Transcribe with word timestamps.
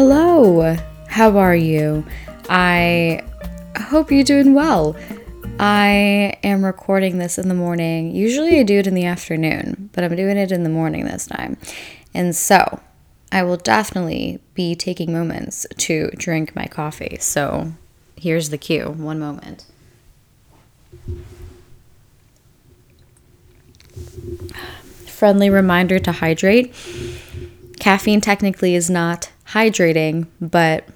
Hello, 0.00 0.76
how 1.08 1.38
are 1.38 1.56
you? 1.56 2.06
I 2.48 3.20
hope 3.76 4.12
you're 4.12 4.22
doing 4.22 4.54
well. 4.54 4.94
I 5.58 6.38
am 6.44 6.64
recording 6.64 7.18
this 7.18 7.36
in 7.36 7.48
the 7.48 7.54
morning. 7.54 8.14
Usually 8.14 8.60
I 8.60 8.62
do 8.62 8.78
it 8.78 8.86
in 8.86 8.94
the 8.94 9.06
afternoon, 9.06 9.90
but 9.92 10.04
I'm 10.04 10.14
doing 10.14 10.36
it 10.36 10.52
in 10.52 10.62
the 10.62 10.68
morning 10.68 11.04
this 11.04 11.26
time. 11.26 11.56
And 12.14 12.36
so 12.36 12.78
I 13.32 13.42
will 13.42 13.56
definitely 13.56 14.38
be 14.54 14.76
taking 14.76 15.12
moments 15.12 15.66
to 15.78 16.10
drink 16.10 16.54
my 16.54 16.66
coffee. 16.66 17.16
So 17.18 17.72
here's 18.14 18.50
the 18.50 18.56
cue. 18.56 18.90
One 18.90 19.18
moment. 19.18 19.66
Friendly 25.08 25.50
reminder 25.50 25.98
to 25.98 26.12
hydrate. 26.12 26.72
Caffeine 27.80 28.20
technically 28.20 28.76
is 28.76 28.88
not 28.88 29.32
hydrating, 29.52 30.26
but 30.40 30.86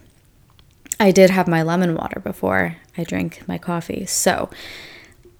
I 1.01 1.11
did 1.11 1.31
have 1.31 1.49
my 1.49 1.63
lemon 1.63 1.95
water 1.95 2.21
before 2.21 2.77
I 2.97 3.05
drank 3.05 3.43
my 3.49 3.59
coffee. 3.59 4.07
So 4.07 4.51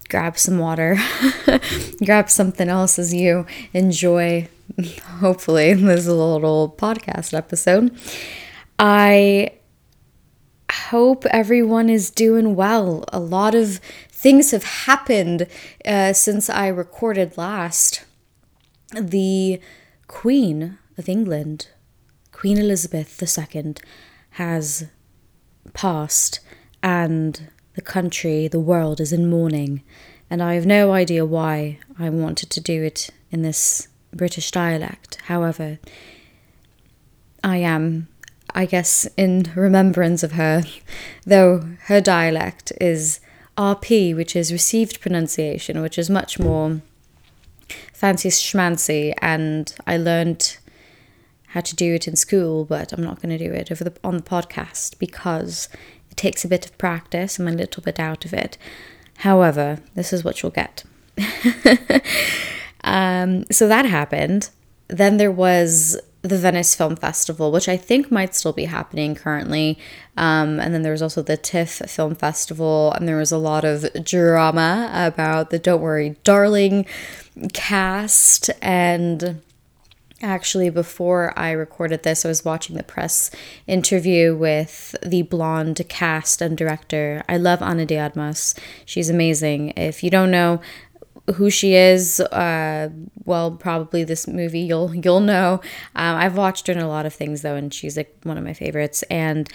grab 0.09 0.37
some 0.37 0.57
water, 0.57 0.97
grab 2.05 2.29
something 2.29 2.69
else 2.69 2.99
as 2.99 3.13
you 3.13 3.45
enjoy, 3.73 4.47
hopefully, 5.19 5.73
this 5.73 6.07
little 6.07 6.75
podcast 6.77 7.33
episode. 7.33 7.95
I 8.79 9.51
hope 10.71 11.25
everyone 11.27 11.89
is 11.89 12.09
doing 12.09 12.55
well. 12.55 13.05
A 13.13 13.19
lot 13.19 13.55
of 13.55 13.77
things 14.09 14.51
have 14.51 14.63
happened 14.63 15.47
uh, 15.85 16.13
since 16.13 16.49
I 16.49 16.67
recorded 16.67 17.37
last. 17.37 18.03
The 18.99 19.59
Queen 20.07 20.77
of 20.97 21.09
England, 21.09 21.67
Queen 22.43 22.57
Elizabeth 22.57 23.23
II, 23.23 23.75
has 24.31 24.87
passed, 25.71 26.41
and 26.83 27.49
the 27.75 27.81
country, 27.81 28.49
the 28.49 28.59
world 28.59 28.99
is 28.99 29.13
in 29.13 29.29
mourning. 29.29 29.81
And 30.29 30.43
I 30.43 30.55
have 30.55 30.65
no 30.65 30.91
idea 30.91 31.25
why 31.25 31.79
I 31.97 32.09
wanted 32.09 32.49
to 32.49 32.59
do 32.59 32.83
it 32.83 33.11
in 33.31 33.43
this 33.43 33.87
British 34.13 34.51
dialect. 34.51 35.19
However, 35.27 35.79
I 37.45 37.59
am, 37.59 38.09
I 38.53 38.65
guess, 38.65 39.07
in 39.15 39.49
remembrance 39.55 40.21
of 40.21 40.33
her, 40.33 40.65
though 41.25 41.65
her 41.83 42.01
dialect 42.01 42.73
is 42.81 43.21
RP, 43.57 44.13
which 44.13 44.35
is 44.35 44.51
received 44.51 44.99
pronunciation, 44.99 45.81
which 45.81 45.97
is 45.97 46.09
much 46.09 46.39
more 46.39 46.81
fancy 47.93 48.27
schmancy, 48.27 49.13
and 49.21 49.73
I 49.87 49.95
learned 49.95 50.57
how 51.53 51.61
to 51.61 51.75
do 51.75 51.93
it 51.93 52.07
in 52.07 52.15
school, 52.15 52.65
but 52.65 52.91
I'm 52.91 53.03
not 53.03 53.21
going 53.21 53.37
to 53.37 53.43
do 53.43 53.53
it 53.53 53.71
over 53.71 53.83
the 53.83 53.93
on 54.03 54.17
the 54.17 54.23
podcast 54.23 54.97
because 54.97 55.69
it 56.09 56.17
takes 56.17 56.43
a 56.43 56.47
bit 56.47 56.65
of 56.65 56.75
practice. 56.79 57.37
I'm 57.37 57.47
a 57.47 57.51
little 57.51 57.83
bit 57.83 57.99
out 57.99 58.25
of 58.25 58.33
it. 58.33 58.57
However, 59.17 59.79
this 59.93 60.11
is 60.11 60.23
what 60.23 60.41
you'll 60.41 60.51
get. 60.51 60.83
um, 62.83 63.45
so 63.51 63.67
that 63.67 63.85
happened. 63.85 64.49
Then 64.87 65.17
there 65.17 65.31
was 65.31 65.99
the 66.23 66.39
Venice 66.39 66.73
Film 66.73 66.95
Festival, 66.95 67.51
which 67.51 67.69
I 67.69 67.77
think 67.77 68.11
might 68.11 68.33
still 68.33 68.53
be 68.53 68.65
happening 68.65 69.13
currently. 69.13 69.77
Um, 70.17 70.59
and 70.59 70.73
then 70.73 70.81
there 70.81 70.91
was 70.91 71.03
also 71.03 71.21
the 71.21 71.37
TIFF 71.37 71.87
Film 71.87 72.15
Festival, 72.15 72.93
and 72.93 73.07
there 73.07 73.17
was 73.17 73.31
a 73.31 73.37
lot 73.37 73.63
of 73.63 73.85
drama 74.03 74.89
about 74.91 75.51
the 75.51 75.59
Don't 75.59 75.81
Worry 75.81 76.15
Darling 76.23 76.87
cast. 77.53 78.49
And 78.59 79.41
actually, 80.23 80.69
before 80.69 81.37
I 81.37 81.51
recorded 81.51 82.03
this, 82.03 82.25
I 82.25 82.29
was 82.29 82.43
watching 82.45 82.75
the 82.75 82.83
press 82.83 83.29
interview 83.67 84.35
with 84.35 84.95
the 85.05 85.23
blonde 85.23 85.81
cast 85.89 86.41
and 86.41 86.57
director. 86.57 87.23
I 87.29 87.37
love 87.37 87.61
Ana 87.61 87.85
de 87.85 87.99
Armas. 87.99 88.55
She's 88.85 89.09
amazing. 89.09 89.73
If 89.75 90.03
you 90.03 90.09
don't 90.09 90.31
know, 90.31 90.61
who 91.35 91.49
she 91.49 91.73
is, 91.75 92.19
uh, 92.19 92.89
well, 93.23 93.51
probably 93.51 94.03
this 94.03 94.27
movie 94.27 94.59
you'll 94.59 94.93
you'll 94.93 95.21
know. 95.21 95.61
Um, 95.95 96.17
I've 96.17 96.35
watched 96.35 96.67
her 96.67 96.73
in 96.73 96.79
a 96.79 96.87
lot 96.87 97.05
of 97.05 97.13
things 97.13 97.41
though, 97.43 97.55
and 97.55 97.73
she's 97.73 97.95
like 97.95 98.13
one 98.23 98.37
of 98.37 98.43
my 98.43 98.53
favorites. 98.53 99.03
And 99.03 99.49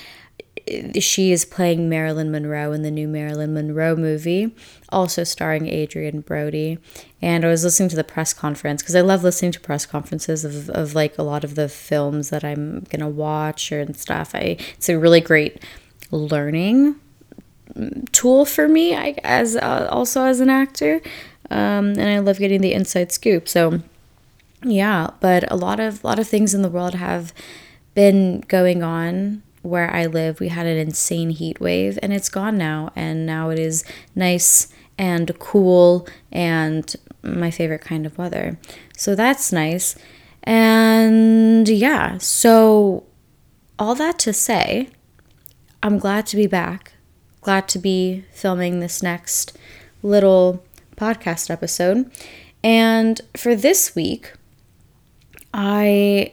she 1.01 1.33
is 1.33 1.45
playing 1.45 1.89
Marilyn 1.89 2.31
Monroe 2.31 2.73
in 2.73 2.83
the 2.83 2.91
new 2.91 3.09
Marilyn 3.09 3.55
Monroe 3.55 3.97
movie, 3.97 4.55
also 4.89 5.25
starring 5.25 5.69
Adrien 5.69 6.21
Brody. 6.21 6.79
And 7.21 7.45
I 7.45 7.49
was 7.49 7.65
listening 7.65 7.89
to 7.91 7.97
the 7.97 8.05
press 8.05 8.33
conference 8.33 8.83
because 8.83 8.95
I 8.95 9.01
love 9.01 9.23
listening 9.23 9.53
to 9.53 9.61
press 9.61 9.87
conferences 9.87 10.45
of, 10.45 10.71
of 10.71 10.95
like 10.95 11.19
a 11.19 11.23
lot 11.23 11.45
of 11.45 11.55
the 11.55 11.69
films 11.69 12.31
that 12.31 12.45
I'm 12.45 12.81
gonna 12.91 13.09
watch 13.09 13.73
and 13.73 13.97
stuff. 13.97 14.34
I 14.34 14.56
it's 14.75 14.89
a 14.89 14.99
really 14.99 15.21
great 15.21 15.62
learning 16.11 16.97
tool 18.12 18.45
for 18.45 18.67
me 18.67 18.97
I, 18.97 19.15
as 19.23 19.55
uh, 19.55 19.89
also 19.91 20.25
as 20.25 20.41
an 20.41 20.49
actor 20.49 21.03
um, 21.50 21.91
and 21.91 22.09
I 22.09 22.19
love 22.19 22.39
getting 22.39 22.61
the 22.61 22.73
inside 22.73 23.12
scoop. 23.12 23.49
So 23.49 23.81
yeah, 24.65 25.11
but 25.21 25.50
a 25.50 25.56
lot 25.56 25.81
of 25.81 26.03
a 26.03 26.06
lot 26.06 26.19
of 26.19 26.27
things 26.27 26.55
in 26.55 26.62
the 26.62 26.69
world 26.69 26.95
have 26.95 27.33
been 27.95 28.41
going 28.49 28.83
on 28.83 29.43
where 29.69 29.95
I 29.95 30.06
live. 30.06 30.41
We 30.41 30.49
had 30.49 30.67
an 30.67 30.77
insane 30.77 31.31
heat 31.31 31.61
wave 31.61 31.99
and 32.03 32.12
it's 32.12 32.29
gone 32.29 32.56
now 32.56 32.93
and 32.97 33.27
now 33.27 33.51
it 33.51 33.59
is 33.59 33.84
nice 34.15 34.69
and 34.99 35.39
cool 35.39 36.09
and 36.33 36.95
my 37.23 37.51
favorite 37.51 37.81
kind 37.81 38.06
of 38.06 38.19
weather. 38.19 38.59
So 38.97 39.15
that's 39.15 39.53
nice. 39.53 39.97
And 40.43 41.69
yeah, 41.69 42.19
so 42.19 43.05
all 43.79 43.95
that 43.95 44.19
to 44.21 44.33
say, 44.33 44.89
I'm 45.83 45.99
glad 45.99 46.27
to 46.27 46.37
be 46.37 46.47
back. 46.47 46.93
Glad 47.41 47.69
to 47.69 47.79
be 47.79 48.25
filming 48.33 48.81
this 48.81 49.03
next 49.03 49.56
little 50.03 50.65
podcast 50.97 51.50
episode. 51.50 52.11
And 52.65 53.21
for 53.37 53.55
this 53.55 53.95
week, 53.95 54.33
I 55.55 56.33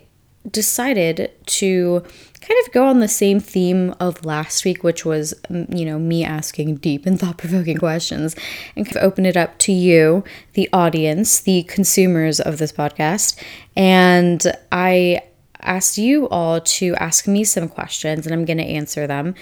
decided 0.49 1.31
to 1.45 2.03
kind 2.47 2.65
of 2.65 2.73
go 2.73 2.87
on 2.87 2.99
the 2.99 3.07
same 3.07 3.39
theme 3.39 3.93
of 3.99 4.25
last 4.25 4.65
week, 4.65 4.83
which 4.83 5.05
was, 5.05 5.33
mm, 5.49 5.77
you 5.77 5.85
know, 5.85 5.97
me 5.99 6.23
asking 6.23 6.75
deep 6.75 7.05
and 7.05 7.19
thought 7.21 7.37
provoking 7.37 7.77
questions, 7.77 8.35
and 8.75 8.85
kind 8.85 8.97
of 8.97 9.03
open 9.03 9.25
it 9.25 9.37
up 9.37 9.57
to 9.59 9.71
you, 9.71 10.23
the 10.53 10.69
audience, 10.71 11.39
the 11.39 11.63
consumers 11.63 12.39
of 12.39 12.57
this 12.57 12.71
podcast. 12.71 13.41
And 13.75 14.45
I 14.71 15.21
asked 15.61 15.97
you 15.97 16.29
all 16.29 16.61
to 16.61 16.95
ask 16.95 17.27
me 17.27 17.43
some 17.43 17.67
questions, 17.67 18.25
and 18.25 18.33
I'm 18.33 18.45
going 18.45 18.57
to 18.57 18.63
answer 18.63 19.07
them. 19.07 19.35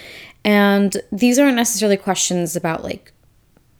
And 0.44 0.96
these 1.10 1.38
aren't 1.38 1.56
necessarily 1.56 1.96
questions 1.96 2.56
about 2.56 2.84
like 2.84 3.13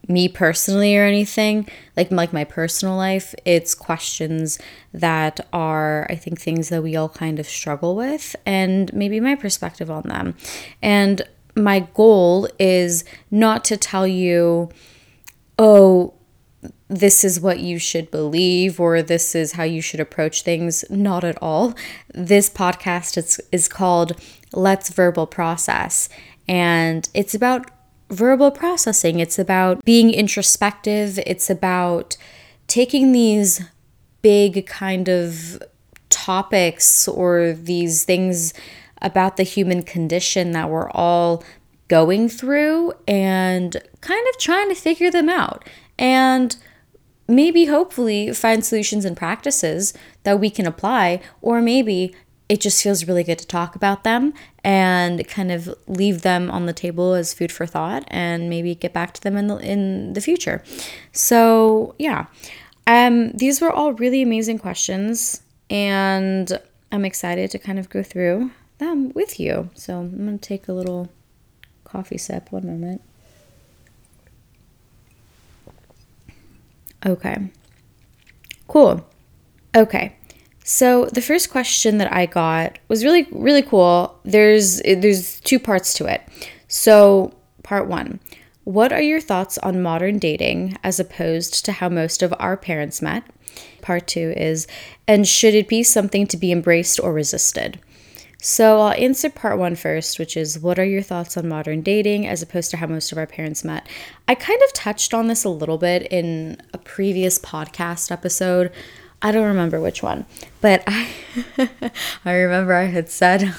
me 0.07 0.27
personally 0.27 0.95
or 0.95 1.03
anything 1.03 1.67
like 1.97 2.11
like 2.11 2.31
my 2.31 2.43
personal 2.43 2.95
life 2.95 3.33
it's 3.43 3.73
questions 3.73 4.59
that 4.93 5.39
are 5.51 6.05
i 6.09 6.15
think 6.15 6.39
things 6.39 6.69
that 6.69 6.83
we 6.83 6.95
all 6.95 7.09
kind 7.09 7.39
of 7.39 7.47
struggle 7.47 7.95
with 7.95 8.35
and 8.45 8.93
maybe 8.93 9.19
my 9.19 9.35
perspective 9.35 9.89
on 9.89 10.03
them. 10.03 10.35
And 10.81 11.21
my 11.55 11.81
goal 11.93 12.49
is 12.59 13.03
not 13.31 13.63
to 13.65 13.77
tell 13.77 14.07
you 14.07 14.69
oh 15.57 16.13
this 16.87 17.23
is 17.23 17.39
what 17.39 17.59
you 17.59 17.79
should 17.79 18.11
believe 18.11 18.79
or 18.79 19.01
this 19.01 19.33
is 19.33 19.53
how 19.53 19.63
you 19.63 19.81
should 19.81 19.99
approach 19.99 20.43
things. 20.43 20.85
Not 20.89 21.23
at 21.23 21.37
all. 21.41 21.73
This 22.13 22.47
podcast 22.47 23.17
is, 23.17 23.41
is 23.51 23.67
called 23.67 24.13
let's 24.53 24.89
verbal 24.89 25.25
process. 25.25 26.09
And 26.47 27.09
it's 27.15 27.33
about 27.33 27.71
verbal 28.09 28.51
processing. 28.51 29.19
It's 29.19 29.39
about 29.39 29.83
being 29.83 30.11
introspective. 30.11 31.19
It's 31.25 31.49
about 31.49 32.17
taking 32.67 33.11
these 33.11 33.61
big 34.21 34.65
kind 34.65 35.07
of 35.09 35.61
topics 36.09 37.07
or 37.07 37.53
these 37.53 38.03
things 38.03 38.53
about 39.01 39.37
the 39.37 39.43
human 39.43 39.83
condition 39.83 40.51
that 40.51 40.69
we're 40.69 40.89
all 40.91 41.43
going 41.87 42.27
through 42.27 42.93
and 43.07 43.77
kind 44.01 44.27
of 44.29 44.39
trying 44.39 44.69
to 44.69 44.75
figure 44.75 45.11
them 45.11 45.29
out. 45.29 45.63
And 45.99 46.55
maybe 47.27 47.65
hopefully 47.65 48.33
find 48.33 48.65
solutions 48.65 49.05
and 49.05 49.17
practices 49.17 49.93
that 50.23 50.39
we 50.39 50.49
can 50.49 50.65
apply, 50.65 51.21
or 51.41 51.61
maybe 51.61 52.15
it 52.47 52.61
just 52.61 52.81
feels 52.83 53.07
really 53.07 53.23
good 53.23 53.39
to 53.39 53.47
talk 53.47 53.75
about 53.75 54.03
them 54.03 54.33
and 54.63 55.27
kind 55.27 55.51
of 55.51 55.73
leave 55.87 56.21
them 56.21 56.51
on 56.51 56.65
the 56.65 56.73
table 56.73 57.13
as 57.13 57.33
food 57.33 57.51
for 57.51 57.65
thought 57.65 58.03
and 58.07 58.49
maybe 58.49 58.75
get 58.75 58.93
back 58.93 59.13
to 59.13 59.21
them 59.21 59.35
in 59.35 59.47
the 59.47 59.57
in 59.57 60.13
the 60.13 60.21
future. 60.21 60.63
So, 61.11 61.95
yeah. 61.97 62.27
Um 62.87 63.31
these 63.31 63.61
were 63.61 63.71
all 63.71 63.93
really 63.93 64.21
amazing 64.21 64.59
questions 64.59 65.41
and 65.69 66.59
I'm 66.91 67.05
excited 67.05 67.49
to 67.51 67.59
kind 67.59 67.79
of 67.79 67.89
go 67.89 68.03
through 68.03 68.51
them 68.77 69.11
with 69.13 69.39
you. 69.39 69.69
So, 69.73 69.99
I'm 69.99 70.25
going 70.25 70.37
to 70.37 70.47
take 70.47 70.67
a 70.67 70.73
little 70.73 71.09
coffee 71.83 72.17
sip 72.17 72.51
one 72.51 72.65
moment. 72.65 73.01
Okay. 77.05 77.49
Cool. 78.67 79.05
Okay. 79.75 80.15
So 80.67 81.05
the 81.05 81.21
first 81.21 81.51
question 81.51 81.99
that 81.99 82.11
I 82.11 82.25
got 82.25 82.79
was 82.87 83.03
really 83.03 83.27
really 83.31 83.61
cool. 83.61 84.19
There's 84.25 84.81
there's 84.81 85.39
two 85.41 85.59
parts 85.59 85.93
to 85.93 86.07
it. 86.07 86.23
So 86.67 87.35
part 87.61 87.87
1. 87.87 88.19
What 88.63 88.91
are 88.91 89.01
your 89.01 89.21
thoughts 89.21 89.59
on 89.59 89.83
modern 89.83 90.17
dating 90.17 90.75
as 90.83 90.99
opposed 90.99 91.63
to 91.65 91.71
how 91.71 91.87
most 91.87 92.23
of 92.23 92.33
our 92.39 92.57
parents 92.57 92.99
met? 92.99 93.23
Part 93.83 94.07
2 94.07 94.33
is 94.35 94.65
and 95.07 95.27
should 95.27 95.53
it 95.53 95.67
be 95.67 95.83
something 95.83 96.25
to 96.25 96.35
be 96.35 96.51
embraced 96.51 96.99
or 96.99 97.13
resisted? 97.13 97.79
So 98.41 98.81
I'll 98.81 98.93
answer 98.93 99.29
part 99.29 99.59
one 99.59 99.75
first, 99.75 100.17
which 100.17 100.35
is 100.35 100.59
what 100.59 100.79
are 100.79 100.85
your 100.85 101.03
thoughts 101.03 101.37
on 101.37 101.47
modern 101.47 101.81
dating 101.81 102.27
as 102.27 102.41
opposed 102.41 102.71
to 102.71 102.77
how 102.77 102.87
most 102.87 103.11
of 103.11 103.19
our 103.19 103.27
parents 103.27 103.63
met? 103.63 103.87
I 104.27 104.33
kind 104.33 104.61
of 104.63 104.73
touched 104.73 105.13
on 105.13 105.27
this 105.27 105.43
a 105.43 105.49
little 105.49 105.77
bit 105.77 106.07
in 106.11 106.59
a 106.73 106.79
previous 106.79 107.37
podcast 107.37 108.11
episode. 108.11 108.71
I 109.25 109.31
don't 109.31 109.47
remember 109.47 109.81
which 109.81 110.03
one, 110.03 110.27
but 110.61 110.83
I 110.85 111.09
I 112.25 112.33
remember 112.33 112.73
I 112.75 112.83
had 112.83 113.09
said 113.09 113.55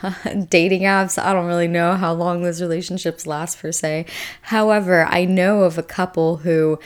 dating 0.48 0.82
apps. 0.82 1.20
I 1.20 1.32
don't 1.32 1.48
really 1.48 1.66
know 1.66 1.96
how 1.96 2.12
long 2.12 2.42
those 2.42 2.62
relationships 2.62 3.26
last 3.26 3.58
per 3.58 3.72
se. 3.72 4.06
However, 4.42 5.04
I 5.06 5.24
know 5.24 5.62
of 5.62 5.78
a 5.78 5.82
couple 5.82 6.36
who 6.36 6.78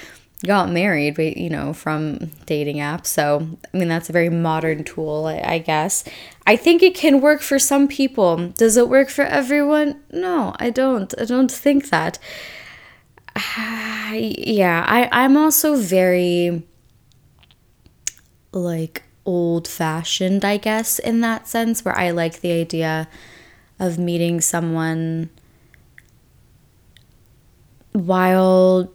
got 0.46 0.70
married, 0.70 1.18
you 1.18 1.50
know, 1.50 1.74
from 1.74 2.30
dating 2.46 2.76
apps. 2.76 3.08
So, 3.08 3.46
I 3.74 3.76
mean, 3.76 3.88
that's 3.88 4.08
a 4.08 4.14
very 4.14 4.30
modern 4.30 4.84
tool, 4.84 5.26
I, 5.26 5.42
I, 5.44 5.58
guess. 5.58 6.02
I 6.46 6.56
think 6.56 6.82
it 6.82 6.94
can 6.94 7.20
work 7.20 7.42
for 7.42 7.58
some 7.58 7.88
people. 7.88 8.48
Does 8.56 8.78
it 8.78 8.88
work 8.88 9.10
for 9.10 9.24
everyone? 9.26 10.00
No, 10.10 10.54
I 10.58 10.70
don't. 10.70 11.12
I 11.20 11.26
don't 11.26 11.52
think 11.52 11.90
that. 11.90 12.18
yeah, 13.36 14.82
I, 14.88 15.10
I'm 15.12 15.36
also 15.36 15.76
very 15.76 16.64
like 18.54 19.02
old 19.26 19.66
fashioned, 19.66 20.44
I 20.44 20.56
guess, 20.56 20.98
in 20.98 21.20
that 21.22 21.48
sense, 21.48 21.84
where 21.84 21.96
I 21.96 22.10
like 22.10 22.40
the 22.40 22.52
idea 22.52 23.08
of 23.78 23.98
meeting 23.98 24.40
someone 24.40 25.30
while 27.92 28.90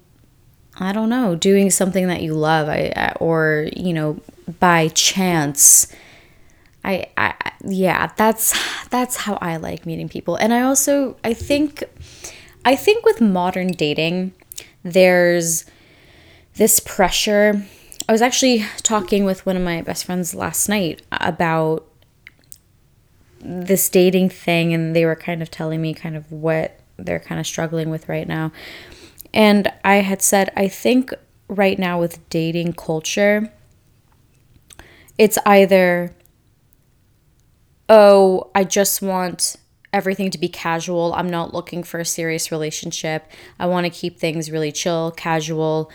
I 0.79 0.94
don't 0.94 1.09
know, 1.09 1.35
doing 1.35 1.71
something 1.71 2.07
that 2.07 2.21
you 2.21 2.33
love, 2.33 2.69
I 2.69 3.13
or 3.19 3.67
you 3.75 3.94
know, 3.94 4.21
by 4.59 4.89
chance. 4.89 5.88
I, 6.83 7.07
I 7.17 7.33
yeah, 7.65 8.11
that's 8.15 8.53
that's 8.89 9.17
how 9.17 9.38
I 9.41 9.57
like 9.57 9.85
meeting 9.85 10.09
people. 10.09 10.35
And 10.35 10.53
I 10.53 10.61
also 10.61 11.17
I 11.23 11.33
think 11.33 11.83
I 12.63 12.75
think 12.75 13.06
with 13.06 13.19
modern 13.19 13.67
dating 13.69 14.33
there's 14.83 15.65
this 16.56 16.79
pressure. 16.79 17.65
I 18.09 18.11
was 18.11 18.23
actually 18.23 18.65
talking 18.81 19.23
with 19.23 19.45
one 19.45 19.56
of 19.56 19.61
my 19.61 19.83
best 19.83 20.06
friends 20.06 20.33
last 20.33 20.67
night 20.67 21.03
about 21.11 21.85
this 23.39 23.88
dating 23.88 24.29
thing 24.29 24.73
and 24.73 24.95
they 24.95 25.06
were 25.06 25.15
kind 25.15 25.44
of 25.44 25.51
telling 25.51 25.79
me 25.79 25.94
kind 25.94 26.17
of 26.17 26.31
what 26.31 26.79
they're 26.97 27.19
kind 27.19 27.39
of 27.39 27.45
struggling 27.45 27.91
with 27.91 28.09
right 28.09 28.27
now. 28.27 28.51
And 29.31 29.71
I 29.85 29.97
had 29.97 30.23
said, 30.23 30.51
I 30.57 30.67
think 30.67 31.13
right 31.50 31.77
now 31.77 32.00
with 32.00 32.27
dating 32.31 32.73
culture, 32.73 33.53
it's 35.19 35.38
either, 35.45 36.15
oh, 37.89 38.50
I 38.56 38.63
just 38.63 39.03
want 39.03 39.56
everything 39.94 40.31
to 40.31 40.39
be 40.39 40.50
casual. 40.50 41.13
I'm 41.13 41.29
not 41.29 41.53
looking 41.53 41.83
for 41.83 42.00
a 42.00 42.06
serious 42.06 42.51
relationship. 42.51 43.27
I 43.59 43.67
want 43.67 43.85
to 43.85 43.91
keep 43.91 44.17
things 44.17 44.50
really 44.50 44.71
chill, 44.71 45.11
casual, 45.11 45.91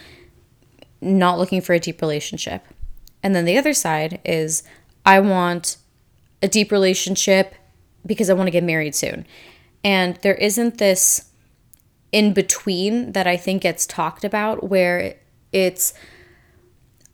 not 1.05 1.39
looking 1.39 1.61
for 1.61 1.75
a 1.75 1.81
deep 1.81 2.01
relationship. 2.01 2.65
And 3.23 3.35
then 3.35 3.45
the 3.45 3.59
other 3.59 3.75
side 3.75 4.21
is 4.25 4.62
I 5.06 5.21
want 5.21 5.77
a 6.43 6.49
deep 6.49 6.73
relationship 6.73 7.55
because 8.05 8.29
I 8.29 8.35
want 8.35 8.47
to 8.47 8.53
get 8.53 8.65
married 8.65 8.95
soon. 8.95 9.27
And 9.83 10.17
there 10.17 10.35
isn't 10.35 10.79
this 10.79 11.31
in 12.12 12.33
between 12.33 13.12
that 13.12 13.27
I 13.27 13.37
think 13.37 13.62
gets 13.62 13.87
talked 13.87 14.25
about 14.25 14.69
where 14.69 15.17
it's 15.53 15.95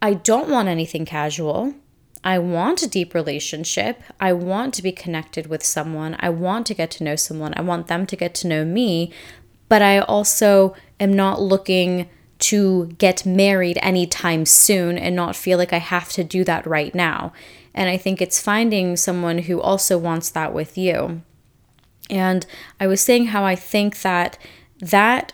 I 0.02 0.14
don't 0.14 0.48
want 0.48 0.68
anything 0.68 1.04
casual. 1.04 1.74
I 2.22 2.38
want 2.38 2.82
a 2.82 2.88
deep 2.88 3.14
relationship. 3.14 4.02
I 4.18 4.32
want 4.32 4.74
to 4.74 4.82
be 4.82 4.92
connected 4.92 5.46
with 5.46 5.64
someone. 5.64 6.16
I 6.20 6.30
want 6.30 6.66
to 6.66 6.74
get 6.74 6.90
to 6.92 7.04
know 7.04 7.16
someone. 7.16 7.54
I 7.56 7.62
want 7.62 7.86
them 7.86 8.06
to 8.06 8.16
get 8.16 8.34
to 8.36 8.48
know 8.48 8.64
me. 8.64 9.12
But 9.68 9.82
I 9.82 10.00
also 10.00 10.74
am 10.98 11.12
not 11.12 11.40
looking 11.40 12.10
to 12.40 12.86
get 12.98 13.26
married 13.26 13.78
anytime 13.82 14.46
soon 14.46 14.98
and 14.98 15.14
not 15.14 15.36
feel 15.36 15.58
like 15.58 15.72
I 15.72 15.78
have 15.78 16.10
to 16.10 16.24
do 16.24 16.44
that 16.44 16.66
right 16.66 16.94
now. 16.94 17.32
And 17.74 17.88
I 17.88 17.96
think 17.96 18.20
it's 18.20 18.42
finding 18.42 18.96
someone 18.96 19.38
who 19.38 19.60
also 19.60 19.96
wants 19.96 20.30
that 20.30 20.52
with 20.52 20.76
you. 20.76 21.22
And 22.08 22.44
I 22.80 22.86
was 22.86 23.00
saying 23.00 23.26
how 23.26 23.44
I 23.44 23.54
think 23.54 24.02
that 24.02 24.38
that 24.80 25.32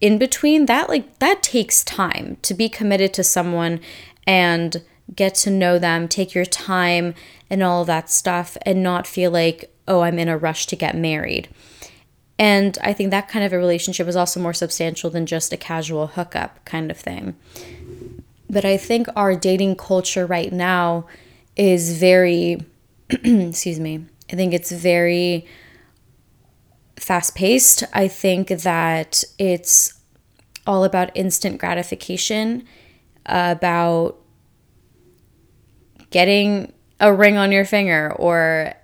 in 0.00 0.18
between 0.18 0.66
that 0.66 0.88
like 0.88 1.18
that 1.18 1.42
takes 1.42 1.82
time 1.82 2.36
to 2.42 2.54
be 2.54 2.68
committed 2.68 3.14
to 3.14 3.24
someone 3.24 3.80
and 4.26 4.82
get 5.14 5.34
to 5.34 5.50
know 5.50 5.78
them 5.78 6.08
take 6.08 6.34
your 6.34 6.44
time 6.44 7.14
and 7.48 7.62
all 7.62 7.84
that 7.84 8.10
stuff 8.10 8.56
and 8.62 8.82
not 8.82 9.06
feel 9.06 9.30
like 9.30 9.72
oh 9.88 10.00
i'm 10.02 10.18
in 10.18 10.28
a 10.28 10.36
rush 10.36 10.66
to 10.66 10.76
get 10.76 10.94
married 10.94 11.48
and 12.38 12.78
i 12.82 12.92
think 12.92 13.10
that 13.10 13.28
kind 13.28 13.44
of 13.44 13.52
a 13.52 13.58
relationship 13.58 14.06
is 14.06 14.16
also 14.16 14.40
more 14.40 14.54
substantial 14.54 15.10
than 15.10 15.26
just 15.26 15.52
a 15.52 15.56
casual 15.56 16.08
hookup 16.08 16.64
kind 16.64 16.90
of 16.90 16.96
thing 16.96 17.34
but 18.48 18.64
i 18.64 18.76
think 18.76 19.06
our 19.16 19.34
dating 19.34 19.76
culture 19.76 20.26
right 20.26 20.52
now 20.52 21.06
is 21.56 21.98
very 21.98 22.58
excuse 23.10 23.80
me 23.80 24.04
i 24.32 24.36
think 24.36 24.52
it's 24.52 24.70
very 24.70 25.46
fast 26.98 27.34
paced. 27.34 27.84
I 27.92 28.08
think 28.08 28.48
that 28.48 29.22
it's 29.38 29.94
all 30.66 30.84
about 30.84 31.10
instant 31.14 31.58
gratification, 31.58 32.64
about 33.26 34.16
getting 36.10 36.72
a 37.00 37.12
ring 37.12 37.36
on 37.36 37.52
your 37.52 37.64
finger 37.64 38.12
or 38.16 38.74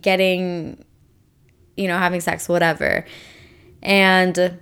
getting, 0.00 0.83
you 1.76 1.88
know, 1.88 1.98
having 1.98 2.20
sex, 2.20 2.48
whatever. 2.48 3.04
And 3.82 4.60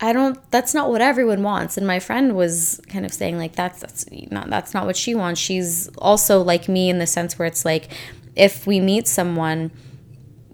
I 0.00 0.12
don't 0.12 0.38
that's 0.50 0.74
not 0.74 0.90
what 0.90 1.00
everyone 1.00 1.42
wants 1.42 1.76
and 1.76 1.84
my 1.86 1.98
friend 1.98 2.36
was 2.36 2.80
kind 2.88 3.04
of 3.04 3.12
saying 3.12 3.36
like 3.36 3.56
that's 3.56 3.80
that's 3.80 4.06
not 4.30 4.48
that's 4.48 4.72
not 4.72 4.86
what 4.86 4.96
she 4.96 5.14
wants. 5.14 5.40
She's 5.40 5.88
also 5.98 6.40
like 6.42 6.68
me 6.68 6.88
in 6.88 6.98
the 6.98 7.06
sense 7.06 7.38
where 7.38 7.46
it's 7.46 7.64
like 7.64 7.90
if 8.36 8.66
we 8.66 8.78
meet 8.78 9.08
someone 9.08 9.72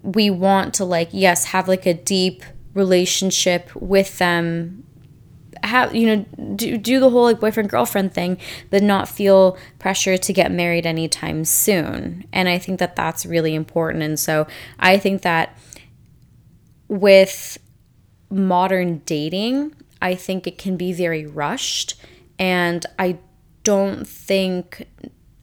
we 0.03 0.31
want 0.31 0.75
to 0.75 0.85
like 0.85 1.09
yes 1.13 1.47
have 1.47 1.69
like 1.69 1.85
a 1.87 1.95
deep 1.95 2.43
relationship 2.73 3.75
with 3.77 4.19
them 4.19 4.85
have 5.67 5.95
you 5.95 6.07
know 6.07 6.25
do, 6.57 6.77
do 6.77 7.01
the 7.01 7.11
whole 7.11 7.25
like 7.25 7.41
boyfriend 7.41 7.69
girlfriend 7.69 8.13
thing 8.13 8.39
but 8.71 8.83
not 8.83 9.09
feel 9.09 9.57
pressure 9.79 10.17
to 10.17 10.33
get 10.33 10.51
married 10.51 10.87
anytime 10.87 11.45
soon. 11.45 12.25
And 12.33 12.49
i 12.49 12.59
think 12.59 12.79
that 12.79 12.97
that's 12.97 13.27
really 13.27 13.55
important. 13.55 14.03
And 14.03 14.19
so 14.19 14.47
i 14.79 14.99
think 14.99 15.23
that 15.23 15.57
with 16.89 17.59
modern 18.31 18.99
dating 19.07 19.75
i 20.03 20.15
think 20.15 20.47
it 20.47 20.59
can 20.59 20.77
be 20.77 20.93
very 20.93 21.27
rushed. 21.27 21.95
And 22.39 22.85
i 22.99 23.19
don't 23.63 24.07
think 24.07 24.87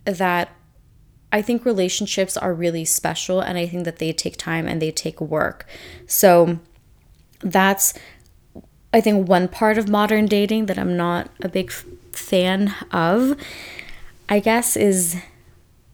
that 0.06 0.50
I 1.32 1.42
think 1.42 1.66
relationships 1.66 2.36
are 2.36 2.54
really 2.54 2.86
special 2.86 3.40
and 3.40 3.58
I 3.58 3.66
think 3.66 3.86
that 3.86 4.00
they 4.00 4.12
take 4.12 4.38
time 4.38 4.68
and 4.68 4.82
they 4.82 4.92
take 4.92 5.22
work. 5.22 5.66
So 6.06 6.60
that's, 7.40 7.94
I 8.94 9.02
think, 9.02 9.28
one 9.28 9.48
part 9.48 9.78
of 9.78 9.88
modern 9.88 10.26
dating 10.26 10.66
that 10.66 10.78
I'm 10.78 10.98
not 10.98 11.30
a 11.42 11.50
big 11.50 11.72
fan 11.72 12.74
of, 12.92 13.38
I 14.30 14.40
guess, 14.40 14.76
is 14.76 15.16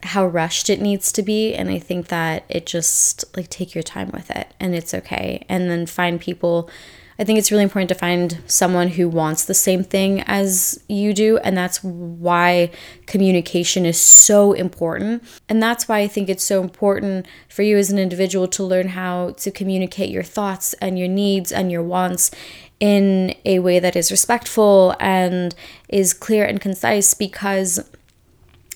how 0.03 0.25
rushed 0.25 0.69
it 0.69 0.81
needs 0.81 1.11
to 1.11 1.23
be. 1.23 1.53
And 1.53 1.69
I 1.69 1.79
think 1.79 2.07
that 2.07 2.43
it 2.49 2.65
just, 2.65 3.25
like, 3.35 3.49
take 3.49 3.75
your 3.75 3.83
time 3.83 4.09
with 4.13 4.31
it 4.31 4.47
and 4.59 4.73
it's 4.73 4.93
okay. 4.93 5.45
And 5.49 5.69
then 5.69 5.85
find 5.85 6.19
people 6.19 6.69
I 7.19 7.23
think 7.23 7.39
it's 7.39 7.51
really 7.51 7.63
important 7.63 7.89
to 7.89 7.95
find 7.95 8.43
someone 8.45 8.89
who 8.89 9.09
wants 9.09 9.45
the 9.45 9.55
same 9.55 9.83
thing 9.83 10.21
as 10.27 10.83
you 10.87 11.13
do. 11.13 11.37
And 11.39 11.57
that's 11.57 11.83
why 11.83 12.69
communication 13.07 13.87
is 13.87 13.99
so 13.99 14.53
important. 14.53 15.23
And 15.49 15.61
that's 15.61 15.87
why 15.87 15.99
I 15.99 16.07
think 16.07 16.29
it's 16.29 16.43
so 16.43 16.61
important 16.61 17.25
for 17.49 17.63
you 17.63 17.77
as 17.77 17.89
an 17.89 17.97
individual 17.97 18.47
to 18.49 18.63
learn 18.63 18.89
how 18.89 19.31
to 19.37 19.49
communicate 19.49 20.11
your 20.11 20.23
thoughts 20.23 20.73
and 20.73 20.99
your 20.99 21.07
needs 21.07 21.51
and 21.51 21.71
your 21.71 21.81
wants 21.81 22.29
in 22.79 23.33
a 23.45 23.59
way 23.59 23.79
that 23.79 23.95
is 23.95 24.11
respectful 24.11 24.95
and 24.99 25.55
is 25.89 26.13
clear 26.13 26.45
and 26.45 26.61
concise 26.61 27.13
because 27.13 27.79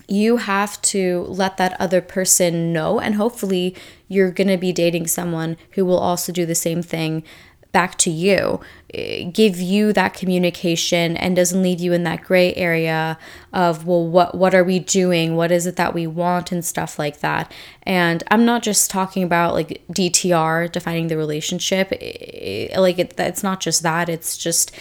you 0.07 0.37
have 0.37 0.81
to 0.81 1.21
let 1.29 1.57
that 1.57 1.79
other 1.79 2.01
person 2.01 2.73
know 2.73 2.99
and 2.99 3.15
hopefully 3.15 3.75
you're 4.07 4.31
going 4.31 4.47
to 4.47 4.57
be 4.57 4.73
dating 4.73 5.07
someone 5.07 5.55
who 5.71 5.85
will 5.85 5.99
also 5.99 6.31
do 6.31 6.45
the 6.45 6.55
same 6.55 6.81
thing 6.81 7.23
back 7.71 7.97
to 7.99 8.09
you, 8.09 8.59
eh, 8.93 9.23
give 9.23 9.59
you 9.59 9.93
that 9.93 10.13
communication 10.13 11.15
and 11.17 11.35
doesn't 11.35 11.61
leave 11.61 11.79
you 11.79 11.93
in 11.93 12.03
that 12.03 12.23
gray 12.23 12.53
area 12.55 13.17
of 13.53 13.85
well 13.85 14.07
what 14.07 14.35
what 14.35 14.53
are 14.53 14.63
we 14.63 14.79
doing? 14.79 15.35
What 15.35 15.51
is 15.51 15.65
it 15.65 15.75
that 15.77 15.93
we 15.93 16.07
want 16.07 16.51
and 16.51 16.63
stuff 16.63 16.99
like 16.99 17.19
that. 17.19 17.51
And 17.83 18.23
I'm 18.29 18.45
not 18.45 18.63
just 18.63 18.89
talking 18.89 19.23
about 19.23 19.53
like 19.53 19.83
DTR 19.91 20.71
defining 20.71 21.07
the 21.07 21.17
relationship. 21.17 21.91
Like 21.91 22.99
it, 22.99 23.13
it's 23.17 23.43
not 23.43 23.59
just 23.59 23.83
that. 23.83 24.09
It's 24.09 24.37
just 24.37 24.71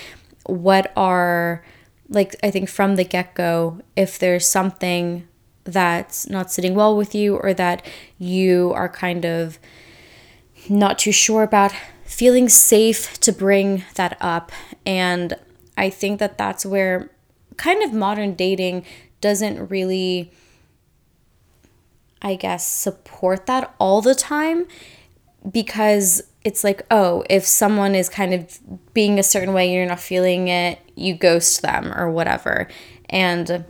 what 0.46 0.92
are 0.96 1.64
like 2.08 2.34
I 2.42 2.50
think 2.50 2.68
from 2.68 2.96
the 2.96 3.04
get-go 3.04 3.80
if 3.96 4.18
there's 4.18 4.46
something 4.46 5.28
that's 5.64 6.28
not 6.28 6.50
sitting 6.50 6.74
well 6.74 6.96
with 6.96 7.14
you 7.14 7.36
or 7.36 7.54
that 7.54 7.86
you 8.18 8.72
are 8.74 8.88
kind 8.88 9.24
of 9.24 9.58
not 10.68 10.98
too 10.98 11.12
sure 11.12 11.42
about 11.42 11.72
feeling 12.10 12.48
safe 12.48 13.18
to 13.20 13.30
bring 13.30 13.84
that 13.94 14.16
up 14.20 14.50
and 14.84 15.34
i 15.78 15.88
think 15.88 16.18
that 16.18 16.36
that's 16.36 16.66
where 16.66 17.08
kind 17.56 17.84
of 17.84 17.92
modern 17.92 18.34
dating 18.34 18.84
doesn't 19.20 19.70
really 19.70 20.30
i 22.20 22.34
guess 22.34 22.66
support 22.66 23.46
that 23.46 23.72
all 23.78 24.02
the 24.02 24.14
time 24.14 24.66
because 25.52 26.20
it's 26.44 26.64
like 26.64 26.82
oh 26.90 27.24
if 27.30 27.46
someone 27.46 27.94
is 27.94 28.08
kind 28.08 28.34
of 28.34 28.58
being 28.92 29.16
a 29.16 29.22
certain 29.22 29.54
way 29.54 29.72
you're 29.72 29.86
not 29.86 30.00
feeling 30.00 30.48
it 30.48 30.80
you 30.96 31.14
ghost 31.14 31.62
them 31.62 31.92
or 31.96 32.10
whatever 32.10 32.66
and 33.08 33.64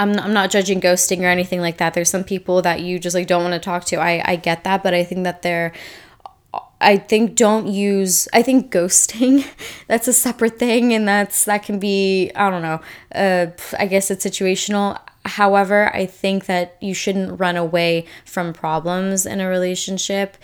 I'm 0.00 0.12
not, 0.12 0.26
I'm 0.26 0.32
not 0.32 0.50
judging 0.50 0.80
ghosting 0.80 1.22
or 1.22 1.26
anything 1.26 1.60
like 1.60 1.78
that. 1.78 1.92
There's 1.92 2.08
some 2.08 2.22
people 2.22 2.62
that 2.62 2.82
you 2.82 3.00
just 3.00 3.14
like 3.14 3.26
don't 3.26 3.42
want 3.42 3.54
to 3.54 3.58
talk 3.58 3.84
to. 3.86 3.96
I 3.96 4.22
I 4.24 4.36
get 4.36 4.62
that, 4.62 4.84
but 4.84 4.94
I 4.94 5.02
think 5.02 5.24
that 5.24 5.42
they're 5.42 5.72
I 6.80 6.96
think 6.96 7.34
don't 7.34 7.66
use 7.66 8.28
I 8.32 8.42
think 8.42 8.72
ghosting 8.72 9.44
that's 9.88 10.08
a 10.08 10.12
separate 10.12 10.58
thing 10.58 10.94
and 10.94 11.08
that's 11.08 11.44
that 11.46 11.64
can 11.64 11.78
be 11.78 12.30
I 12.34 12.50
don't 12.50 12.62
know. 12.62 12.80
Uh 13.14 13.46
I 13.78 13.86
guess 13.86 14.10
it's 14.10 14.24
situational. 14.24 14.98
However, 15.24 15.94
I 15.94 16.06
think 16.06 16.46
that 16.46 16.76
you 16.80 16.94
shouldn't 16.94 17.38
run 17.38 17.56
away 17.56 18.06
from 18.24 18.52
problems 18.52 19.26
in 19.26 19.40
a 19.40 19.48
relationship. 19.48 20.36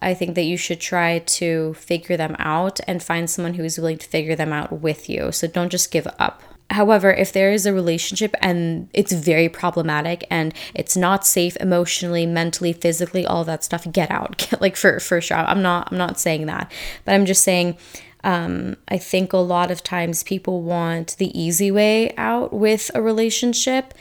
I 0.00 0.14
think 0.14 0.34
that 0.34 0.44
you 0.44 0.56
should 0.56 0.80
try 0.80 1.18
to 1.18 1.74
figure 1.74 2.16
them 2.16 2.36
out 2.38 2.80
and 2.86 3.02
find 3.02 3.28
someone 3.28 3.54
who 3.54 3.64
is 3.64 3.76
willing 3.76 3.98
to 3.98 4.08
figure 4.08 4.34
them 4.34 4.52
out 4.52 4.80
with 4.80 5.10
you. 5.10 5.30
So 5.30 5.46
don't 5.46 5.68
just 5.68 5.90
give 5.90 6.08
up 6.18 6.42
However, 6.70 7.12
if 7.12 7.32
there 7.32 7.52
is 7.52 7.66
a 7.66 7.72
relationship 7.72 8.34
and 8.40 8.88
it's 8.92 9.12
very 9.12 9.48
problematic 9.48 10.24
and 10.30 10.54
it's 10.72 10.96
not 10.96 11.26
safe 11.26 11.56
emotionally, 11.56 12.26
mentally, 12.26 12.72
physically, 12.72 13.26
all 13.26 13.44
that 13.44 13.64
stuff, 13.64 13.90
get 13.90 14.10
out. 14.10 14.46
like 14.60 14.76
for 14.76 15.00
for 15.00 15.20
sure. 15.20 15.38
I'm 15.38 15.62
not 15.62 15.88
I'm 15.90 15.98
not 15.98 16.20
saying 16.20 16.46
that. 16.46 16.70
But 17.04 17.14
I'm 17.14 17.26
just 17.26 17.42
saying 17.42 17.76
um, 18.22 18.76
I 18.88 18.98
think 18.98 19.32
a 19.32 19.38
lot 19.38 19.70
of 19.70 19.82
times 19.82 20.22
people 20.22 20.62
want 20.62 21.16
the 21.18 21.38
easy 21.38 21.70
way 21.70 22.14
out 22.16 22.52
with 22.52 22.90
a 22.94 23.02
relationship 23.02 23.94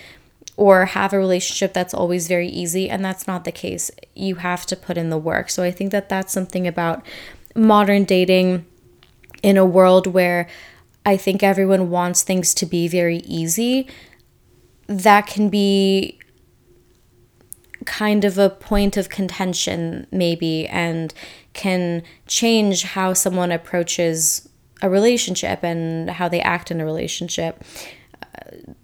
or 0.57 0.87
have 0.87 1.13
a 1.13 1.17
relationship 1.17 1.73
that's 1.73 1.93
always 1.93 2.27
very 2.27 2.49
easy 2.49 2.89
and 2.89 3.03
that's 3.03 3.25
not 3.27 3.45
the 3.45 3.51
case. 3.51 3.89
You 4.13 4.35
have 4.35 4.65
to 4.67 4.75
put 4.75 4.97
in 4.97 5.09
the 5.09 5.17
work. 5.17 5.49
So 5.49 5.63
I 5.63 5.71
think 5.71 5.91
that 5.91 6.09
that's 6.09 6.33
something 6.33 6.67
about 6.67 7.03
modern 7.55 8.03
dating 8.03 8.65
in 9.41 9.55
a 9.55 9.65
world 9.65 10.05
where 10.05 10.47
I 11.09 11.17
think 11.17 11.41
everyone 11.41 11.89
wants 11.89 12.21
things 12.21 12.53
to 12.53 12.67
be 12.67 12.87
very 12.87 13.17
easy. 13.39 13.87
That 14.85 15.25
can 15.25 15.49
be 15.49 16.19
kind 17.85 18.23
of 18.23 18.37
a 18.37 18.51
point 18.51 18.95
of 18.95 19.09
contention, 19.09 20.05
maybe, 20.11 20.67
and 20.67 21.11
can 21.53 22.03
change 22.27 22.83
how 22.83 23.13
someone 23.13 23.51
approaches 23.51 24.47
a 24.83 24.89
relationship 24.89 25.63
and 25.63 26.11
how 26.11 26.29
they 26.29 26.41
act 26.41 26.69
in 26.69 26.79
a 26.79 26.85
relationship. 26.85 27.63
Uh, 28.21 28.27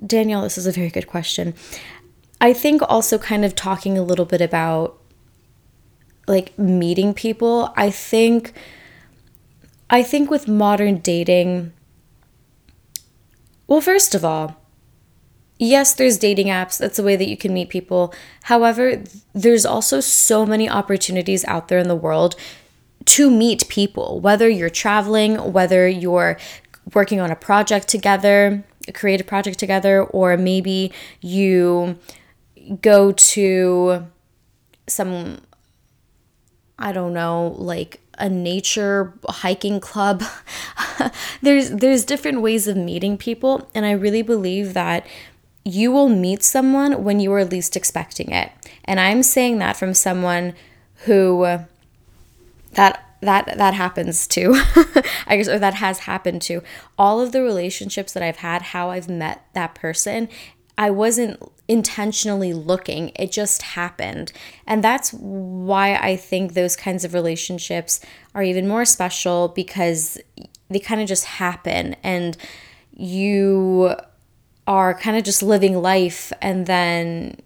Danielle, 0.03 0.41
this 0.41 0.57
is 0.57 0.65
a 0.65 0.71
very 0.71 0.89
good 0.89 1.05
question. 1.05 1.53
I 2.41 2.53
think 2.53 2.81
also 2.89 3.19
kind 3.19 3.45
of 3.45 3.53
talking 3.53 3.99
a 3.99 4.03
little 4.03 4.25
bit 4.25 4.41
about 4.41 4.99
like 6.27 6.57
meeting 6.57 7.13
people. 7.13 7.71
I 7.77 7.91
think 7.91 8.53
I 9.91 10.01
think 10.01 10.31
with 10.31 10.47
modern 10.47 10.97
dating 10.97 11.71
well, 13.67 13.81
first 13.81 14.15
of 14.15 14.23
all, 14.23 14.57
yes, 15.57 15.93
there's 15.93 16.17
dating 16.17 16.47
apps. 16.47 16.77
That's 16.77 16.99
a 16.99 17.03
way 17.03 17.15
that 17.15 17.27
you 17.27 17.37
can 17.37 17.53
meet 17.53 17.69
people. 17.69 18.13
However, 18.43 19.03
there's 19.33 19.65
also 19.65 19.99
so 19.99 20.45
many 20.45 20.69
opportunities 20.69 21.45
out 21.45 21.67
there 21.67 21.79
in 21.79 21.87
the 21.87 21.95
world 21.95 22.35
to 23.05 23.29
meet 23.29 23.67
people, 23.67 24.19
whether 24.19 24.49
you're 24.49 24.69
traveling, 24.69 25.53
whether 25.53 25.87
you're 25.87 26.37
working 26.93 27.19
on 27.19 27.31
a 27.31 27.35
project 27.35 27.87
together, 27.87 28.63
a 28.87 28.91
creative 28.91 29.27
project 29.27 29.59
together, 29.59 30.03
or 30.03 30.37
maybe 30.37 30.91
you 31.21 31.97
go 32.81 33.11
to 33.11 34.05
some, 34.87 35.39
I 36.77 36.91
don't 36.91 37.13
know, 37.13 37.55
like 37.57 38.01
a 38.17 38.29
nature 38.29 39.13
hiking 39.27 39.79
club. 39.79 40.23
there's 41.41 41.69
there's 41.71 42.05
different 42.05 42.41
ways 42.41 42.67
of 42.67 42.77
meeting 42.77 43.17
people 43.17 43.69
and 43.73 43.85
I 43.85 43.91
really 43.91 44.21
believe 44.21 44.73
that 44.73 45.05
you 45.63 45.91
will 45.91 46.09
meet 46.09 46.43
someone 46.43 47.03
when 47.03 47.19
you 47.19 47.33
are 47.33 47.43
least 47.43 47.75
expecting 47.75 48.31
it. 48.31 48.51
And 48.83 48.99
I'm 48.99 49.23
saying 49.23 49.57
that 49.59 49.75
from 49.75 49.93
someone 49.93 50.53
who 51.05 51.59
that 52.73 53.05
that 53.21 53.57
that 53.57 53.73
happens 53.73 54.27
to 54.27 54.53
i 55.27 55.37
guess 55.37 55.47
or 55.47 55.57
that 55.57 55.75
has 55.75 55.99
happened 55.99 56.41
to 56.41 56.61
all 56.97 57.19
of 57.19 57.31
the 57.31 57.41
relationships 57.41 58.13
that 58.13 58.21
i've 58.21 58.37
had 58.37 58.61
how 58.61 58.89
i've 58.89 59.09
met 59.09 59.45
that 59.53 59.73
person 59.73 60.29
I 60.77 60.89
wasn't 60.89 61.41
intentionally 61.67 62.53
looking, 62.53 63.11
it 63.15 63.31
just 63.31 63.61
happened. 63.61 64.31
And 64.67 64.83
that's 64.83 65.11
why 65.13 65.95
I 65.95 66.15
think 66.15 66.53
those 66.53 66.75
kinds 66.75 67.03
of 67.03 67.13
relationships 67.13 68.01
are 68.33 68.43
even 68.43 68.67
more 68.67 68.85
special 68.85 69.49
because 69.49 70.19
they 70.69 70.79
kind 70.79 71.01
of 71.01 71.07
just 71.07 71.25
happen 71.25 71.95
and 72.03 72.37
you 72.93 73.95
are 74.67 74.93
kind 74.93 75.15
of 75.17 75.23
just 75.23 75.43
living 75.43 75.77
life 75.77 76.33
and 76.41 76.65
then 76.65 77.37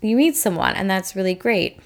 you 0.00 0.16
meet 0.16 0.36
someone 0.36 0.74
and 0.74 0.90
that's 0.90 1.14
really 1.14 1.34
great. 1.34 1.78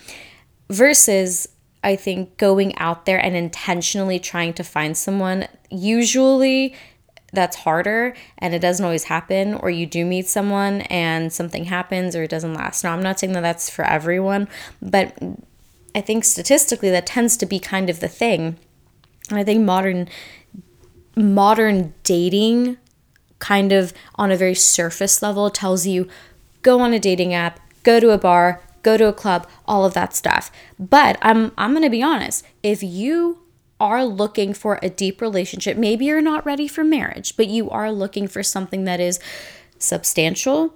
Versus, 0.71 1.49
I 1.85 1.95
think 1.95 2.37
going 2.39 2.77
out 2.79 3.05
there 3.05 3.19
and 3.19 3.37
intentionally 3.37 4.19
trying 4.19 4.55
to 4.55 4.65
find 4.65 4.97
someone, 4.97 5.47
usually 5.71 6.75
that's 7.33 7.57
harder 7.57 8.15
and 8.39 8.55
it 8.55 8.61
doesn't 8.61 8.85
always 8.85 9.05
happen 9.05 9.55
or 9.55 9.71
you 9.71 9.87
do 9.87 10.05
meet 10.05 10.29
someone 10.29 10.83
and 10.83 11.33
something 11.33 11.65
happens 11.65 12.15
or 12.15 12.23
it 12.23 12.31
doesn't 12.31 12.55
last. 12.55 12.85
Now, 12.85 12.93
I'm 12.93 13.03
not 13.03 13.19
saying 13.19 13.33
that 13.35 13.41
that's 13.41 13.69
for 13.69 13.85
everyone, 13.85 14.49
but 14.81 15.17
I 15.95 16.01
think 16.01 16.25
statistically 16.25 16.91
that 16.91 17.07
tends 17.07 17.37
to 17.39 17.47
be 17.47 17.59
kind 17.59 17.91
of 17.91 18.01
the 18.01 18.09
thing. 18.09 18.59
And 19.31 19.39
I 19.39 19.45
think 19.45 19.65
modern 19.65 20.09
modern 21.17 21.95
dating 22.05 22.77
kind 23.39 23.73
of 23.73 23.93
on 24.17 24.31
a 24.31 24.37
very 24.37 24.55
surface 24.55 25.23
level 25.23 25.51
tells 25.51 25.87
you 25.87 26.09
go 26.63 26.81
on 26.81 26.93
a 26.93 26.99
dating 26.99 27.33
app, 27.33 27.59
go 27.83 27.99
to 27.99 28.11
a 28.11 28.19
bar, 28.19 28.61
go 28.83 28.97
to 28.97 29.09
a 29.09 29.13
club, 29.13 29.49
all 29.67 29.85
of 29.85 29.95
that 29.95 30.15
stuff. 30.15 30.51
But 30.79 31.19
I'm 31.23 31.53
I'm 31.57 31.73
going 31.73 31.83
to 31.83 31.91
be 31.91 32.03
honest, 32.03 32.45
if 32.63 32.83
you 32.83 33.46
are 33.79 34.05
looking 34.05 34.55
for 34.55 34.79
a 34.83 34.89
deep 34.89 35.21
relationship, 35.21 35.77
maybe 35.77 36.07
you're 36.07 36.21
not 36.21 36.47
ready 36.47 36.67
for 36.67 36.83
marriage, 36.83 37.37
but 37.37 37.49
you 37.49 37.69
are 37.71 37.93
looking 37.93 38.27
for 38.27 38.43
something 38.43 38.85
that 38.85 39.01
is 39.01 39.21
substantial. 39.79 40.75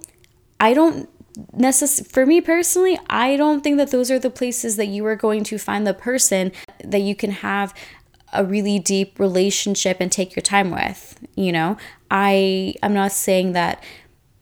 I 0.59 0.73
don't 0.73 1.09
necessarily, 1.53 2.09
for 2.09 2.25
me 2.25 2.41
personally, 2.41 2.99
I 3.09 3.35
don't 3.37 3.61
think 3.63 3.77
that 3.77 3.91
those 3.91 4.11
are 4.11 4.19
the 4.19 4.29
places 4.29 4.75
that 4.75 4.87
you 4.87 5.05
are 5.05 5.15
going 5.15 5.43
to 5.45 5.57
find 5.57 5.87
the 5.87 5.93
person 5.93 6.51
that 6.83 7.01
you 7.01 7.15
can 7.15 7.31
have 7.31 7.73
a 8.33 8.45
really 8.45 8.79
deep 8.79 9.19
relationship 9.19 9.97
and 9.99 10.11
take 10.11 10.35
your 10.35 10.43
time 10.43 10.71
with. 10.71 11.19
You 11.35 11.51
know, 11.51 11.77
I 12.09 12.75
I'm 12.83 12.93
not 12.93 13.11
saying 13.11 13.53
that 13.53 13.83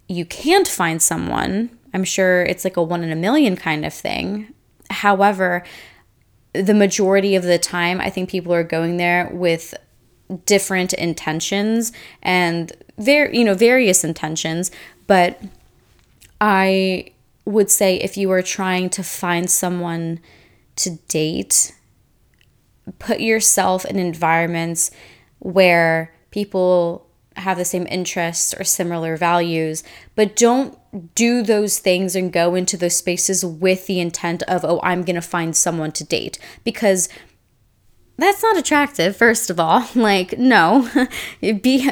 you 0.07 0.25
can't 0.25 0.67
find 0.67 1.01
someone. 1.01 1.69
I'm 1.93 2.03
sure 2.03 2.43
it's 2.43 2.63
like 2.63 2.77
a 2.77 2.83
one 2.83 3.03
in 3.03 3.11
a 3.11 3.15
million 3.15 3.55
kind 3.55 3.85
of 3.85 3.93
thing. 3.93 4.53
However, 4.89 5.63
the 6.53 6.73
majority 6.73 7.35
of 7.35 7.43
the 7.43 7.59
time, 7.59 8.01
I 8.01 8.09
think 8.09 8.29
people 8.29 8.53
are 8.53 8.63
going 8.63 8.97
there 8.97 9.29
with 9.31 9.73
different 10.45 10.93
intentions 10.93 11.91
and 12.21 12.71
very 12.97 13.37
you 13.37 13.43
know 13.43 13.55
various 13.55 14.03
intentions. 14.03 14.71
But 15.07 15.41
i 16.41 17.05
would 17.45 17.69
say 17.69 17.95
if 17.97 18.15
you 18.15 18.31
are 18.31 18.43
trying 18.43 18.89
to 18.89 19.03
find 19.03 19.49
someone 19.49 20.19
to 20.75 20.91
date 21.07 21.73
put 22.97 23.19
yourself 23.19 23.85
in 23.85 23.99
environments 23.99 24.89
where 25.39 26.13
people 26.31 27.07
have 27.35 27.57
the 27.57 27.65
same 27.65 27.87
interests 27.89 28.53
or 28.53 28.63
similar 28.63 29.15
values, 29.15 29.83
but 30.15 30.35
don't 30.35 30.77
do 31.15 31.41
those 31.43 31.79
things 31.79 32.15
and 32.15 32.33
go 32.33 32.55
into 32.55 32.77
those 32.77 32.95
spaces 32.95 33.45
with 33.45 33.87
the 33.87 33.99
intent 33.99 34.43
of, 34.43 34.65
oh, 34.65 34.79
I'm 34.83 35.03
going 35.03 35.15
to 35.15 35.21
find 35.21 35.55
someone 35.55 35.91
to 35.93 36.03
date. 36.03 36.39
Because 36.63 37.09
that's 38.19 38.43
not 38.43 38.57
attractive 38.57 39.15
first 39.15 39.49
of 39.49 39.59
all. 39.59 39.87
Like 39.95 40.37
no. 40.37 40.89
Be 41.41 41.89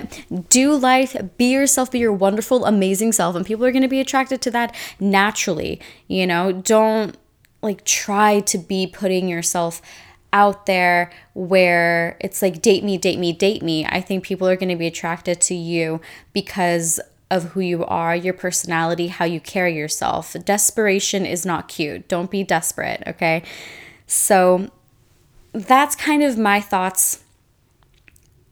do 0.49 0.75
life 0.75 1.15
be 1.37 1.51
yourself 1.51 1.91
be 1.91 1.99
your 1.99 2.13
wonderful 2.13 2.65
amazing 2.65 3.11
self. 3.11 3.35
And 3.35 3.45
people 3.45 3.65
are 3.65 3.71
going 3.71 3.81
to 3.81 3.87
be 3.87 3.99
attracted 3.99 4.41
to 4.41 4.51
that 4.51 4.75
naturally 4.99 5.79
you 6.07 6.25
know? 6.25 6.51
Don't 6.51 7.17
like 7.61 7.83
try 7.83 8.39
to 8.41 8.57
be 8.57 8.87
putting 8.87 9.27
yourself 9.27 9.81
out 10.33 10.65
there 10.65 11.11
where 11.33 12.17
it's 12.19 12.41
like 12.41 12.61
date 12.61 12.83
me 12.83 12.97
date 12.97 13.19
me 13.19 13.33
date 13.33 13.61
me. 13.61 13.85
I 13.85 14.01
think 14.01 14.23
people 14.23 14.47
are 14.47 14.55
going 14.55 14.69
to 14.69 14.75
be 14.75 14.87
attracted 14.87 15.41
to 15.41 15.55
you 15.55 16.01
because 16.33 16.99
of 17.29 17.51
who 17.51 17.59
you 17.59 17.83
are 17.85 18.15
your 18.15 18.33
personality 18.33 19.07
how 19.07 19.25
you 19.25 19.39
carry 19.39 19.75
yourself. 19.75 20.35
Desperation 20.45 21.25
is 21.25 21.45
not 21.45 21.67
cute. 21.67 22.07
Don't 22.07 22.31
be 22.31 22.43
desperate 22.43 23.03
okay? 23.05 23.43
So 24.07 24.71
that's 25.53 25.95
kind 25.95 26.23
of 26.23 26.37
my 26.37 26.61
thoughts, 26.61 27.23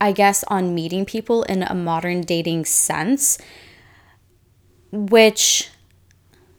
I 0.00 0.12
guess, 0.12 0.44
on 0.44 0.74
meeting 0.74 1.04
people 1.04 1.42
in 1.44 1.62
a 1.62 1.74
modern 1.74 2.22
dating 2.22 2.64
sense, 2.66 3.38
which, 4.92 5.70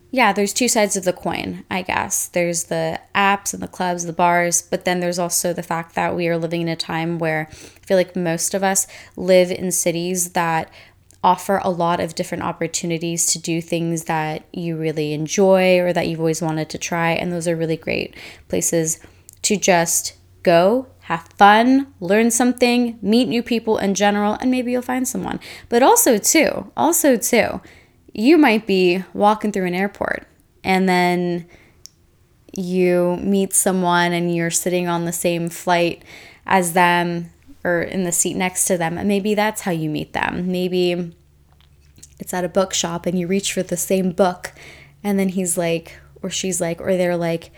yeah, 0.09 0.31
there's 0.33 0.53
two 0.53 0.67
sides 0.67 0.95
of 0.95 1.03
the 1.03 1.13
coin, 1.13 1.65
I 1.69 1.81
guess. 1.81 2.27
There's 2.27 2.65
the 2.65 2.99
apps 3.13 3.53
and 3.53 3.61
the 3.61 3.67
clubs, 3.67 4.05
the 4.05 4.13
bars, 4.13 4.61
but 4.61 4.85
then 4.85 4.99
there's 4.99 5.19
also 5.19 5.53
the 5.53 5.63
fact 5.63 5.95
that 5.95 6.15
we 6.15 6.27
are 6.27 6.37
living 6.37 6.61
in 6.61 6.69
a 6.69 6.75
time 6.75 7.19
where 7.19 7.49
I 7.51 7.85
feel 7.85 7.97
like 7.97 8.15
most 8.15 8.53
of 8.53 8.63
us 8.63 8.87
live 9.15 9.51
in 9.51 9.71
cities 9.71 10.31
that 10.31 10.71
offer 11.23 11.59
a 11.63 11.69
lot 11.69 11.99
of 11.99 12.15
different 12.15 12.43
opportunities 12.43 13.25
to 13.27 13.39
do 13.39 13.61
things 13.61 14.05
that 14.05 14.45
you 14.53 14.77
really 14.77 15.13
enjoy 15.13 15.79
or 15.79 15.91
that 15.93 16.07
you've 16.07 16.19
always 16.19 16.41
wanted 16.41 16.69
to 16.69 16.77
try. 16.77 17.11
And 17.11 17.31
those 17.31 17.47
are 17.47 17.55
really 17.55 17.77
great 17.77 18.15
places 18.47 18.99
to 19.43 19.57
just 19.57 20.15
go, 20.43 20.87
have 21.01 21.27
fun, 21.37 21.93
learn 21.99 22.31
something, 22.31 22.99
meet 23.01 23.27
new 23.27 23.41
people 23.41 23.77
in 23.77 23.95
general, 23.95 24.37
and 24.39 24.51
maybe 24.51 24.71
you'll 24.71 24.81
find 24.81 25.07
someone. 25.07 25.39
But 25.69 25.83
also, 25.83 26.17
too, 26.17 26.71
also, 26.77 27.17
too, 27.17 27.61
you 28.13 28.37
might 28.37 28.67
be 28.67 29.03
walking 29.13 29.51
through 29.51 29.67
an 29.67 29.75
airport 29.75 30.27
and 30.63 30.89
then 30.89 31.45
you 32.55 33.17
meet 33.21 33.53
someone 33.53 34.11
and 34.11 34.35
you're 34.35 34.49
sitting 34.49 34.87
on 34.87 35.05
the 35.05 35.11
same 35.11 35.49
flight 35.49 36.03
as 36.45 36.73
them 36.73 37.31
or 37.67 37.81
in 37.81 38.03
the 38.03 38.11
seat 38.11 38.35
next 38.35 38.65
to 38.65 38.77
them. 38.77 38.97
And 38.97 39.07
maybe 39.07 39.35
that's 39.35 39.61
how 39.61 39.71
you 39.71 39.89
meet 39.89 40.13
them. 40.13 40.51
Maybe 40.51 41.13
it's 42.19 42.33
at 42.33 42.45
a 42.45 42.49
bookshop 42.49 43.05
and 43.05 43.19
you 43.19 43.27
reach 43.27 43.53
for 43.53 43.63
the 43.63 43.77
same 43.77 44.11
book 44.11 44.53
and 45.03 45.19
then 45.19 45.29
he's 45.29 45.57
like, 45.57 45.99
or 46.21 46.29
she's 46.29 46.59
like, 46.59 46.81
or 46.81 46.97
they're 46.97 47.17
like, 47.17 47.51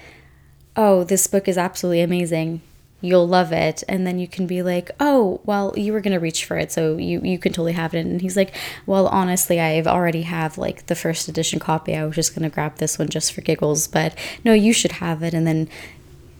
oh, 0.76 1.04
this 1.04 1.28
book 1.28 1.48
is 1.48 1.58
absolutely 1.58 2.02
amazing 2.02 2.62
you'll 3.02 3.28
love 3.28 3.54
it 3.54 3.84
and 3.88 4.06
then 4.06 4.20
you 4.20 4.28
can 4.28 4.46
be 4.46 4.62
like 4.62 4.92
oh 5.00 5.40
well 5.46 5.74
you 5.78 5.94
were 5.94 6.02
going 6.02 6.14
to 6.14 6.20
reach 6.20 6.44
for 6.44 6.58
it 6.58 6.72
so 6.72 6.98
you 6.98 7.22
you 7.22 7.40
can 7.40 7.54
totally 7.54 7.72
have 7.72 7.94
it 7.94 8.06
and 8.06 8.22
he's 8.22 8.36
like 8.36 8.54
well 8.86 9.08
honestly 9.08 9.60
i've 9.60 9.88
already 9.88 10.24
have 10.24 10.58
like 10.58 10.86
the 10.88 10.96
first 10.96 11.28
edition 11.28 11.60
copy 11.60 11.96
i 11.96 12.06
was 12.06 12.16
just 12.16 12.36
going 12.36 12.44
to 12.44 12.54
grab 12.54 12.76
this 12.78 13.00
one 13.00 13.08
just 13.08 13.32
for 13.32 13.42
giggles 13.42 13.88
but 13.88 14.14
no 14.44 14.54
you 14.54 14.74
should 14.74 14.94
have 14.94 15.24
it 15.24 15.34
and 15.34 15.48
then 15.48 15.70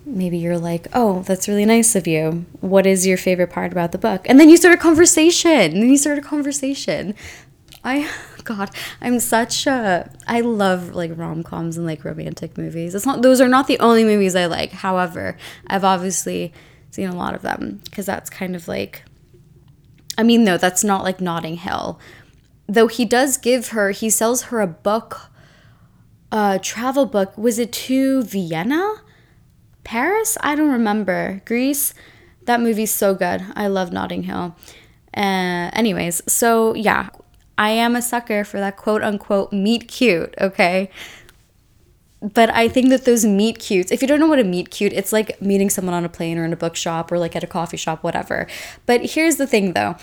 maybe 0.10 0.38
you're 0.38 0.58
like 0.58 0.88
oh 0.94 1.22
that's 1.24 1.48
really 1.48 1.66
nice 1.66 1.96
of 1.96 2.08
you. 2.08 2.46
What 2.62 2.86
is 2.86 3.06
your 3.06 3.18
favorite 3.18 3.50
part 3.52 3.72
about 3.72 3.92
the 3.92 3.98
book? 3.98 4.26
And 4.26 4.40
then 4.40 4.50
you 4.50 4.58
start 4.58 4.74
a 4.74 4.78
conversation. 4.78 5.52
And 5.52 5.82
then 5.82 5.90
you 5.90 5.98
start 5.98 6.18
a 6.18 6.22
conversation. 6.22 7.16
I 7.84 8.10
god 8.46 8.72
i'm 9.02 9.20
such 9.20 9.68
a 9.68 10.10
i 10.26 10.40
love 10.40 10.96
like 10.96 11.12
rom-coms 11.16 11.78
and 11.78 11.86
like 11.86 12.04
romantic 12.04 12.58
movies. 12.58 12.96
It's 12.96 13.06
not 13.06 13.22
those 13.22 13.40
are 13.42 13.48
not 13.48 13.68
the 13.68 13.80
only 13.80 14.04
movies 14.04 14.36
i 14.36 14.46
like. 14.46 14.72
However 14.72 15.38
i've 15.68 15.84
obviously 15.84 16.54
seen 16.92 17.10
a 17.10 17.16
lot 17.16 17.36
of 17.36 17.42
them 17.42 17.82
because 17.84 18.06
that's 18.06 18.30
kind 18.30 18.56
of 18.56 18.68
like 18.68 19.04
i 20.18 20.24
mean 20.24 20.44
no 20.44 20.58
that's 20.58 20.84
not 20.84 21.04
like 21.04 21.22
notting 21.22 21.58
hill. 21.58 22.00
Though 22.68 22.88
he 22.88 23.06
does 23.06 23.38
give 23.38 23.70
her 23.70 23.92
he 23.92 24.10
sells 24.10 24.44
her 24.44 24.62
a 24.62 24.68
book 24.68 25.30
a 26.32 26.60
travel 26.62 27.06
book. 27.06 27.38
Was 27.38 27.60
it 27.60 27.72
to 27.74 28.24
vienna 28.24 29.02
paris? 29.90 30.38
I 30.42 30.54
don't 30.54 30.70
remember. 30.70 31.42
Greece? 31.46 31.96
That 32.46 32.62
movie's 32.62 32.92
so 32.92 33.16
good. 33.16 33.44
I 33.56 33.66
love 33.68 33.92
notting 33.92 34.24
hill. 34.24 34.56
Uh, 35.18 35.74
anyways 35.74 36.22
so 36.32 36.76
yeah. 36.76 37.10
I 37.58 37.72
am 37.72 37.96
a 37.96 38.02
sucker 38.02 38.46
for 38.46 38.60
that 38.60 38.78
quote 38.78 39.04
unquote 39.04 39.52
meet 39.52 39.88
cute, 39.88 40.36
okay? 40.40 40.92
But 42.22 42.50
I 42.52 42.70
think 42.70 42.90
that 42.90 43.06
those 43.06 43.26
meet 43.26 43.58
cutes, 43.60 43.92
if 43.92 44.02
you 44.02 44.08
don't 44.08 44.20
know 44.20 44.28
what 44.28 44.40
a 44.40 44.44
meet 44.44 44.70
cute, 44.70 44.94
it's 44.94 45.12
like 45.12 45.42
meeting 45.42 45.70
someone 45.70 45.96
on 45.96 46.06
a 46.06 46.10
plane 46.10 46.38
or 46.38 46.46
in 46.46 46.54
a 46.54 46.58
bookshop 46.58 47.12
or 47.12 47.18
like 47.18 47.36
at 47.36 47.44
a 47.44 47.48
coffee 47.48 47.78
shop, 47.78 48.04
whatever. 48.04 48.48
But 48.86 49.02
here's 49.14 49.38
the 49.38 49.48
thing 49.48 49.74
though. 49.74 49.96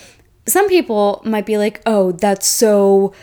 Some 0.47 0.69
people 0.69 1.23
might 1.25 1.47
be 1.47 1.59
like, 1.59 1.81
oh, 1.87 2.13
that's 2.13 2.47
so 2.47 3.15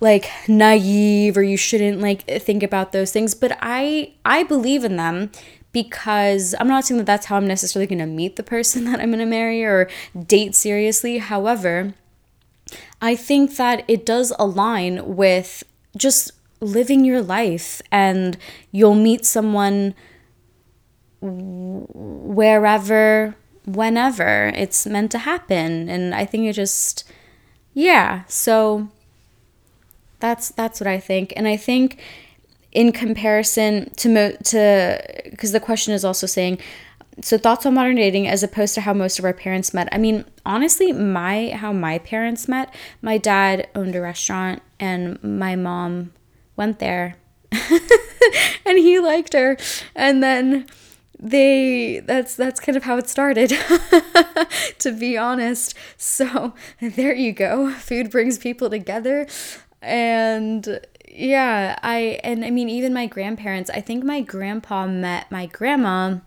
like 0.00 0.28
naive 0.48 1.36
or 1.36 1.42
you 1.42 1.56
shouldn't 1.56 2.00
like 2.00 2.26
think 2.26 2.62
about 2.62 2.92
those 2.92 3.12
things. 3.12 3.34
But 3.34 3.58
i 3.60 4.12
i 4.24 4.42
believe 4.42 4.84
in 4.84 4.96
them 4.96 5.30
because 5.72 6.54
i'm 6.60 6.68
not 6.68 6.84
saying 6.84 6.98
that 6.98 7.06
that's 7.06 7.26
how 7.26 7.36
i'm 7.36 7.46
necessarily 7.46 7.86
going 7.86 7.98
to 7.98 8.06
meet 8.06 8.36
the 8.36 8.42
person 8.42 8.84
that 8.90 9.00
i'm 9.00 9.10
going 9.10 9.18
to 9.18 9.26
marry 9.26 9.64
or 9.64 9.88
date 10.26 10.54
seriously. 10.54 11.18
However 11.18 11.94
I 13.00 13.16
think 13.16 13.56
that 13.56 13.84
it 13.88 14.06
does 14.06 14.32
align 14.38 15.16
with 15.16 15.64
just 15.96 16.30
living 16.60 17.04
your 17.04 17.20
life 17.20 17.82
and 17.90 18.38
you'll 18.70 18.94
meet 18.94 19.26
someone 19.26 19.94
wherever 21.20 23.34
whenever 23.64 24.52
it's 24.54 24.86
meant 24.86 25.10
to 25.12 25.18
happen. 25.18 25.88
And 25.88 26.14
i 26.14 26.24
think 26.24 26.46
it 26.46 26.54
just 26.54 27.04
yeah. 27.74 28.24
So 28.26 28.88
that's 30.20 30.50
that's 30.50 30.80
what 30.80 30.86
i 30.86 30.98
think. 30.98 31.32
And 31.36 31.48
i 31.48 31.56
think 31.56 32.00
in 32.72 32.92
comparison 32.92 33.90
to 33.96 34.08
mo- 34.08 34.36
to 34.44 35.22
because 35.24 35.52
the 35.52 35.60
question 35.60 35.92
is 35.92 36.04
also 36.04 36.26
saying 36.26 36.58
so 37.20 37.36
thoughts 37.36 37.66
on 37.66 37.74
modern 37.74 37.96
dating 37.96 38.26
as 38.26 38.42
opposed 38.42 38.74
to 38.74 38.80
how 38.80 38.94
most 38.94 39.18
of 39.18 39.24
our 39.24 39.34
parents 39.34 39.74
met. 39.74 39.88
I 39.92 39.98
mean 39.98 40.24
honestly 40.46 40.92
my 40.92 41.50
how 41.50 41.72
my 41.72 41.98
parents 41.98 42.48
met 42.48 42.74
my 43.02 43.18
dad 43.18 43.68
owned 43.74 43.94
a 43.94 44.00
restaurant 44.00 44.62
and 44.80 45.22
my 45.22 45.54
mom 45.54 46.12
went 46.56 46.78
there 46.78 47.16
and 48.66 48.78
he 48.78 48.98
liked 48.98 49.32
her. 49.34 49.56
And 49.94 50.22
then 50.22 50.66
they 51.18 52.00
that's 52.04 52.34
that's 52.34 52.58
kind 52.58 52.76
of 52.76 52.82
how 52.82 52.96
it 52.96 53.08
started 53.08 53.50
to 54.78 54.92
be 54.92 55.16
honest. 55.16 55.74
So 55.96 56.54
there 56.80 57.14
you 57.14 57.32
go. 57.32 57.70
Food 57.72 58.10
brings 58.10 58.38
people 58.38 58.70
together. 58.70 59.26
And 59.80 60.80
yeah 61.12 61.78
i 61.82 62.18
and 62.24 62.44
i 62.44 62.50
mean 62.50 62.68
even 62.68 62.92
my 62.92 63.06
grandparents 63.06 63.68
i 63.70 63.80
think 63.80 64.02
my 64.02 64.20
grandpa 64.20 64.86
met 64.86 65.30
my 65.30 65.46
grandma 65.46 66.18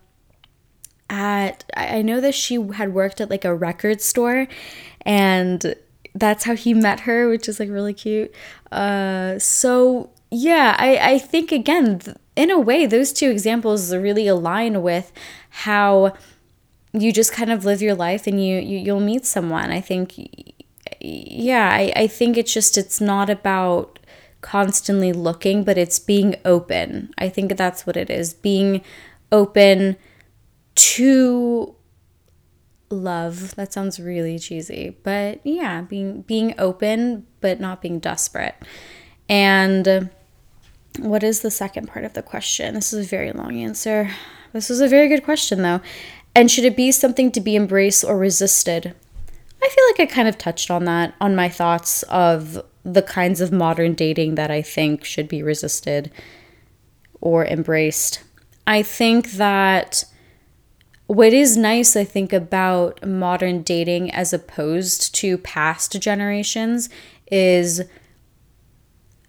at 1.09 1.63
I 1.75 2.01
know 2.01 2.19
that 2.21 2.33
she 2.33 2.55
had 2.73 2.93
worked 2.93 3.21
at 3.21 3.29
like 3.29 3.45
a 3.45 3.55
record 3.55 4.01
store 4.01 4.47
and 5.01 5.75
that's 6.13 6.45
how 6.45 6.55
he 6.55 6.73
met 6.73 7.01
her, 7.01 7.29
which 7.29 7.47
is 7.47 7.59
like 7.59 7.69
really 7.69 7.93
cute. 7.93 8.33
Uh 8.71 9.37
so 9.39 10.09
yeah, 10.31 10.75
I 10.79 10.97
I 11.13 11.19
think 11.19 11.51
again 11.51 12.01
in 12.35 12.49
a 12.49 12.59
way 12.59 12.85
those 12.85 13.13
two 13.13 13.29
examples 13.29 13.93
really 13.95 14.27
align 14.27 14.81
with 14.81 15.11
how 15.49 16.13
you 16.93 17.11
just 17.11 17.31
kind 17.31 17.51
of 17.51 17.65
live 17.65 17.81
your 17.81 17.95
life 17.95 18.25
and 18.25 18.43
you, 18.43 18.59
you 18.59 18.79
you'll 18.79 18.99
meet 18.99 19.25
someone. 19.25 19.71
I 19.71 19.81
think 19.81 20.13
yeah, 21.01 21.69
I, 21.71 21.93
I 21.95 22.07
think 22.07 22.37
it's 22.37 22.53
just 22.53 22.77
it's 22.77 22.99
not 22.99 23.29
about 23.29 23.99
constantly 24.41 25.13
looking, 25.13 25.63
but 25.63 25.77
it's 25.77 25.99
being 25.99 26.35
open. 26.45 27.13
I 27.17 27.29
think 27.29 27.57
that's 27.57 27.85
what 27.87 27.97
it 27.97 28.09
is. 28.09 28.33
Being 28.33 28.81
open 29.31 29.97
to 30.75 31.75
love. 32.89 33.55
That 33.55 33.73
sounds 33.73 33.99
really 33.99 34.37
cheesy, 34.39 34.97
but 35.03 35.45
yeah, 35.45 35.81
being 35.81 36.21
being 36.21 36.53
open 36.57 37.25
but 37.41 37.59
not 37.59 37.81
being 37.81 37.99
desperate. 37.99 38.55
And 39.27 40.09
what 40.99 41.23
is 41.23 41.41
the 41.41 41.51
second 41.51 41.87
part 41.87 42.05
of 42.05 42.13
the 42.13 42.21
question? 42.21 42.75
This 42.75 42.93
is 42.93 43.05
a 43.05 43.09
very 43.09 43.31
long 43.31 43.57
answer. 43.57 44.11
This 44.53 44.69
is 44.69 44.81
a 44.81 44.87
very 44.87 45.07
good 45.07 45.23
question 45.23 45.61
though. 45.61 45.81
And 46.35 46.51
should 46.51 46.65
it 46.65 46.75
be 46.75 46.91
something 46.91 47.31
to 47.31 47.41
be 47.41 47.55
embraced 47.55 48.03
or 48.03 48.17
resisted? 48.17 48.93
I 49.65 49.69
feel 49.69 49.83
like 49.87 50.09
I 50.11 50.13
kind 50.13 50.27
of 50.27 50.37
touched 50.37 50.69
on 50.69 50.85
that 50.85 51.15
on 51.19 51.35
my 51.35 51.49
thoughts 51.49 52.03
of 52.03 52.63
the 52.83 53.01
kinds 53.01 53.41
of 53.41 53.51
modern 53.51 53.95
dating 53.95 54.35
that 54.35 54.51
I 54.51 54.61
think 54.61 55.03
should 55.03 55.27
be 55.27 55.41
resisted 55.41 56.11
or 57.19 57.47
embraced. 57.47 58.23
I 58.67 58.83
think 58.83 59.31
that 59.31 60.05
what 61.07 61.33
is 61.33 61.57
nice, 61.57 61.95
I 61.95 62.03
think, 62.03 62.31
about 62.31 63.03
modern 63.05 63.63
dating 63.63 64.11
as 64.11 64.33
opposed 64.33 65.15
to 65.15 65.39
past 65.39 65.99
generations 65.99 66.87
is, 67.31 67.81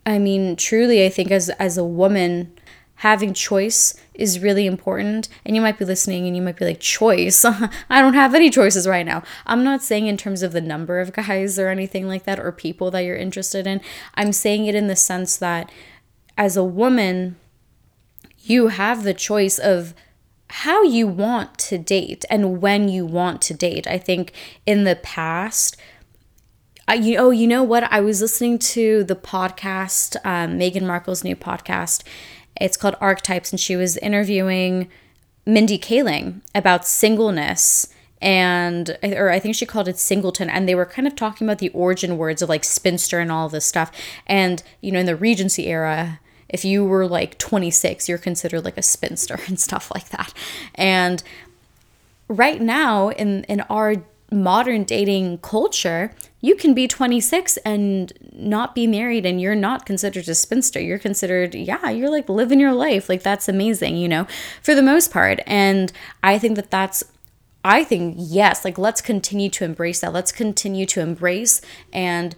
I 0.04 0.18
mean, 0.18 0.54
truly, 0.56 1.06
I 1.06 1.08
think 1.08 1.30
as 1.30 1.48
as 1.50 1.78
a 1.78 1.84
woman, 1.84 2.52
having 2.96 3.32
choice 3.32 3.94
is 4.18 4.40
really 4.40 4.66
important. 4.66 5.28
And 5.44 5.54
you 5.54 5.62
might 5.62 5.78
be 5.78 5.84
listening 5.84 6.26
and 6.26 6.36
you 6.36 6.42
might 6.42 6.56
be 6.56 6.64
like, 6.64 6.80
choice? 6.80 7.44
I 7.90 8.00
don't 8.00 8.14
have 8.14 8.34
any 8.34 8.50
choices 8.50 8.86
right 8.86 9.06
now. 9.06 9.22
I'm 9.46 9.64
not 9.64 9.82
saying 9.82 10.06
in 10.06 10.16
terms 10.16 10.42
of 10.42 10.52
the 10.52 10.60
number 10.60 11.00
of 11.00 11.12
guys 11.12 11.58
or 11.58 11.68
anything 11.68 12.08
like 12.08 12.24
that 12.24 12.40
or 12.40 12.52
people 12.52 12.90
that 12.90 13.00
you're 13.00 13.16
interested 13.16 13.66
in. 13.66 13.80
I'm 14.14 14.32
saying 14.32 14.66
it 14.66 14.74
in 14.74 14.86
the 14.86 14.96
sense 14.96 15.36
that 15.36 15.70
as 16.38 16.56
a 16.56 16.64
woman, 16.64 17.36
you 18.38 18.68
have 18.68 19.02
the 19.02 19.14
choice 19.14 19.58
of 19.58 19.94
how 20.48 20.82
you 20.82 21.06
want 21.06 21.58
to 21.58 21.78
date 21.78 22.24
and 22.30 22.60
when 22.60 22.88
you 22.88 23.04
want 23.04 23.42
to 23.42 23.54
date. 23.54 23.86
I 23.86 23.98
think 23.98 24.32
in 24.64 24.84
the 24.84 24.96
past, 24.96 25.76
I, 26.88 26.94
you 26.94 27.18
oh 27.18 27.30
you 27.30 27.48
know 27.48 27.64
what 27.64 27.82
I 27.92 28.00
was 28.00 28.20
listening 28.20 28.60
to 28.60 29.02
the 29.02 29.16
podcast 29.16 30.16
um, 30.24 30.58
Meghan 30.58 30.82
Markle's 30.82 31.24
new 31.24 31.34
podcast 31.34 32.04
it's 32.60 32.76
called 32.76 32.96
Archetypes, 33.00 33.52
and 33.52 33.60
she 33.60 33.76
was 33.76 33.96
interviewing 33.98 34.88
Mindy 35.46 35.78
Kaling 35.78 36.40
about 36.54 36.86
singleness 36.86 37.88
and 38.20 38.98
or 39.02 39.30
I 39.30 39.38
think 39.38 39.54
she 39.54 39.66
called 39.66 39.88
it 39.88 39.98
singleton 39.98 40.48
and 40.48 40.68
they 40.68 40.74
were 40.74 40.86
kind 40.86 41.06
of 41.06 41.14
talking 41.14 41.46
about 41.46 41.58
the 41.58 41.68
origin 41.70 42.16
words 42.16 42.40
of 42.40 42.48
like 42.48 42.64
spinster 42.64 43.20
and 43.20 43.30
all 43.30 43.48
this 43.48 43.66
stuff. 43.66 43.92
And 44.26 44.62
you 44.80 44.90
know 44.90 45.00
in 45.00 45.06
the 45.06 45.16
regency 45.16 45.66
era 45.66 46.20
if 46.48 46.64
you 46.64 46.84
were 46.84 47.06
like 47.06 47.38
26 47.38 48.08
you're 48.08 48.18
considered 48.18 48.64
like 48.64 48.78
a 48.78 48.82
spinster 48.82 49.38
and 49.46 49.60
stuff 49.60 49.90
like 49.94 50.08
that. 50.08 50.32
And 50.74 51.22
right 52.28 52.60
now 52.60 53.10
in 53.10 53.44
in 53.44 53.60
our 53.62 53.96
modern 54.32 54.84
dating 54.84 55.38
culture, 55.38 56.12
you 56.46 56.54
can 56.54 56.74
be 56.74 56.86
26 56.86 57.56
and 57.58 58.12
not 58.32 58.72
be 58.72 58.86
married 58.86 59.26
and 59.26 59.40
you're 59.40 59.56
not 59.56 59.84
considered 59.84 60.28
a 60.28 60.34
spinster. 60.34 60.80
You're 60.80 60.96
considered, 60.96 61.56
yeah, 61.56 61.90
you're 61.90 62.08
like 62.08 62.28
living 62.28 62.60
your 62.60 62.72
life. 62.72 63.08
Like 63.08 63.24
that's 63.24 63.48
amazing, 63.48 63.96
you 63.96 64.06
know, 64.06 64.28
for 64.62 64.72
the 64.72 64.82
most 64.82 65.10
part. 65.10 65.40
And 65.44 65.92
I 66.22 66.38
think 66.38 66.54
that 66.54 66.70
that's 66.70 67.02
I 67.64 67.82
think 67.82 68.14
yes, 68.16 68.64
like 68.64 68.78
let's 68.78 69.00
continue 69.00 69.50
to 69.50 69.64
embrace 69.64 69.98
that. 70.00 70.12
Let's 70.12 70.30
continue 70.30 70.86
to 70.86 71.00
embrace 71.00 71.60
and 71.92 72.36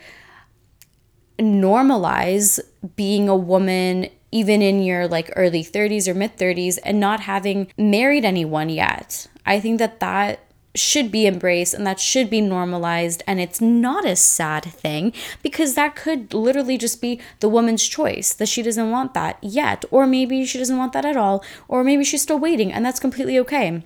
normalize 1.38 2.58
being 2.96 3.28
a 3.28 3.36
woman 3.36 4.08
even 4.32 4.62
in 4.62 4.82
your 4.82 5.06
like 5.06 5.30
early 5.36 5.62
30s 5.62 6.08
or 6.08 6.14
mid 6.14 6.38
30s 6.38 6.78
and 6.82 6.98
not 6.98 7.20
having 7.20 7.70
married 7.76 8.24
anyone 8.24 8.70
yet. 8.70 9.26
I 9.44 9.60
think 9.60 9.78
that 9.80 10.00
that 10.00 10.47
should 10.74 11.10
be 11.10 11.26
embraced 11.26 11.74
and 11.74 11.86
that 11.86 11.98
should 11.98 12.28
be 12.30 12.40
normalized 12.40 13.22
and 13.26 13.40
it's 13.40 13.60
not 13.60 14.04
a 14.04 14.14
sad 14.14 14.64
thing 14.64 15.12
because 15.42 15.74
that 15.74 15.96
could 15.96 16.32
literally 16.32 16.78
just 16.78 17.00
be 17.00 17.20
the 17.40 17.48
woman's 17.48 17.86
choice 17.86 18.32
that 18.34 18.48
she 18.48 18.62
doesn't 18.62 18.90
want 18.90 19.14
that 19.14 19.38
yet 19.42 19.84
or 19.90 20.06
maybe 20.06 20.44
she 20.44 20.58
doesn't 20.58 20.76
want 20.76 20.92
that 20.92 21.04
at 21.04 21.16
all 21.16 21.42
or 21.66 21.82
maybe 21.82 22.04
she's 22.04 22.22
still 22.22 22.38
waiting 22.38 22.72
and 22.72 22.84
that's 22.84 23.00
completely 23.00 23.38
okay 23.38 23.82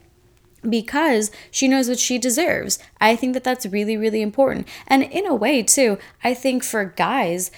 because 0.68 1.30
she 1.50 1.68
knows 1.68 1.88
what 1.88 1.98
she 1.98 2.18
deserves. 2.18 2.78
I 3.00 3.16
think 3.16 3.34
that 3.34 3.44
that's 3.44 3.66
really 3.66 3.96
really 3.96 4.22
important. 4.22 4.68
And 4.86 5.02
in 5.02 5.26
a 5.26 5.34
way 5.34 5.62
too, 5.62 5.98
I 6.22 6.34
think 6.34 6.64
for 6.64 6.84
guys 6.84 7.50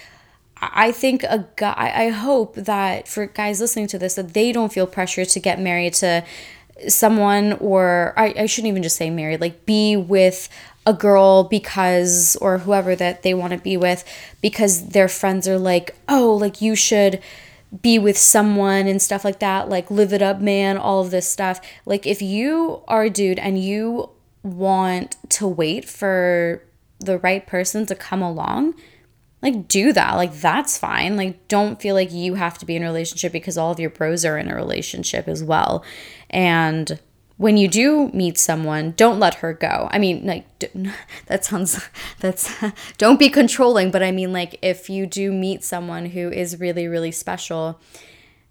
I 0.61 0.93
think 0.93 1.23
a 1.25 1.49
guy 1.57 1.93
I 1.95 2.09
hope 2.09 2.55
that 2.55 3.09
for 3.09 3.27
guys 3.27 3.61
listening 3.61 3.89
to 3.89 3.99
this 3.99 4.15
that 4.15 4.35
they 4.35 4.53
don't 4.53 4.73
feel 4.73 4.87
pressure 4.87 5.25
to 5.25 5.41
get 5.41 5.61
married 5.61 5.95
to 5.95 6.25
someone 6.89 7.55
or 7.55 8.15
I, 8.17 8.35
I 8.39 8.47
shouldn't 8.47 8.71
even 8.71 8.83
just 8.83 8.97
say 8.97 9.11
married 9.11 9.41
like 9.41 9.65
be 9.67 9.97
with 9.97 10.49
a 10.87 10.93
girl 10.93 11.45
because 11.45 12.37
or 12.41 12.59
whoever 12.59 12.95
that 12.97 13.23
they 13.23 13.33
want 13.33 13.53
to 13.53 13.59
be 13.59 13.77
with 13.77 14.05
because 14.41 14.89
their 14.89 15.09
friends 15.09 15.49
are 15.49 15.59
like 15.59 15.95
oh 16.09 16.35
like 16.35 16.61
you 16.61 16.75
should 16.75 17.21
be 17.83 17.99
with 17.99 18.17
someone 18.17 18.87
and 18.87 19.01
stuff 19.01 19.25
like 19.25 19.41
that 19.41 19.69
like 19.69 19.91
live 19.91 20.13
it 20.13 20.23
up 20.23 20.41
man 20.41 20.77
all 20.77 21.01
of 21.01 21.11
this 21.11 21.29
stuff. 21.29 21.61
Like 21.87 22.07
if 22.07 22.23
you 22.23 22.83
are 22.87 23.05
a 23.05 23.11
dude 23.11 23.39
and 23.39 23.63
you 23.63 24.11
want 24.43 25.17
to 25.31 25.47
wait 25.47 25.85
for 25.85 26.63
the 26.99 27.19
right 27.19 27.47
person 27.47 27.87
to 27.87 27.95
come 27.95 28.23
along 28.23 28.75
like 29.43 29.69
do 29.69 29.93
that 29.93 30.15
like 30.15 30.33
that's 30.35 30.79
fine. 30.79 31.17
Like 31.17 31.49
don't 31.49 31.81
feel 31.81 31.95
like 31.95 32.13
you 32.13 32.35
have 32.35 32.59
to 32.59 32.67
be 32.67 32.77
in 32.77 32.83
a 32.83 32.87
relationship 32.87 33.33
because 33.33 33.59
all 33.59 33.71
of 33.71 33.81
your 33.81 33.91
bros 33.91 34.25
are 34.25 34.39
in 34.39 34.51
a 34.51 34.55
relationship 34.55 35.29
as 35.29 35.43
well 35.43 35.85
and 36.35 36.99
when 37.37 37.57
you 37.57 37.69
do 37.69 38.09
meet 38.09 38.37
someone 38.37 38.93
don't 38.97 39.19
let 39.19 39.37
her 39.37 39.55
go. 39.55 39.89
I 39.91 39.99
mean 39.99 40.27
like 40.27 40.45
that 41.27 41.45
sounds 41.45 41.89
that's 42.21 42.53
don't 42.99 43.19
be 43.19 43.31
controlling 43.31 43.91
but 43.91 44.03
i 44.03 44.11
mean 44.11 44.33
like 44.33 44.59
if 44.61 44.91
you 44.91 45.07
do 45.07 45.33
meet 45.33 45.65
someone 45.65 46.07
who 46.07 46.29
is 46.31 46.61
really 46.61 46.87
really 46.87 47.13
special 47.13 47.81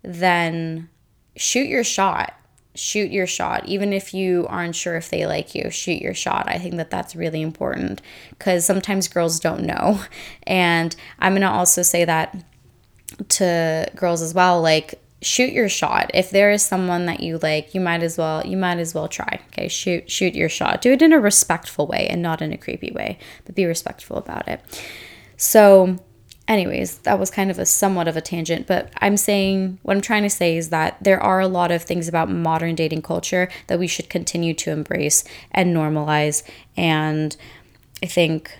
then 0.01 0.89
shoot 1.35 1.67
your 1.67 1.83
shot. 1.83 2.33
Shoot 2.75 3.11
your 3.11 3.27
shot. 3.27 3.67
Even 3.67 3.93
if 3.93 4.15
you 4.15 4.47
aren't 4.49 4.75
sure 4.75 4.95
if 4.95 5.09
they 5.09 5.27
like 5.27 5.53
you 5.53 5.69
shoot 5.69 6.01
your 6.01 6.15
shot. 6.15 6.49
I 6.49 6.57
think 6.57 6.75
that 6.77 6.89
that's 6.89 7.15
really 7.15 7.41
important 7.41 8.01
because 8.31 8.65
sometimes 8.65 9.07
girls 9.07 9.39
don't 9.39 9.63
know. 9.63 10.01
And 10.47 10.95
i'm 11.19 11.33
going 11.33 11.41
to 11.41 11.49
also 11.49 11.83
say 11.83 12.03
that 12.05 12.35
to 13.29 13.87
girls 13.95 14.21
as 14.21 14.33
well 14.33 14.59
like 14.61 15.02
shoot 15.23 15.51
your 15.51 15.69
shot. 15.69 16.11
If 16.13 16.29
there 16.29 16.51
is 16.51 16.63
someone 16.63 17.05
that 17.07 17.21
you 17.21 17.37
like 17.39 17.73
you 17.73 17.81
might 17.81 18.03
as 18.03 18.17
well 18.17 18.45
you 18.45 18.57
might 18.57 18.77
as 18.77 18.93
well 18.93 19.07
try 19.07 19.39
okay? 19.47 19.67
Shoot 19.67 20.09
shoot 20.09 20.35
your 20.35 20.49
shot. 20.49 20.81
Do 20.81 20.91
it 20.91 21.01
in 21.01 21.13
a 21.13 21.19
respectful 21.19 21.87
way 21.87 22.07
and 22.07 22.21
not 22.21 22.41
in 22.41 22.53
a 22.53 22.57
creepy 22.57 22.91
way 22.91 23.17
but 23.45 23.55
be 23.55 23.65
respectful 23.65 24.17
about 24.17 24.47
it. 24.47 24.61
So 25.37 25.97
anyways, 26.47 26.99
that 26.99 27.19
was 27.19 27.31
kind 27.31 27.49
of 27.49 27.59
a 27.59 27.65
somewhat 27.65 28.07
of 28.07 28.17
a 28.17 28.21
tangent, 28.21 28.67
but 28.67 28.91
I'm 28.97 29.17
saying 29.17 29.79
what 29.83 29.95
I'm 29.95 30.01
trying 30.01 30.23
to 30.23 30.29
say 30.29 30.57
is 30.57 30.69
that 30.69 30.97
there 31.01 31.19
are 31.19 31.39
a 31.39 31.47
lot 31.47 31.71
of 31.71 31.83
things 31.83 32.07
about 32.07 32.29
modern 32.29 32.75
dating 32.75 33.01
culture 33.01 33.49
that 33.67 33.79
we 33.79 33.87
should 33.87 34.09
continue 34.09 34.53
to 34.55 34.71
embrace 34.71 35.23
and 35.51 35.75
normalize. 35.75 36.43
And 36.75 37.35
I 38.01 38.07
think 38.07 38.57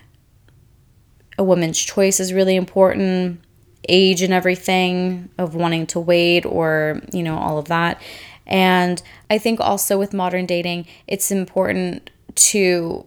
a 1.37 1.43
woman's 1.43 1.79
choice 1.79 2.19
is 2.19 2.33
really 2.33 2.55
important, 2.55 3.42
age 3.89 4.21
and 4.21 4.33
everything 4.33 5.29
of 5.37 5.55
wanting 5.55 5.85
to 5.87 5.99
wait 5.99 6.45
or, 6.45 7.01
you 7.11 7.23
know, 7.23 7.37
all 7.37 7.57
of 7.57 7.65
that. 7.65 8.01
And 8.45 9.01
I 9.29 9.37
think 9.37 9.59
also 9.59 9.97
with 9.97 10.13
modern 10.13 10.45
dating, 10.45 10.87
it's 11.07 11.31
important 11.31 12.09
to 12.35 13.05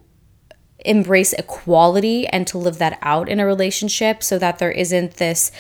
embrace 0.85 1.33
equality 1.33 2.27
and 2.29 2.47
to 2.47 2.59
live 2.59 2.79
that 2.79 2.99
out 3.03 3.29
in 3.29 3.41
a 3.41 3.47
relationship 3.47 4.23
so 4.23 4.39
that 4.39 4.59
there 4.59 4.71
isn't 4.71 5.15
this 5.15 5.51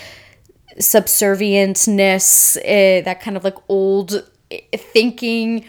subservientness, 0.78 2.56
uh, 2.58 3.04
that 3.04 3.20
kind 3.20 3.36
of 3.36 3.44
like 3.44 3.56
old 3.68 4.28
thinking. 4.74 5.64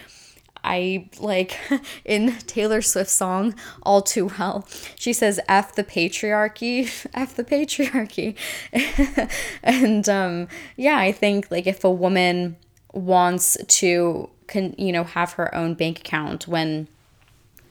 I 0.63 1.09
like 1.19 1.57
in 2.05 2.33
Taylor 2.47 2.81
Swift's 2.81 3.13
song 3.13 3.55
All 3.83 4.01
Too 4.01 4.31
Well, 4.37 4.67
she 4.95 5.13
says 5.13 5.39
F 5.47 5.75
the 5.75 5.83
patriarchy, 5.83 7.07
F 7.13 7.35
the 7.35 7.43
patriarchy. 7.43 8.35
and 9.63 10.07
um 10.09 10.47
yeah, 10.75 10.97
I 10.97 11.11
think 11.11 11.51
like 11.51 11.67
if 11.67 11.83
a 11.83 11.91
woman 11.91 12.57
wants 12.93 13.57
to 13.67 14.29
can 14.47 14.73
you 14.77 14.91
know 14.91 15.03
have 15.03 15.33
her 15.33 15.53
own 15.53 15.73
bank 15.75 15.99
account 15.99 16.47
when 16.47 16.87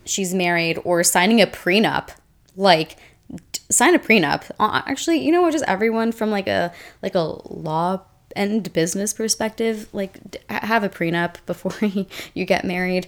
she's 0.05 0.33
married 0.33 0.79
or 0.85 1.03
signing 1.03 1.41
a 1.41 1.47
prenup 1.47 2.11
like 2.55 2.97
sign 3.71 3.95
a 3.95 3.99
prenup 3.99 4.51
uh, 4.61 4.83
actually 4.87 5.19
you 5.19 5.33
know 5.33 5.43
what 5.43 5.53
just 5.53 5.65
everyone 5.67 6.13
from 6.13 6.31
like 6.31 6.47
a 6.47 6.73
like 7.03 7.15
a 7.15 7.21
law 7.53 8.01
and 8.37 8.73
business 8.73 9.13
perspective 9.13 9.89
like 9.93 10.19
have 10.49 10.85
a 10.85 10.89
prenup 10.89 11.37
before 11.47 11.73
you 12.35 12.45
get 12.45 12.65
married. 12.65 13.07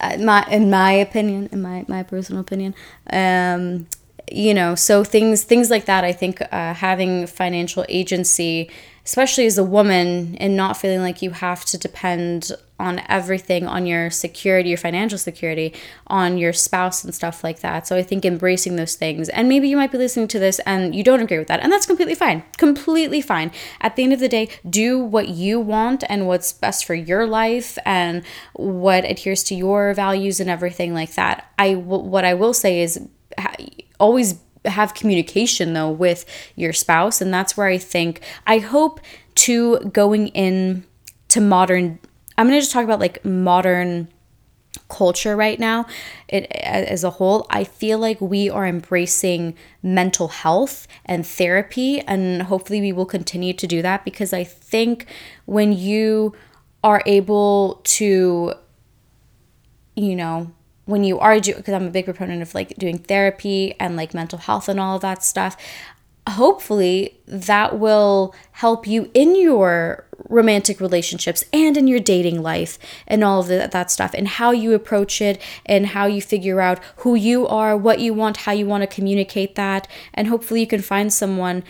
My 0.00 0.46
in 0.50 0.70
my 0.70 0.92
opinion 0.92 1.48
in 1.52 1.60
my 1.60 1.84
my 1.86 2.02
personal 2.02 2.40
opinion 2.40 2.74
um 3.10 3.86
you 4.30 4.54
know 4.54 4.74
so 4.74 5.04
things 5.04 5.44
things 5.44 5.68
like 5.70 5.84
that 5.84 6.04
i 6.04 6.12
think 6.12 6.40
uh, 6.40 6.72
having 6.74 7.26
financial 7.26 7.84
agency 7.88 8.70
especially 9.04 9.46
as 9.46 9.58
a 9.58 9.64
woman 9.64 10.36
and 10.36 10.56
not 10.56 10.76
feeling 10.76 11.00
like 11.00 11.22
you 11.22 11.30
have 11.30 11.64
to 11.66 11.76
depend 11.76 12.52
on 12.82 13.00
everything 13.08 13.66
on 13.66 13.86
your 13.86 14.10
security 14.10 14.70
your 14.70 14.78
financial 14.78 15.18
security 15.18 15.72
on 16.08 16.36
your 16.36 16.52
spouse 16.52 17.04
and 17.04 17.14
stuff 17.14 17.42
like 17.44 17.60
that. 17.60 17.86
So 17.86 17.96
i 17.96 18.02
think 18.02 18.24
embracing 18.24 18.76
those 18.76 18.94
things 18.94 19.28
and 19.28 19.48
maybe 19.48 19.68
you 19.68 19.76
might 19.76 19.92
be 19.92 19.98
listening 19.98 20.28
to 20.28 20.38
this 20.38 20.58
and 20.60 20.94
you 20.94 21.02
don't 21.04 21.20
agree 21.20 21.38
with 21.38 21.48
that 21.48 21.60
and 21.60 21.72
that's 21.72 21.86
completely 21.86 22.14
fine 22.14 22.42
completely 22.58 23.20
fine. 23.20 23.50
At 23.80 23.96
the 23.96 24.02
end 24.02 24.12
of 24.12 24.20
the 24.20 24.28
day 24.28 24.48
do 24.68 24.98
what 24.98 25.28
you 25.28 25.60
want 25.60 26.04
and 26.08 26.26
what's 26.26 26.52
best 26.52 26.84
for 26.84 26.94
your 26.94 27.26
life 27.26 27.78
and 27.84 28.24
what 28.54 29.04
adheres 29.04 29.42
to 29.44 29.54
your 29.54 29.94
values 29.94 30.40
and 30.40 30.50
everything 30.50 30.92
like 30.94 31.14
that. 31.14 31.46
I 31.58 31.74
what 31.74 32.24
i 32.24 32.34
will 32.34 32.54
say 32.54 32.82
is 32.82 33.08
always 34.00 34.40
have 34.64 34.94
communication 34.94 35.72
though 35.72 35.90
with 35.90 36.24
your 36.56 36.72
spouse 36.72 37.20
and 37.20 37.32
that's 37.32 37.56
where 37.56 37.66
i 37.66 37.78
think 37.78 38.20
i 38.46 38.58
hope 38.58 39.00
to 39.34 39.80
going 40.00 40.28
in 40.28 40.84
to 41.28 41.40
modern 41.40 41.98
i'm 42.42 42.48
going 42.48 42.58
to 42.58 42.60
just 42.60 42.72
talk 42.72 42.82
about 42.82 42.98
like 42.98 43.24
modern 43.24 44.08
culture 44.88 45.36
right 45.36 45.60
now. 45.60 45.86
It, 46.28 46.46
as 46.50 47.04
a 47.04 47.10
whole 47.10 47.46
i 47.50 47.62
feel 47.62 47.98
like 47.98 48.20
we 48.20 48.50
are 48.50 48.66
embracing 48.66 49.54
mental 49.82 50.28
health 50.28 50.88
and 51.04 51.26
therapy 51.26 52.00
and 52.00 52.42
hopefully 52.42 52.80
we 52.80 52.92
will 52.92 53.06
continue 53.06 53.52
to 53.52 53.66
do 53.66 53.82
that 53.82 54.04
because 54.04 54.32
i 54.32 54.42
think 54.44 55.06
when 55.44 55.72
you 55.72 56.34
are 56.82 57.02
able 57.04 57.80
to 57.84 58.54
you 59.94 60.16
know 60.16 60.50
when 60.86 61.04
you 61.04 61.18
are 61.18 61.38
doing 61.38 61.58
because 61.58 61.74
i'm 61.74 61.86
a 61.86 61.90
big 61.90 62.06
proponent 62.06 62.40
of 62.40 62.54
like 62.54 62.74
doing 62.76 62.98
therapy 62.98 63.74
and 63.78 63.94
like 63.94 64.14
mental 64.14 64.38
health 64.38 64.68
and 64.68 64.80
all 64.80 64.96
of 64.96 65.02
that 65.02 65.22
stuff 65.22 65.54
hopefully 66.28 67.20
that 67.26 67.78
will 67.78 68.34
help 68.52 68.86
you 68.86 69.10
in 69.12 69.34
your 69.38 70.06
romantic 70.28 70.80
relationships 70.80 71.44
and 71.52 71.76
in 71.76 71.86
your 71.86 72.00
dating 72.00 72.42
life 72.42 72.78
and 73.06 73.22
all 73.22 73.40
of 73.40 73.48
the, 73.48 73.68
that 73.70 73.90
stuff 73.90 74.12
and 74.14 74.28
how 74.28 74.50
you 74.50 74.74
approach 74.74 75.20
it 75.20 75.40
and 75.66 75.88
how 75.88 76.06
you 76.06 76.20
figure 76.20 76.60
out 76.60 76.80
who 76.96 77.14
you 77.14 77.46
are, 77.46 77.76
what 77.76 78.00
you 78.00 78.14
want, 78.14 78.38
how 78.38 78.52
you 78.52 78.66
want 78.66 78.82
to 78.82 78.86
communicate 78.86 79.54
that 79.54 79.88
and 80.14 80.28
hopefully 80.28 80.60
you 80.60 80.66
can 80.66 80.82
find 80.82 81.12
someone 81.12 81.62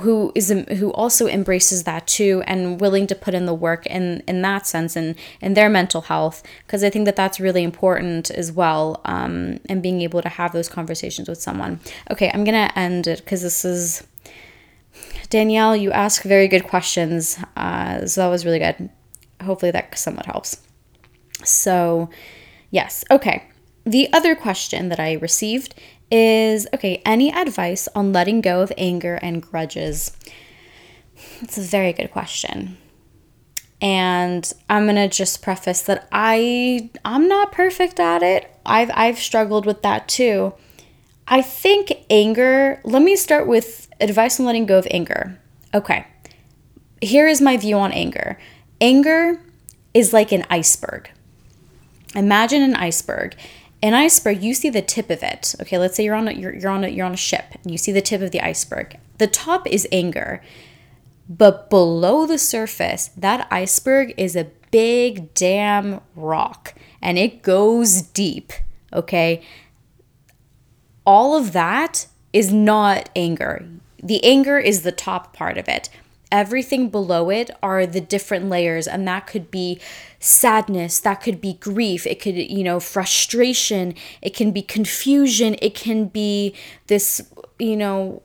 who 0.00 0.30
is 0.34 0.50
who 0.50 0.92
also 0.92 1.26
embraces 1.26 1.82
that 1.82 2.06
too 2.06 2.42
and 2.46 2.80
willing 2.80 3.06
to 3.08 3.14
put 3.14 3.34
in 3.34 3.46
the 3.46 3.54
work 3.54 3.86
in 3.86 4.22
in 4.28 4.40
that 4.42 4.66
sense 4.66 4.94
and 4.94 5.16
in 5.40 5.54
their 5.54 5.68
mental 5.68 6.02
health 6.02 6.42
because 6.64 6.84
I 6.84 6.90
think 6.90 7.06
that 7.06 7.16
that's 7.16 7.40
really 7.40 7.64
important 7.64 8.30
as 8.30 8.52
well 8.52 9.00
um, 9.04 9.58
and 9.68 9.82
being 9.82 10.00
able 10.02 10.22
to 10.22 10.28
have 10.28 10.52
those 10.52 10.68
conversations 10.68 11.28
with 11.28 11.40
someone. 11.42 11.80
Okay, 12.10 12.30
I'm 12.32 12.44
gonna 12.44 12.70
end 12.76 13.08
it 13.08 13.18
because 13.18 13.42
this 13.42 13.64
is 13.64 14.06
Danielle. 15.30 15.76
You 15.76 15.92
ask 15.92 16.22
very 16.22 16.48
good 16.48 16.64
questions, 16.64 17.38
uh, 17.56 18.06
so 18.06 18.20
that 18.20 18.28
was 18.28 18.44
really 18.44 18.58
good. 18.58 18.90
Hopefully 19.42 19.70
that 19.70 19.96
somewhat 19.96 20.26
helps. 20.26 20.60
So, 21.44 22.10
yes, 22.70 23.04
okay. 23.10 23.44
The 23.84 24.12
other 24.12 24.34
question 24.34 24.90
that 24.90 25.00
I 25.00 25.14
received 25.14 25.74
is 26.10 26.66
okay, 26.74 27.00
any 27.06 27.32
advice 27.32 27.88
on 27.94 28.12
letting 28.12 28.40
go 28.40 28.60
of 28.60 28.72
anger 28.76 29.18
and 29.22 29.40
grudges? 29.40 30.16
It's 31.40 31.56
a 31.56 31.62
very 31.62 31.92
good 31.92 32.10
question. 32.10 32.76
And 33.80 34.52
I'm 34.68 34.84
going 34.84 34.96
to 34.96 35.08
just 35.08 35.42
preface 35.42 35.82
that 35.82 36.06
I 36.12 36.90
I'm 37.04 37.28
not 37.28 37.52
perfect 37.52 37.98
at 37.98 38.22
it. 38.22 38.50
I've 38.66 38.90
I've 38.92 39.18
struggled 39.18 39.64
with 39.64 39.82
that 39.82 40.08
too. 40.08 40.52
I 41.30 41.42
think 41.42 41.92
anger, 42.10 42.80
let 42.84 43.02
me 43.02 43.16
start 43.16 43.46
with 43.46 43.88
advice 44.00 44.38
on 44.38 44.46
letting 44.46 44.66
go 44.66 44.78
of 44.78 44.86
anger. 44.90 45.38
Okay. 45.72 46.06
Here 47.00 47.28
is 47.28 47.40
my 47.40 47.56
view 47.56 47.78
on 47.78 47.92
anger. 47.92 48.36
Anger 48.80 49.40
is 49.94 50.12
like 50.12 50.32
an 50.32 50.44
iceberg. 50.50 51.08
Imagine 52.14 52.62
an 52.62 52.74
iceberg 52.74 53.36
an 53.82 53.94
iceberg 53.94 54.42
you 54.42 54.54
see 54.54 54.70
the 54.70 54.82
tip 54.82 55.10
of 55.10 55.22
it 55.22 55.54
okay 55.60 55.78
let's 55.78 55.96
say 55.96 56.04
you're 56.04 56.14
on 56.14 56.28
a 56.28 56.32
you're, 56.32 56.54
you're 56.54 56.70
on 56.70 56.84
a 56.84 56.88
you're 56.88 57.06
on 57.06 57.14
a 57.14 57.16
ship 57.16 57.46
and 57.62 57.72
you 57.72 57.78
see 57.78 57.92
the 57.92 58.02
tip 58.02 58.20
of 58.20 58.30
the 58.30 58.40
iceberg 58.40 58.98
the 59.18 59.26
top 59.26 59.66
is 59.66 59.88
anger 59.90 60.42
but 61.28 61.70
below 61.70 62.26
the 62.26 62.38
surface 62.38 63.08
that 63.16 63.46
iceberg 63.50 64.12
is 64.16 64.36
a 64.36 64.50
big 64.70 65.32
damn 65.34 66.00
rock 66.14 66.74
and 67.00 67.18
it 67.18 67.42
goes 67.42 68.02
deep 68.02 68.52
okay 68.92 69.42
all 71.04 71.36
of 71.36 71.52
that 71.52 72.06
is 72.32 72.52
not 72.52 73.08
anger. 73.16 73.66
The 74.02 74.22
anger 74.24 74.58
is 74.58 74.82
the 74.82 74.92
top 74.92 75.34
part 75.34 75.58
of 75.58 75.68
it. 75.68 75.88
Everything 76.32 76.90
below 76.90 77.28
it 77.30 77.50
are 77.62 77.86
the 77.86 78.00
different 78.00 78.48
layers 78.48 78.86
and 78.86 79.06
that 79.08 79.26
could 79.26 79.50
be 79.50 79.80
sadness 80.20 81.00
that 81.00 81.14
could 81.14 81.40
be 81.40 81.54
grief 81.54 82.06
it 82.06 82.20
could 82.20 82.36
you 82.36 82.62
know 82.62 82.78
frustration 82.78 83.94
it 84.20 84.34
can 84.34 84.52
be 84.52 84.60
confusion 84.60 85.56
it 85.62 85.74
can 85.74 86.04
be 86.04 86.54
this 86.88 87.22
you 87.58 87.74
know 87.74 88.22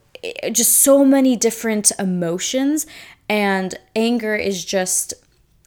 just 0.52 0.74
so 0.74 1.06
many 1.06 1.36
different 1.36 1.92
emotions 1.98 2.86
and 3.30 3.76
anger 3.96 4.36
is 4.36 4.64
just 4.66 5.14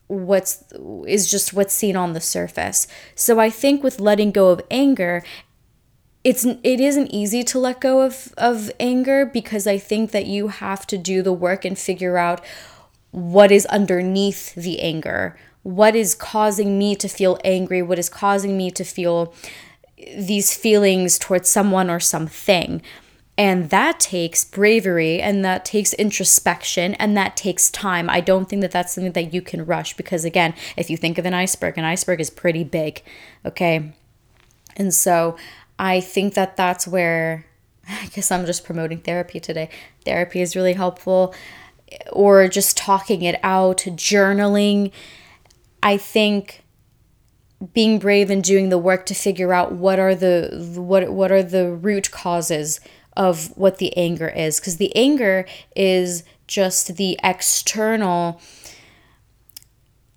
what's 0.09 0.65
is 1.07 1.31
just 1.31 1.53
what's 1.53 1.75
seen 1.75 1.95
on 1.95 2.15
the 2.15 2.21
surface. 2.21 2.87
So 3.15 3.39
i 3.39 3.51
think 3.51 3.83
with 3.83 4.01
letting 4.01 4.33
go 4.33 4.49
of 4.49 4.61
anger 4.71 5.23
it's 6.29 6.45
it 6.45 6.79
isn't 6.79 7.11
easy 7.11 7.43
to 7.43 7.59
let 7.59 7.81
go 7.81 8.03
of 8.03 8.35
of 8.37 8.71
anger 8.79 9.25
because 9.25 9.67
I 9.67 9.79
think 9.79 10.11
that 10.11 10.27
you 10.27 10.49
have 10.49 10.87
to 10.89 10.99
do 10.99 11.23
the 11.23 11.33
work 11.33 11.65
and 11.65 11.79
figure 11.79 12.19
out 12.19 12.45
what 13.13 13.51
is 13.51 13.65
underneath 13.67 14.55
the 14.55 14.83
anger. 14.83 15.39
What 15.63 15.97
is 15.97 16.15
causing 16.15 16.79
me 16.79 16.95
to 16.97 17.09
feel 17.09 17.39
angry? 17.45 17.81
What 17.81 17.99
is 17.99 18.11
causing 18.11 18.59
me 18.59 18.71
to 18.73 18.85
feel 18.85 19.33
these 19.97 20.55
feelings 20.55 21.19
towards 21.19 21.49
someone 21.49 21.89
or 21.89 21.99
something? 21.99 22.83
And 23.39 23.71
that 23.71 23.99
takes 23.99 24.45
bravery 24.45 25.23
and 25.23 25.43
that 25.47 25.65
takes 25.65 25.95
introspection 25.95 26.93
and 26.97 27.17
that 27.17 27.39
takes 27.39 27.71
time. 27.71 28.11
I 28.11 28.21
don't 28.21 28.51
think 28.51 28.61
that 28.61 28.73
that's 28.73 28.93
something 28.93 29.13
that 29.13 29.33
you 29.33 29.41
can 29.41 29.65
rush 29.65 29.97
because, 29.97 30.27
again, 30.27 30.53
if 30.77 30.91
you 30.91 30.99
think 30.99 31.17
of 31.17 31.25
an 31.25 31.35
iceberg, 31.35 31.79
an 31.79 31.85
iceberg 31.85 32.21
is 32.21 32.31
pretty 32.31 32.65
big, 32.65 33.03
okay? 33.47 33.93
And 34.77 34.93
so 34.93 35.37
I 35.79 36.01
think 36.01 36.35
that 36.35 36.57
that's 36.57 36.87
where 36.87 37.47
I 37.89 38.07
guess 38.07 38.31
I'm 38.31 38.47
just 38.47 38.65
promoting 38.65 39.01
therapy 39.01 39.41
today. 39.41 39.71
Therapy 40.05 40.41
is 40.41 40.57
really 40.57 40.75
helpful 40.75 41.35
or 42.13 42.49
just 42.49 42.77
talking 42.77 43.23
it 43.23 43.41
out, 43.43 43.79
journaling. 43.79 44.93
I 45.83 45.97
think 45.97 46.63
being 47.73 47.99
brave 47.99 48.31
and 48.31 48.43
doing 48.43 48.69
the 48.69 48.79
work 48.79 49.07
to 49.07 49.15
figure 49.15 49.53
out 49.53 49.73
what 49.73 49.99
are 49.99 50.15
the 50.15 50.75
what 50.77 51.11
what 51.11 51.33
are 51.33 51.43
the 51.43 51.73
root 51.73 52.11
causes 52.11 52.81
of 53.17 53.57
what 53.57 53.79
the 53.79 53.97
anger 53.97 54.29
is 54.29 54.61
because 54.61 54.77
the 54.77 54.95
anger 54.95 55.45
is 55.75 56.23
just 56.47 56.97
the 56.97 57.19
external 57.25 58.41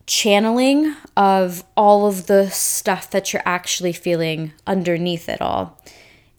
channeling 0.07 0.95
of 1.15 1.63
all 1.77 2.05
of 2.05 2.27
the 2.27 2.49
stuff 2.49 3.09
that 3.11 3.31
you're 3.31 3.43
actually 3.45 3.93
feeling 3.93 4.53
underneath 4.65 5.29
it 5.29 5.41
all. 5.41 5.79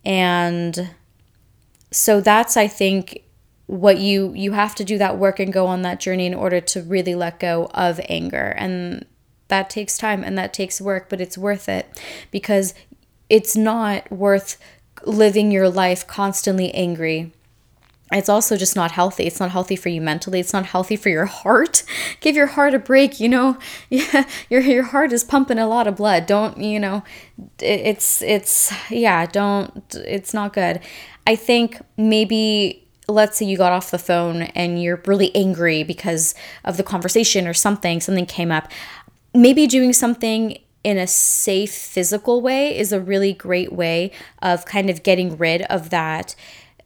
And 0.05 0.90
so 1.90 2.20
that's 2.20 2.57
I 2.57 2.66
think 2.66 3.22
what 3.66 3.98
you 3.98 4.33
you 4.35 4.53
have 4.53 4.75
to 4.75 4.85
do 4.85 4.98
that 4.98 5.18
work 5.18 5.38
and 5.38 5.53
go 5.53 5.66
on 5.66 5.83
that 5.83 6.01
journey 6.01 6.27
in 6.27 6.35
order 6.35 6.61
to 6.61 6.83
really 6.83 7.14
let 7.14 7.38
go 7.38 7.70
of 7.72 8.01
anger 8.09 8.55
and 8.59 9.05
that 9.48 9.70
takes 9.70 9.96
time 9.96 10.25
and 10.25 10.37
that 10.37 10.53
takes 10.53 10.81
work 10.81 11.09
but 11.09 11.20
it's 11.20 11.38
worth 11.38 11.68
it 11.68 11.87
because 12.31 12.75
it's 13.31 13.57
not 13.57 14.11
worth 14.11 14.59
living 15.07 15.51
your 15.51 15.68
life 15.68 16.07
constantly 16.07 16.75
angry 16.75 17.33
it's 18.12 18.29
also 18.29 18.57
just 18.57 18.77
not 18.77 18.92
healthy. 18.92 19.25
It's 19.25 19.40
not 19.40 19.51
healthy 19.51 19.77
for 19.77 19.88
you 19.88 20.01
mentally. 20.01 20.40
It's 20.40 20.53
not 20.53 20.66
healthy 20.66 20.96
for 20.96 21.09
your 21.09 21.27
heart. 21.27 21.83
Give 22.20 22.37
your 22.37 22.48
heart 22.48 22.75
a 22.75 22.79
break, 22.79 23.20
you 23.20 23.29
know. 23.29 23.59
Yeah, 23.90 24.27
your 24.48 24.62
your 24.62 24.85
heart 24.85 25.12
is 25.12 25.22
pumping 25.22 25.59
a 25.59 25.66
lot 25.66 25.87
of 25.87 25.96
blood. 25.96 26.27
Don't, 26.27 26.59
you 26.59 26.81
know, 26.81 27.03
it's 27.59 28.22
it's 28.22 28.72
yeah, 28.90 29.27
don't 29.27 29.94
it's 29.94 30.33
not 30.33 30.53
good. 30.53 30.81
I 31.27 31.37
think 31.37 31.81
maybe 31.96 32.88
let's 33.09 33.37
say 33.37 33.46
you 33.46 33.57
got 33.57 33.72
off 33.72 33.90
the 33.90 33.98
phone 33.98 34.42
and 34.42 34.83
you're 34.83 35.03
really 35.07 35.35
angry 35.35 35.83
because 35.83 36.35
of 36.64 36.77
the 36.77 36.83
conversation 36.83 37.46
or 37.46 37.55
something, 37.55 38.01
something 38.01 38.27
came 38.27 38.51
up. 38.51 38.70
Maybe 39.35 39.66
doing 39.66 39.92
something 39.92 40.59
in 40.85 40.98
a 40.98 41.07
safe 41.07 41.75
physical 41.75 42.40
way 42.40 42.77
is 42.77 42.92
a 42.92 43.01
really 43.01 43.33
great 43.33 43.72
way 43.72 44.11
of 44.40 44.64
kind 44.64 44.90
of 44.90 45.03
getting 45.03 45.37
rid 45.37 45.62
of 45.62 45.90
that 45.90 46.35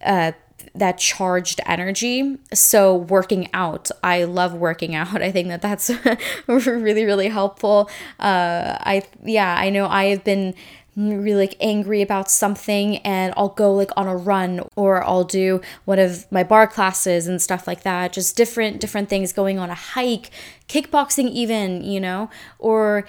uh 0.04 0.32
that 0.78 0.98
charged 0.98 1.60
energy. 1.66 2.38
So 2.52 2.96
working 2.96 3.48
out, 3.52 3.90
I 4.02 4.24
love 4.24 4.54
working 4.54 4.94
out. 4.94 5.22
I 5.22 5.30
think 5.32 5.48
that 5.48 5.62
that's 5.62 5.90
really 6.46 7.04
really 7.04 7.28
helpful. 7.28 7.90
Uh, 8.18 8.76
I 8.80 9.02
yeah, 9.24 9.56
I 9.56 9.70
know 9.70 9.86
I 9.86 10.06
have 10.06 10.24
been 10.24 10.54
really 10.96 11.34
like 11.34 11.56
angry 11.60 12.00
about 12.00 12.30
something 12.30 12.96
and 12.98 13.34
I'll 13.36 13.50
go 13.50 13.72
like 13.74 13.90
on 13.98 14.06
a 14.06 14.16
run 14.16 14.66
or 14.76 15.04
I'll 15.04 15.24
do 15.24 15.60
one 15.84 15.98
of 15.98 16.30
my 16.32 16.42
bar 16.42 16.66
classes 16.66 17.26
and 17.28 17.40
stuff 17.40 17.66
like 17.66 17.82
that 17.82 18.14
just 18.14 18.34
different 18.34 18.80
different 18.80 19.10
things 19.10 19.34
going 19.34 19.58
on 19.58 19.68
a 19.68 19.74
hike 19.74 20.30
kickboxing 20.68 21.28
even 21.28 21.84
you 21.84 22.00
know 22.00 22.30
or 22.58 23.06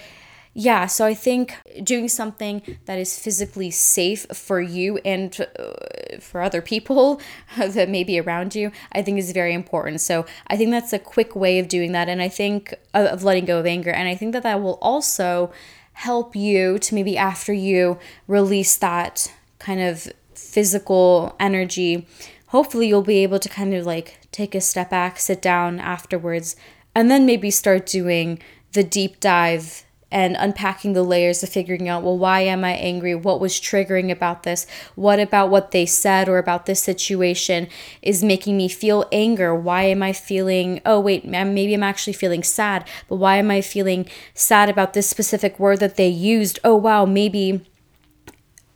yeah, 0.59 0.87
so 0.87 1.05
I 1.05 1.13
think 1.13 1.55
doing 1.83 2.09
something 2.09 2.63
that 2.85 2.97
is 2.97 3.19
physically 3.19 3.69
safe 3.69 4.25
for 4.33 4.59
you 4.59 4.97
and 5.05 5.39
uh, 5.39 6.17
for 6.19 6.41
other 6.41 6.63
people 6.63 7.21
that 7.59 7.89
may 7.89 8.03
be 8.03 8.19
around 8.19 8.55
you, 8.55 8.71
I 8.91 9.03
think 9.03 9.19
is 9.19 9.31
very 9.33 9.53
important. 9.53 10.01
So 10.01 10.25
I 10.47 10.57
think 10.57 10.71
that's 10.71 10.93
a 10.93 10.97
quick 10.97 11.35
way 11.35 11.59
of 11.59 11.67
doing 11.67 11.91
that. 11.91 12.09
And 12.09 12.23
I 12.23 12.27
think 12.27 12.73
of 12.95 13.23
letting 13.23 13.45
go 13.45 13.59
of 13.59 13.67
anger. 13.67 13.91
And 13.91 14.09
I 14.09 14.15
think 14.15 14.33
that 14.33 14.41
that 14.41 14.59
will 14.59 14.79
also 14.81 15.51
help 15.93 16.35
you 16.35 16.79
to 16.79 16.95
maybe 16.95 17.19
after 17.19 17.53
you 17.53 17.99
release 18.25 18.77
that 18.77 19.31
kind 19.59 19.79
of 19.79 20.11
physical 20.33 21.35
energy, 21.39 22.07
hopefully 22.47 22.87
you'll 22.87 23.03
be 23.03 23.21
able 23.21 23.37
to 23.37 23.49
kind 23.49 23.75
of 23.75 23.85
like 23.85 24.17
take 24.31 24.55
a 24.55 24.61
step 24.61 24.89
back, 24.89 25.19
sit 25.19 25.39
down 25.39 25.79
afterwards, 25.79 26.55
and 26.95 27.11
then 27.11 27.27
maybe 27.27 27.51
start 27.51 27.85
doing 27.85 28.39
the 28.73 28.83
deep 28.83 29.19
dive 29.19 29.83
and 30.11 30.35
unpacking 30.39 30.93
the 30.93 31.03
layers 31.03 31.43
of 31.43 31.49
figuring 31.49 31.89
out, 31.89 32.03
well, 32.03 32.17
why 32.17 32.41
am 32.41 32.63
I 32.63 32.71
angry? 32.71 33.13
What 33.13 33.39
was 33.39 33.59
triggering 33.59 34.11
about 34.11 34.43
this? 34.43 34.65
What 34.95 35.19
about 35.19 35.49
what 35.49 35.71
they 35.71 35.85
said 35.85 36.29
or 36.29 36.37
about 36.37 36.65
this 36.65 36.81
situation 36.81 37.67
is 38.01 38.23
making 38.23 38.55
me 38.55 38.69
feel 38.69 39.05
anger? 39.11 39.53
Why 39.53 39.83
am 39.83 40.01
I 40.01 40.13
feeling, 40.13 40.81
oh, 40.85 40.99
wait, 40.99 41.25
maybe 41.25 41.73
I'm 41.73 41.83
actually 41.83 42.13
feeling 42.13 42.43
sad, 42.43 42.87
but 43.09 43.17
why 43.17 43.35
am 43.37 43.51
I 43.51 43.61
feeling 43.61 44.07
sad 44.33 44.69
about 44.69 44.93
this 44.93 45.09
specific 45.09 45.59
word 45.59 45.79
that 45.79 45.97
they 45.97 46.07
used? 46.07 46.59
Oh, 46.63 46.75
wow, 46.75 47.05
maybe 47.05 47.65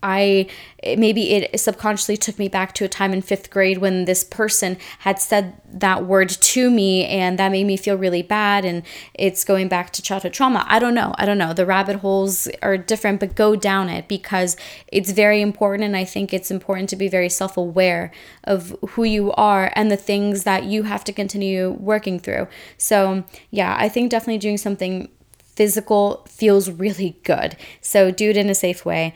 I 0.03 0.47
maybe 0.83 1.31
it 1.31 1.59
subconsciously 1.59 2.17
took 2.17 2.39
me 2.39 2.47
back 2.47 2.73
to 2.73 2.85
a 2.85 2.89
time 2.89 3.13
in 3.13 3.21
fifth 3.21 3.51
grade 3.51 3.77
when 3.77 4.05
this 4.05 4.23
person 4.23 4.77
had 4.99 5.19
said 5.19 5.53
that 5.71 6.05
word 6.05 6.29
to 6.29 6.71
me 6.71 7.05
and 7.05 7.37
that 7.37 7.51
made 7.51 7.65
me 7.65 7.77
feel 7.77 7.95
really 7.95 8.23
bad 8.23 8.65
and 8.65 8.83
it's 9.13 9.43
going 9.43 9.67
back 9.67 9.91
to 9.91 10.01
childhood 10.01 10.33
trauma. 10.33 10.65
I 10.67 10.79
don't 10.79 10.95
know. 10.95 11.13
I 11.17 11.25
don't 11.25 11.37
know. 11.37 11.53
The 11.53 11.65
rabbit 11.65 11.97
holes 11.97 12.47
are 12.61 12.77
different, 12.77 13.19
but 13.19 13.35
go 13.35 13.55
down 13.55 13.89
it 13.89 14.07
because 14.07 14.57
it's 14.87 15.11
very 15.11 15.41
important 15.41 15.83
and 15.83 15.95
I 15.95 16.03
think 16.03 16.33
it's 16.33 16.49
important 16.49 16.89
to 16.89 16.95
be 16.95 17.07
very 17.07 17.29
self-aware 17.29 18.11
of 18.43 18.75
who 18.89 19.03
you 19.03 19.31
are 19.33 19.71
and 19.75 19.91
the 19.91 19.97
things 19.97 20.43
that 20.43 20.63
you 20.63 20.83
have 20.83 21.03
to 21.03 21.13
continue 21.13 21.71
working 21.71 22.19
through. 22.19 22.47
So, 22.77 23.23
yeah, 23.51 23.75
I 23.79 23.87
think 23.87 24.09
definitely 24.09 24.39
doing 24.39 24.57
something 24.57 25.09
physical 25.43 26.25
feels 26.27 26.71
really 26.71 27.19
good. 27.23 27.55
So, 27.81 28.09
do 28.09 28.29
it 28.31 28.37
in 28.37 28.49
a 28.49 28.55
safe 28.55 28.85
way. 28.85 29.13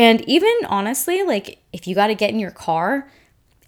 And 0.00 0.26
even 0.26 0.50
honestly, 0.66 1.22
like 1.22 1.58
if 1.74 1.86
you 1.86 1.94
got 1.94 2.06
to 2.06 2.14
get 2.14 2.30
in 2.30 2.38
your 2.38 2.50
car 2.50 3.06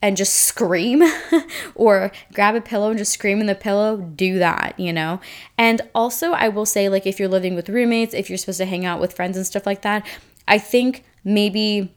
and 0.00 0.16
just 0.16 0.32
scream 0.32 1.02
or 1.74 2.10
grab 2.32 2.54
a 2.54 2.62
pillow 2.62 2.88
and 2.88 2.96
just 2.96 3.12
scream 3.12 3.38
in 3.38 3.44
the 3.44 3.54
pillow, 3.54 3.98
do 3.98 4.38
that, 4.38 4.72
you 4.80 4.94
know? 4.94 5.20
And 5.58 5.82
also, 5.94 6.32
I 6.32 6.48
will 6.48 6.64
say, 6.64 6.88
like, 6.88 7.06
if 7.06 7.20
you're 7.20 7.28
living 7.28 7.54
with 7.54 7.68
roommates, 7.68 8.14
if 8.14 8.30
you're 8.30 8.38
supposed 8.38 8.56
to 8.60 8.64
hang 8.64 8.86
out 8.86 8.98
with 8.98 9.12
friends 9.12 9.36
and 9.36 9.46
stuff 9.46 9.66
like 9.66 9.82
that, 9.82 10.06
I 10.48 10.56
think 10.56 11.04
maybe 11.22 11.92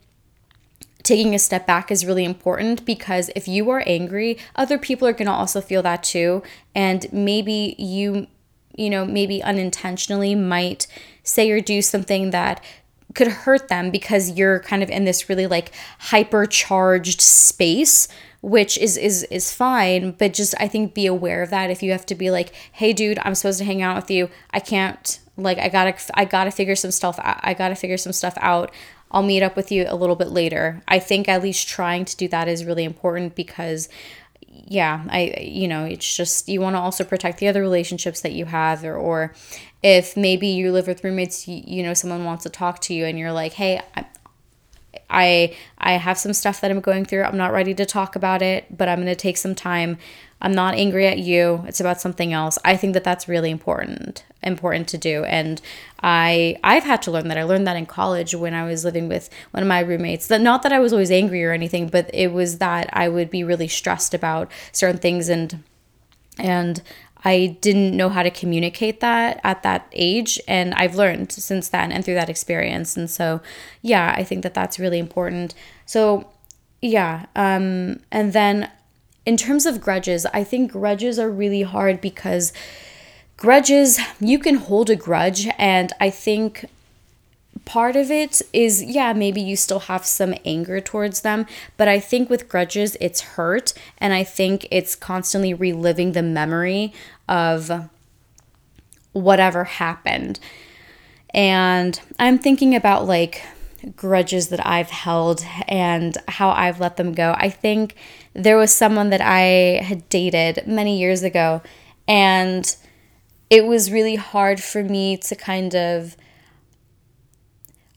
taking 1.01 1.33
a 1.33 1.39
step 1.39 1.65
back 1.65 1.89
is 1.89 2.05
really 2.05 2.25
important 2.25 2.85
because 2.85 3.31
if 3.37 3.47
you 3.47 3.69
are 3.69 3.83
angry, 3.87 4.37
other 4.57 4.77
people 4.77 5.07
are 5.07 5.13
going 5.13 5.27
to 5.27 5.31
also 5.31 5.61
feel 5.61 5.81
that 5.83 6.03
too. 6.03 6.43
And 6.75 7.07
maybe 7.13 7.73
you, 7.79 8.27
you 8.75 8.89
know, 8.89 9.05
maybe 9.05 9.41
unintentionally 9.41 10.35
might 10.35 10.87
say 11.23 11.49
or 11.51 11.61
do 11.61 11.81
something 11.81 12.31
that 12.31 12.61
could 13.15 13.27
hurt 13.27 13.67
them 13.69 13.89
because 13.89 14.31
you're 14.31 14.59
kind 14.59 14.83
of 14.83 14.89
in 14.89 15.05
this 15.05 15.29
really 15.29 15.47
like 15.47 15.71
hypercharged 16.09 17.19
space 17.19 18.07
which 18.41 18.77
is 18.77 18.95
is 18.95 19.23
is 19.31 19.51
fine 19.51 20.11
but 20.11 20.31
just 20.31 20.53
i 20.59 20.67
think 20.67 20.93
be 20.93 21.07
aware 21.07 21.41
of 21.41 21.49
that. 21.49 21.71
If 21.71 21.81
you 21.81 21.91
have 21.91 22.05
to 22.05 22.15
be 22.15 22.29
like 22.29 22.53
hey 22.73 22.93
dude 22.93 23.17
i'm 23.23 23.33
supposed 23.33 23.57
to 23.57 23.65
hang 23.65 23.81
out 23.81 23.95
with 23.95 24.11
you. 24.11 24.29
I 24.51 24.59
can't 24.59 25.19
like 25.35 25.57
i 25.57 25.67
gotta 25.67 25.95
i 26.13 26.25
gotta 26.25 26.51
figure 26.51 26.75
some 26.75 26.91
stuff 26.91 27.19
i 27.23 27.55
gotta 27.57 27.75
figure 27.75 27.97
some 27.97 28.13
stuff 28.13 28.37
out. 28.39 28.71
I'll 29.09 29.23
meet 29.23 29.41
up 29.41 29.55
with 29.55 29.71
you 29.71 29.85
a 29.87 29.95
little 29.95 30.15
bit 30.15 30.29
later. 30.29 30.81
I 30.87 30.99
think 30.99 31.29
at 31.29 31.41
least 31.41 31.67
trying 31.67 32.05
to 32.05 32.17
do 32.17 32.27
that 32.27 32.47
is 32.47 32.65
really 32.65 32.83
important 32.83 33.33
because 33.35 33.89
yeah 34.67 35.03
i 35.09 35.35
you 35.41 35.67
know 35.67 35.83
it's 35.83 36.15
just 36.15 36.47
you 36.47 36.61
want 36.61 36.75
to 36.75 36.79
also 36.79 37.03
protect 37.03 37.39
the 37.39 37.47
other 37.47 37.61
relationships 37.61 38.21
that 38.21 38.31
you 38.31 38.45
have 38.45 38.85
or, 38.85 38.95
or 38.95 39.33
if 39.85 40.17
maybe 40.17 40.47
you 40.47 40.71
live 40.71 40.87
with 40.87 41.03
roommates 41.03 41.47
you, 41.47 41.61
you 41.63 41.83
know 41.83 41.93
someone 41.93 42.25
wants 42.25 42.41
to 42.41 42.49
talk 42.49 42.81
to 42.81 42.93
you 42.93 43.05
and 43.05 43.19
you're 43.19 43.31
like 43.31 43.53
hey 43.53 43.79
I, 43.95 44.05
I 45.07 45.55
I 45.77 45.91
have 45.93 46.17
some 46.17 46.33
stuff 46.33 46.61
that 46.61 46.71
I'm 46.71 46.79
going 46.79 47.05
through. 47.05 47.23
I'm 47.23 47.37
not 47.37 47.51
ready 47.51 47.75
to 47.75 47.85
talk 47.85 48.15
about 48.15 48.41
it, 48.41 48.75
but 48.75 48.89
I'm 48.89 48.97
going 48.97 49.07
to 49.07 49.15
take 49.15 49.37
some 49.37 49.53
time. 49.53 49.97
I'm 50.41 50.53
not 50.53 50.73
angry 50.73 51.05
at 51.07 51.19
you. 51.19 51.63
It's 51.67 51.79
about 51.79 52.01
something 52.01 52.33
else. 52.33 52.57
I 52.65 52.75
think 52.75 52.93
that 52.93 53.03
that's 53.03 53.27
really 53.27 53.51
important 53.51 54.25
important 54.41 54.87
to 54.87 54.97
do 54.97 55.23
and 55.23 55.59
I 56.03 56.57
I've 56.63 56.83
had 56.83 57.01
to 57.03 57.11
learn 57.11 57.27
that. 57.27 57.37
I 57.37 57.43
learned 57.43 57.67
that 57.67 57.77
in 57.77 57.85
college 57.85 58.33
when 58.33 58.55
I 58.55 58.65
was 58.65 58.83
living 58.83 59.07
with 59.07 59.29
one 59.51 59.61
of 59.61 59.69
my 59.69 59.79
roommates. 59.79 60.27
That 60.27 60.41
not 60.41 60.63
that 60.63 60.73
I 60.73 60.79
was 60.79 60.93
always 60.93 61.11
angry 61.11 61.43
or 61.45 61.51
anything, 61.51 61.87
but 61.87 62.09
it 62.13 62.31
was 62.33 62.57
that 62.57 62.89
I 62.91 63.07
would 63.09 63.29
be 63.29 63.43
really 63.43 63.67
stressed 63.67 64.15
about 64.15 64.51
certain 64.71 64.99
things 64.99 65.29
and 65.29 65.63
and 66.37 66.81
I 67.25 67.57
didn't 67.59 67.97
know 67.97 68.09
how 68.09 68.21
to 68.21 68.29
communicate 68.29 68.99
that 68.99 69.41
at 69.43 69.63
that 69.63 69.87
age. 69.91 70.39
And 70.47 70.75
I've 70.75 70.95
learned 70.95 71.31
since 71.31 71.69
then 71.69 71.91
and 71.91 72.05
through 72.05 72.13
that 72.13 72.29
experience. 72.29 72.95
And 72.95 73.09
so, 73.09 73.41
yeah, 73.81 74.13
I 74.15 74.23
think 74.23 74.43
that 74.43 74.53
that's 74.53 74.79
really 74.79 74.99
important. 74.99 75.55
So, 75.87 76.29
yeah. 76.81 77.25
Um, 77.35 78.01
and 78.11 78.31
then 78.31 78.69
in 79.25 79.37
terms 79.37 79.65
of 79.65 79.81
grudges, 79.81 80.27
I 80.27 80.43
think 80.43 80.71
grudges 80.71 81.17
are 81.17 81.31
really 81.31 81.63
hard 81.63 81.99
because 81.99 82.53
grudges, 83.37 83.99
you 84.19 84.37
can 84.37 84.55
hold 84.55 84.91
a 84.91 84.95
grudge. 84.95 85.47
And 85.57 85.91
I 85.99 86.11
think 86.11 86.65
part 87.65 87.95
of 87.95 88.11
it 88.11 88.41
is 88.53 88.83
yeah 88.83 89.11
maybe 89.11 89.41
you 89.41 89.55
still 89.55 89.79
have 89.79 90.05
some 90.05 90.35
anger 90.45 90.79
towards 90.79 91.21
them 91.21 91.45
but 91.77 91.87
i 91.87 91.99
think 91.99 92.29
with 92.29 92.47
grudges 92.47 92.95
it's 93.01 93.21
hurt 93.21 93.73
and 93.97 94.13
i 94.13 94.23
think 94.23 94.67
it's 94.69 94.95
constantly 94.95 95.53
reliving 95.53 96.11
the 96.11 96.21
memory 96.23 96.93
of 97.27 97.89
whatever 99.15 99.63
happened. 99.63 100.39
And 101.33 101.99
i'm 102.19 102.37
thinking 102.37 102.75
about 102.75 103.07
like 103.07 103.41
grudges 103.95 104.49
that 104.49 104.65
i've 104.65 104.89
held 104.89 105.45
and 105.67 106.17
how 106.27 106.49
i've 106.49 106.79
let 106.79 106.97
them 106.97 107.13
go. 107.13 107.33
I 107.37 107.49
think 107.49 107.95
there 108.33 108.57
was 108.57 108.73
someone 108.73 109.09
that 109.09 109.21
i 109.21 109.81
had 109.83 110.07
dated 110.09 110.67
many 110.67 110.99
years 110.99 111.23
ago 111.23 111.61
and 112.07 112.75
it 113.49 113.65
was 113.65 113.91
really 113.91 114.15
hard 114.15 114.61
for 114.61 114.83
me 114.83 115.17
to 115.17 115.35
kind 115.35 115.75
of 115.75 116.17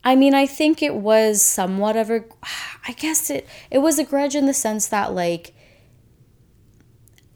I 0.04 0.14
mean, 0.16 0.34
I 0.34 0.46
think 0.46 0.82
it 0.82 0.94
was 0.94 1.42
somewhat 1.42 1.96
of 1.96 2.10
a 2.10 2.24
I 2.86 2.92
guess 2.92 3.30
it 3.30 3.46
it 3.70 3.78
was 3.78 3.98
a 3.98 4.04
grudge 4.04 4.34
in 4.34 4.46
the 4.46 4.54
sense 4.54 4.86
that 4.88 5.12
like 5.12 5.54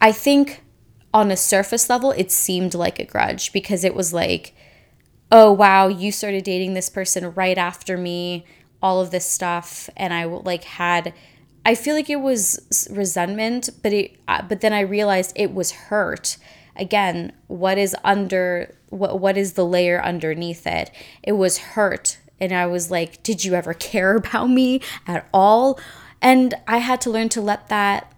I 0.01 0.13
think 0.13 0.63
on 1.15 1.31
a 1.31 1.37
surface 1.37 1.91
level 1.91 2.11
it 2.13 2.31
seemed 2.31 2.75
like 2.75 2.99
a 2.99 3.05
grudge 3.05 3.53
because 3.53 3.85
it 3.85 3.95
was 3.95 4.13
like 4.13 4.55
oh 5.31 5.51
wow, 5.51 5.89
you 5.89 6.13
started 6.13 6.45
dating 6.45 6.75
this 6.75 6.91
person 6.91 7.33
right 7.33 7.57
after 7.57 7.97
me, 7.97 8.45
all 8.83 9.01
of 9.01 9.11
this 9.11 9.27
stuff 9.27 9.89
and 9.97 10.13
I 10.15 10.25
like 10.25 10.65
had 10.65 11.13
I 11.65 11.75
feel 11.77 11.95
like 11.95 12.11
it 12.11 12.21
was 12.21 12.89
resentment, 12.91 13.71
but 13.83 13.93
it 13.93 14.17
uh, 14.29 14.43
but 14.43 14.61
then 14.61 14.73
I 14.73 14.81
realized 14.81 15.33
it 15.37 15.53
was 15.55 15.73
hurt. 15.73 16.37
Again, 16.75 17.33
what 17.49 17.77
is 17.77 17.95
under 18.05 18.75
what 18.89 19.21
what 19.21 19.37
is 19.37 19.55
the 19.55 19.67
layer 19.67 20.03
underneath 20.03 20.67
it? 20.67 20.91
It 21.23 21.33
was 21.33 21.59
hurt 21.59 22.19
and 22.43 22.53
I 22.53 22.67
was 22.67 22.91
like, 22.91 23.23
Did 23.23 23.45
you 23.45 23.55
ever 23.55 23.73
care 23.73 24.17
about 24.17 24.51
me 24.51 24.83
at 25.07 25.27
all? 25.33 25.81
And 26.21 26.55
I 26.67 26.79
had 26.79 27.01
to 27.03 27.11
learn 27.11 27.31
to 27.31 27.41
let 27.41 27.69
that 27.69 28.13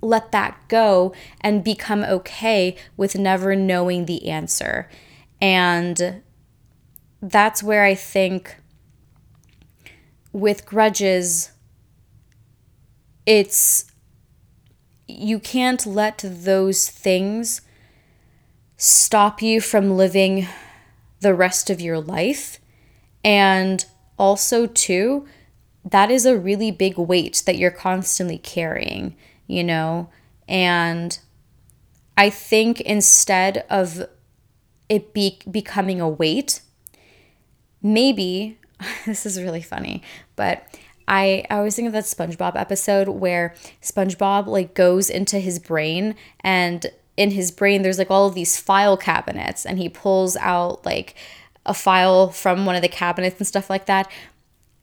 let 0.00 0.32
that 0.32 0.68
go 0.68 1.14
and 1.40 1.64
become 1.64 2.04
okay 2.04 2.76
with 2.94 3.16
never 3.16 3.56
knowing 3.56 4.04
the 4.04 4.28
answer. 4.28 4.88
And 5.40 6.22
that's 7.22 7.62
where 7.62 7.84
I 7.84 7.94
think 7.94 8.56
with 10.30 10.66
grudges, 10.66 11.52
it's 13.24 13.90
you 15.08 15.38
can't 15.38 15.86
let 15.86 16.22
those 16.22 16.86
things 16.90 17.62
stop 18.76 19.40
you 19.40 19.58
from 19.58 19.96
living 19.96 20.46
the 21.20 21.34
rest 21.34 21.70
of 21.70 21.80
your 21.80 21.98
life 21.98 22.58
and 23.24 23.84
also, 24.18 24.66
too, 24.66 25.26
that 25.84 26.10
is 26.10 26.26
a 26.26 26.36
really 26.36 26.70
big 26.70 26.96
weight 26.98 27.42
that 27.46 27.58
you're 27.58 27.70
constantly 27.70 28.38
carrying, 28.38 29.16
you 29.46 29.64
know? 29.64 30.10
And 30.48 31.18
I 32.16 32.30
think 32.30 32.80
instead 32.82 33.64
of 33.68 34.06
it 34.88 35.12
be 35.14 35.40
becoming 35.50 36.00
a 36.00 36.08
weight, 36.08 36.60
maybe 37.82 38.58
this 39.06 39.26
is 39.26 39.40
really 39.40 39.62
funny, 39.62 40.02
but 40.36 40.66
I, 41.06 41.44
I 41.50 41.56
always 41.56 41.76
think 41.76 41.86
of 41.86 41.92
that 41.92 42.04
SpongeBob 42.04 42.56
episode 42.56 43.08
where 43.08 43.54
SpongeBob 43.82 44.46
like 44.46 44.74
goes 44.74 45.10
into 45.10 45.38
his 45.38 45.58
brain 45.58 46.14
and 46.40 46.86
in 47.16 47.30
his 47.32 47.50
brain 47.50 47.82
there's 47.82 47.98
like 47.98 48.10
all 48.10 48.26
of 48.26 48.34
these 48.34 48.58
file 48.58 48.96
cabinets 48.96 49.66
and 49.66 49.78
he 49.78 49.88
pulls 49.88 50.36
out 50.36 50.84
like 50.84 51.14
a 51.66 51.74
file 51.74 52.30
from 52.30 52.66
one 52.66 52.76
of 52.76 52.82
the 52.82 52.88
cabinets 52.88 53.38
and 53.38 53.46
stuff 53.46 53.70
like 53.70 53.86
that, 53.86 54.10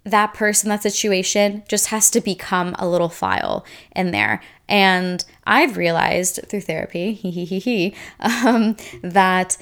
that 0.04 0.34
person, 0.34 0.70
that 0.70 0.82
situation 0.82 1.64
just 1.68 1.88
has 1.88 2.10
to 2.10 2.22
become 2.22 2.76
a 2.80 2.88
little 2.88 3.10
file 3.10 3.66
in 3.96 4.12
there. 4.12 4.42
And 4.68 5.24
I've 5.46 5.78
realized 5.78 6.40
through 6.48 6.62
therapy, 6.62 7.14
he 7.14 7.30
he 7.30 7.60
he 7.60 7.96
um, 8.20 8.78
that 9.04 9.58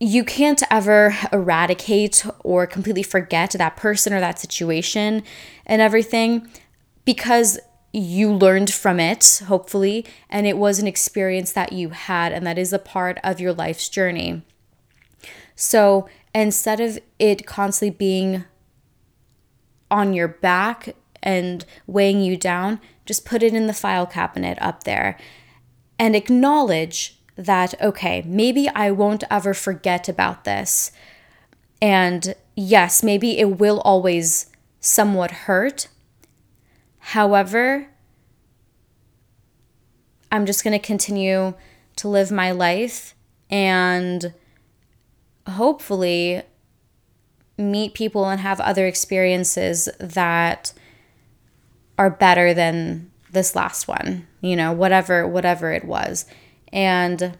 you 0.00 0.24
can't 0.24 0.62
ever 0.70 1.16
eradicate 1.32 2.26
or 2.40 2.66
completely 2.66 3.02
forget 3.02 3.52
that 3.52 3.76
person 3.76 4.12
or 4.12 4.20
that 4.20 4.38
situation 4.38 5.22
and 5.64 5.80
everything 5.80 6.46
because 7.04 7.58
you 7.92 8.32
learned 8.32 8.72
from 8.72 8.98
it, 8.98 9.42
hopefully, 9.46 10.04
and 10.28 10.46
it 10.48 10.58
was 10.58 10.80
an 10.80 10.86
experience 10.88 11.52
that 11.52 11.72
you 11.72 11.90
had, 11.90 12.32
and 12.32 12.44
that 12.44 12.58
is 12.58 12.72
a 12.72 12.78
part 12.78 13.18
of 13.22 13.40
your 13.40 13.52
life's 13.52 13.88
journey. 13.88 14.42
So 15.54 16.08
instead 16.34 16.80
of 16.80 16.98
it 17.18 17.46
constantly 17.46 17.96
being 17.96 18.44
on 19.90 20.12
your 20.12 20.28
back 20.28 20.94
and 21.22 21.64
weighing 21.86 22.20
you 22.20 22.36
down, 22.36 22.80
just 23.06 23.24
put 23.24 23.42
it 23.42 23.54
in 23.54 23.66
the 23.66 23.72
file 23.72 24.06
cabinet 24.06 24.58
up 24.60 24.84
there 24.84 25.18
and 25.98 26.16
acknowledge 26.16 27.20
that, 27.36 27.80
okay, 27.80 28.22
maybe 28.26 28.68
I 28.68 28.90
won't 28.90 29.24
ever 29.30 29.54
forget 29.54 30.08
about 30.08 30.44
this. 30.44 30.92
And 31.80 32.34
yes, 32.54 33.02
maybe 33.02 33.38
it 33.38 33.58
will 33.58 33.80
always 33.80 34.46
somewhat 34.80 35.30
hurt. 35.30 35.88
However, 36.98 37.88
I'm 40.30 40.46
just 40.46 40.64
going 40.64 40.72
to 40.72 40.84
continue 40.84 41.54
to 41.96 42.08
live 42.08 42.30
my 42.30 42.50
life 42.50 43.14
and 43.50 44.32
hopefully 45.48 46.42
meet 47.56 47.94
people 47.94 48.28
and 48.28 48.40
have 48.40 48.60
other 48.60 48.86
experiences 48.86 49.88
that 50.00 50.72
are 51.98 52.10
better 52.10 52.52
than 52.52 53.10
this 53.30 53.54
last 53.54 53.86
one 53.86 54.26
you 54.44 54.54
know 54.56 54.72
whatever 54.72 55.26
whatever 55.26 55.72
it 55.72 55.84
was. 55.84 56.26
And 56.72 57.36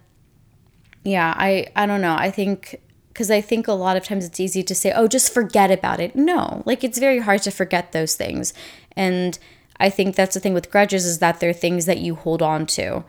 yeah 1.05 1.35
i 1.37 1.67
i 1.77 1.87
don't 1.87 2.01
know. 2.01 2.17
I 2.19 2.31
think 2.31 2.81
because 3.09 3.31
i 3.31 3.41
think 3.41 3.69
a 3.69 3.73
lot 3.73 3.97
of 3.97 4.05
times 4.05 4.25
it's 4.25 4.41
easy 4.41 4.63
to 4.63 4.75
say 4.75 4.93
oh 4.93 5.07
just 5.07 5.33
forget 5.33 5.71
about 5.71 6.01
it. 6.01 6.17
No 6.17 6.63
like 6.65 6.83
it's 6.83 6.99
very 6.99 7.19
hard 7.19 7.43
to 7.43 7.51
forget 7.51 7.93
those 7.93 8.15
things. 8.15 8.55
And 8.97 9.39
i 9.79 9.91
think 9.91 10.17
that's 10.17 10.35
the 10.35 10.41
thing 10.41 10.55
with 10.55 10.71
grudges 10.71 11.05
is 11.05 11.19
that 11.19 11.41
they're 11.41 11.53
things 11.53 11.85
that 11.87 11.99
you 11.99 12.15
hold 12.15 12.43
on 12.43 12.67
to. 12.67 13.05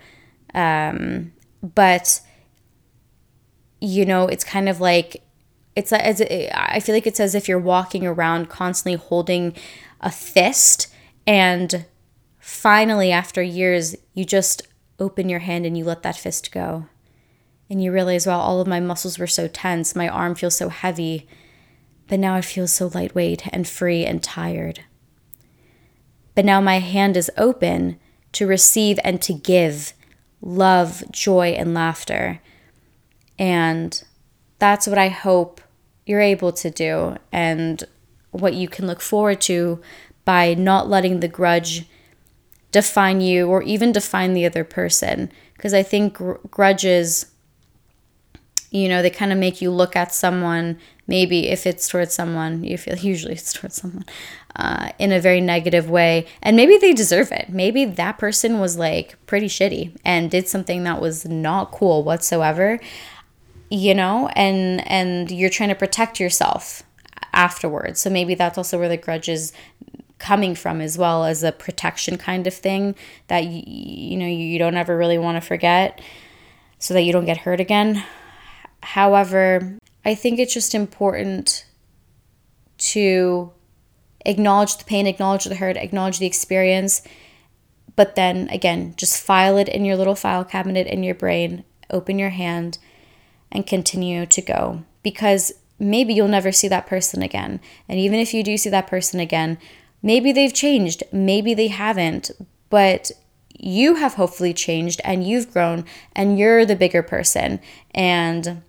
Um, 0.53 1.31
but 1.61 2.21
you 3.85 4.05
know 4.05 4.27
it's 4.27 4.43
kind 4.43 4.67
of 4.67 4.79
like 4.79 5.23
it's 5.75 5.91
as 5.93 6.21
i 6.21 6.79
feel 6.79 6.95
like 6.95 7.07
it's 7.07 7.19
as 7.19 7.35
if 7.35 7.47
you're 7.47 7.59
walking 7.59 8.05
around 8.05 8.49
constantly 8.49 8.97
holding 8.97 9.55
a 10.01 10.11
fist 10.11 10.87
and 11.27 11.85
finally 12.39 13.11
after 13.11 13.41
years 13.41 13.95
you 14.13 14.25
just 14.25 14.63
open 14.99 15.29
your 15.29 15.39
hand 15.39 15.65
and 15.65 15.77
you 15.77 15.83
let 15.83 16.03
that 16.03 16.17
fist 16.17 16.51
go 16.51 16.87
and 17.69 17.83
you 17.83 17.91
realize 17.91 18.25
wow 18.25 18.39
all 18.39 18.61
of 18.61 18.67
my 18.67 18.79
muscles 18.79 19.19
were 19.19 19.27
so 19.27 19.47
tense 19.47 19.95
my 19.95 20.07
arm 20.07 20.35
feels 20.35 20.55
so 20.55 20.69
heavy 20.69 21.27
but 22.07 22.19
now 22.19 22.37
it 22.37 22.45
feels 22.45 22.71
so 22.71 22.89
lightweight 22.93 23.47
and 23.53 23.67
free 23.67 24.05
and 24.05 24.23
tired 24.23 24.81
but 26.33 26.45
now 26.45 26.59
my 26.59 26.79
hand 26.79 27.15
is 27.15 27.31
open 27.37 27.97
to 28.33 28.45
receive 28.45 28.99
and 29.03 29.21
to 29.21 29.33
give 29.33 29.93
love, 30.41 31.03
joy, 31.09 31.49
and 31.49 31.73
laughter. 31.73 32.41
And 33.37 34.03
that's 34.59 34.87
what 34.87 34.97
I 34.97 35.09
hope 35.09 35.61
you're 36.05 36.21
able 36.21 36.51
to 36.53 36.69
do 36.69 37.17
and 37.31 37.83
what 38.31 38.53
you 38.53 38.67
can 38.67 38.85
look 38.87 39.01
forward 39.01 39.41
to 39.41 39.81
by 40.23 40.53
not 40.53 40.89
letting 40.89 41.19
the 41.19 41.27
grudge 41.27 41.87
define 42.71 43.21
you 43.21 43.47
or 43.47 43.63
even 43.63 43.91
define 43.91 44.33
the 44.33 44.45
other 44.45 44.63
person. 44.63 45.31
Because 45.53 45.73
I 45.73 45.83
think 45.83 46.15
gr- 46.15 46.33
grudges, 46.51 47.27
you 48.69 48.89
know, 48.89 49.01
they 49.01 49.09
kind 49.09 49.31
of 49.31 49.37
make 49.37 49.61
you 49.61 49.71
look 49.71 49.95
at 49.95 50.13
someone, 50.13 50.77
maybe 51.07 51.47
if 51.47 51.65
it's 51.65 51.87
towards 51.87 52.13
someone, 52.13 52.63
you 52.63 52.77
feel 52.77 52.95
usually 52.97 53.33
it's 53.33 53.53
towards 53.53 53.75
someone, 53.75 54.05
uh, 54.57 54.89
in 54.99 55.11
a 55.11 55.21
very 55.21 55.39
negative 55.39 55.89
way. 55.89 56.25
And 56.41 56.57
maybe 56.57 56.77
they 56.77 56.91
deserve 56.93 57.31
it. 57.31 57.47
Maybe 57.49 57.85
that 57.85 58.17
person 58.17 58.59
was 58.59 58.77
like 58.77 59.15
pretty 59.25 59.47
shitty 59.47 59.95
and 60.03 60.29
did 60.29 60.47
something 60.47 60.83
that 60.83 60.99
was 60.99 61.25
not 61.25 61.71
cool 61.71 62.03
whatsoever, 62.03 62.79
you 63.69 63.93
know, 63.93 64.29
and 64.35 64.85
and 64.87 65.31
you're 65.31 65.49
trying 65.49 65.69
to 65.69 65.75
protect 65.75 66.19
yourself 66.19 66.83
afterwards. 67.33 67.99
So 67.99 68.09
maybe 68.09 68.35
that's 68.35 68.57
also 68.57 68.79
where 68.79 68.89
the 68.89 68.97
grudge 68.97 69.29
is 69.29 69.53
coming 70.17 70.55
from 70.55 70.81
as 70.81 70.97
well 70.97 71.25
as 71.25 71.43
a 71.43 71.51
protection 71.51 72.17
kind 72.17 72.47
of 72.47 72.53
thing 72.53 72.95
that 73.27 73.43
you, 73.45 73.63
you 73.65 74.17
know 74.17 74.27
you 74.27 74.57
don't 74.57 74.77
ever 74.77 74.97
really 74.97 75.17
want 75.17 75.35
to 75.35 75.45
forget 75.45 76.01
so 76.79 76.93
that 76.93 77.01
you 77.01 77.11
don't 77.11 77.25
get 77.25 77.37
hurt 77.37 77.59
again. 77.59 78.03
However, 78.81 79.77
I 80.03 80.15
think 80.15 80.39
it's 80.39 80.53
just 80.53 80.75
important 80.75 81.65
to 82.77 83.51
acknowledge 84.25 84.77
the 84.77 84.83
pain, 84.83 85.07
acknowledge 85.07 85.45
the 85.45 85.55
hurt, 85.55 85.77
acknowledge 85.77 86.19
the 86.19 86.25
experience. 86.25 87.01
But 87.95 88.15
then 88.15 88.49
again, 88.49 88.93
just 88.97 89.21
file 89.21 89.57
it 89.57 89.69
in 89.69 89.85
your 89.85 89.95
little 89.95 90.15
file 90.15 90.43
cabinet 90.43 90.87
in 90.87 91.03
your 91.03 91.15
brain, 91.15 91.63
open 91.89 92.19
your 92.19 92.29
hand, 92.29 92.77
and 93.55 93.65
continue 93.65 94.25
to 94.25 94.41
go. 94.41 94.83
Because 95.01 95.53
maybe 95.79 96.13
you'll 96.13 96.27
never 96.27 96.51
see 96.51 96.67
that 96.67 96.87
person 96.87 97.21
again. 97.21 97.59
And 97.89 97.99
even 97.99 98.19
if 98.19 98.33
you 98.33 98.43
do 98.43 98.57
see 98.57 98.69
that 98.69 98.87
person 98.87 99.19
again, 99.19 99.57
maybe 100.03 100.31
they've 100.31 100.53
changed, 100.53 101.03
maybe 101.11 101.53
they 101.53 101.67
haven't, 101.67 102.31
but 102.69 103.11
you 103.57 103.95
have 103.95 104.15
hopefully 104.15 104.53
changed 104.53 104.99
and 105.03 105.25
you've 105.25 105.51
grown 105.51 105.85
and 106.13 106.37
you're 106.37 106.65
the 106.65 106.75
bigger 106.75 107.01
person. 107.01 107.59
And 107.91 108.61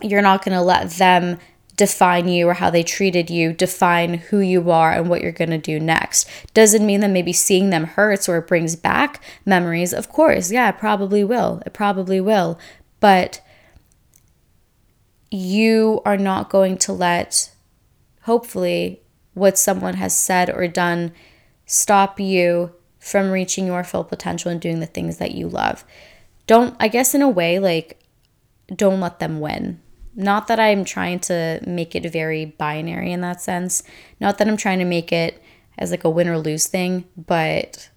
you're 0.00 0.22
not 0.22 0.44
going 0.44 0.56
to 0.56 0.62
let 0.62 0.90
them 0.92 1.38
define 1.76 2.28
you 2.28 2.48
or 2.48 2.54
how 2.54 2.70
they 2.70 2.82
treated 2.82 3.30
you 3.30 3.52
define 3.52 4.14
who 4.14 4.38
you 4.38 4.70
are 4.70 4.92
and 4.92 5.08
what 5.08 5.22
you're 5.22 5.32
going 5.32 5.50
to 5.50 5.58
do 5.58 5.80
next. 5.80 6.28
Doesn't 6.54 6.84
mean 6.84 7.00
that 7.00 7.10
maybe 7.10 7.32
seeing 7.32 7.70
them 7.70 7.84
hurts 7.84 8.28
or 8.28 8.38
it 8.38 8.46
brings 8.46 8.76
back 8.76 9.22
memories. 9.44 9.92
Of 9.92 10.08
course, 10.08 10.52
yeah, 10.52 10.68
it 10.68 10.78
probably 10.78 11.24
will. 11.24 11.62
It 11.64 11.72
probably 11.72 12.20
will. 12.20 12.58
But 13.00 13.40
you 15.32 16.00
are 16.04 16.16
not 16.16 16.50
going 16.50 16.78
to 16.78 16.92
let, 16.92 17.52
hopefully, 18.22 19.02
what 19.34 19.58
someone 19.58 19.94
has 19.94 20.16
said 20.16 20.50
or 20.50 20.68
done 20.68 21.12
stop 21.66 22.20
you 22.20 22.72
from 22.98 23.30
reaching 23.30 23.66
your 23.66 23.82
full 23.82 24.04
potential 24.04 24.50
and 24.50 24.60
doing 24.60 24.80
the 24.80 24.86
things 24.86 25.18
that 25.18 25.32
you 25.32 25.48
love. 25.48 25.84
Don't, 26.46 26.76
I 26.78 26.88
guess, 26.88 27.14
in 27.14 27.22
a 27.22 27.28
way, 27.28 27.58
like, 27.58 28.00
don't 28.74 29.00
let 29.00 29.18
them 29.18 29.40
win 29.40 29.80
not 30.14 30.46
that 30.48 30.60
I'm 30.60 30.84
trying 30.84 31.20
to 31.20 31.60
make 31.66 31.94
it 31.94 32.10
very 32.10 32.44
binary 32.44 33.12
in 33.12 33.20
that 33.22 33.40
sense. 33.40 33.82
Not 34.20 34.38
that 34.38 34.48
I'm 34.48 34.56
trying 34.56 34.78
to 34.80 34.84
make 34.84 35.12
it 35.12 35.42
as 35.78 35.90
like 35.90 36.04
a 36.04 36.10
win 36.10 36.28
or 36.28 36.38
lose 36.38 36.66
thing, 36.66 37.04
but 37.16 37.88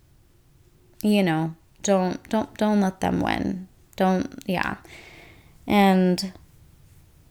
you 1.02 1.24
know, 1.24 1.56
don't 1.82 2.28
don't 2.30 2.56
don't 2.58 2.82
let 2.82 3.02
them 3.02 3.20
win. 3.20 3.68
Don't 3.96 4.42
yeah. 4.46 4.78
And 5.68 6.34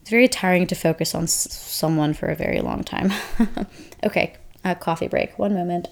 it's 0.04 0.10
very 0.10 0.28
tiring 0.28 0.66
to 0.66 0.74
focus 0.74 1.14
on 1.14 1.22
s- 1.22 1.50
someone 1.50 2.12
for 2.12 2.26
a 2.26 2.36
very 2.36 2.60
long 2.60 2.84
time. 2.84 3.10
okay, 4.04 4.34
a 4.62 4.74
coffee 4.74 5.08
break. 5.08 5.38
One 5.38 5.54
moment. 5.54 5.88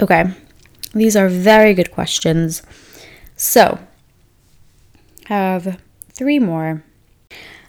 Okay. 0.00 0.24
These 0.94 1.14
are 1.14 1.28
very 1.28 1.74
good 1.74 1.90
questions. 1.90 2.62
So, 3.36 3.78
have 5.26 5.78
three 6.14 6.38
more. 6.38 6.82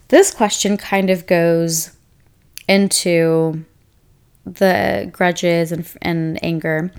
This 0.07 0.34
question 0.34 0.78
kind 0.78 1.09
of 1.09 1.28
goes 1.28 1.91
into 2.70 3.66
the 4.45 5.09
grudges 5.11 5.74
and, 5.74 5.86
and 6.01 6.41
anger. 6.41 6.89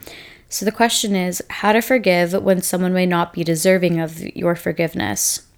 So, 0.54 0.64
the 0.64 0.70
question 0.70 1.16
is 1.16 1.42
how 1.50 1.72
to 1.72 1.82
forgive 1.82 2.32
when 2.32 2.62
someone 2.62 2.94
may 2.94 3.06
not 3.06 3.32
be 3.32 3.42
deserving 3.42 3.98
of 3.98 4.20
your 4.36 4.54
forgiveness. 4.54 5.48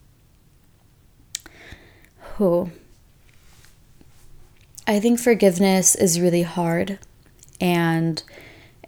Who? 2.36 2.70
I 4.86 4.99
think 4.99 5.20
forgiveness 5.20 5.97
is 5.97 6.18
really 6.18 6.44
hard, 6.44 6.99
and 7.61 8.22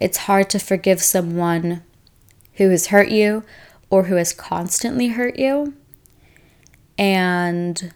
it's 0.01 0.25
hard 0.25 0.49
to 0.49 0.57
forgive 0.57 0.99
someone 0.99 1.83
who 2.53 2.71
has 2.71 2.87
hurt 2.87 3.09
you 3.09 3.43
or 3.91 4.05
who 4.05 4.15
has 4.15 4.33
constantly 4.33 5.09
hurt 5.09 5.37
you. 5.37 5.75
And 6.97 7.93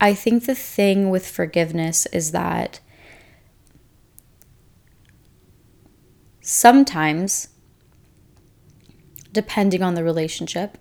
I 0.00 0.14
think 0.14 0.46
the 0.46 0.54
thing 0.54 1.10
with 1.10 1.28
forgiveness 1.28 2.06
is 2.06 2.32
that 2.32 2.80
sometimes, 6.46 7.48
depending 9.32 9.82
on 9.82 9.94
the 9.94 10.04
relationship, 10.04 10.78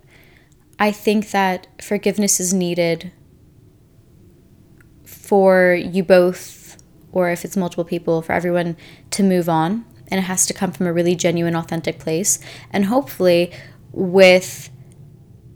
I 0.77 0.91
think 0.91 1.31
that 1.31 1.67
forgiveness 1.81 2.39
is 2.39 2.53
needed 2.53 3.11
for 5.05 5.73
you 5.73 6.03
both, 6.03 6.77
or 7.11 7.31
if 7.31 7.43
it's 7.43 7.57
multiple 7.57 7.83
people, 7.83 8.21
for 8.21 8.33
everyone 8.33 8.77
to 9.09 9.23
move 9.23 9.49
on 9.49 9.85
and 10.09 10.19
it 10.19 10.23
has 10.23 10.45
to 10.45 10.53
come 10.53 10.71
from 10.71 10.85
a 10.85 10.93
really 10.93 11.15
genuine, 11.15 11.55
authentic 11.55 11.97
place. 11.97 12.37
And 12.69 12.85
hopefully, 12.85 13.51
with 13.91 14.69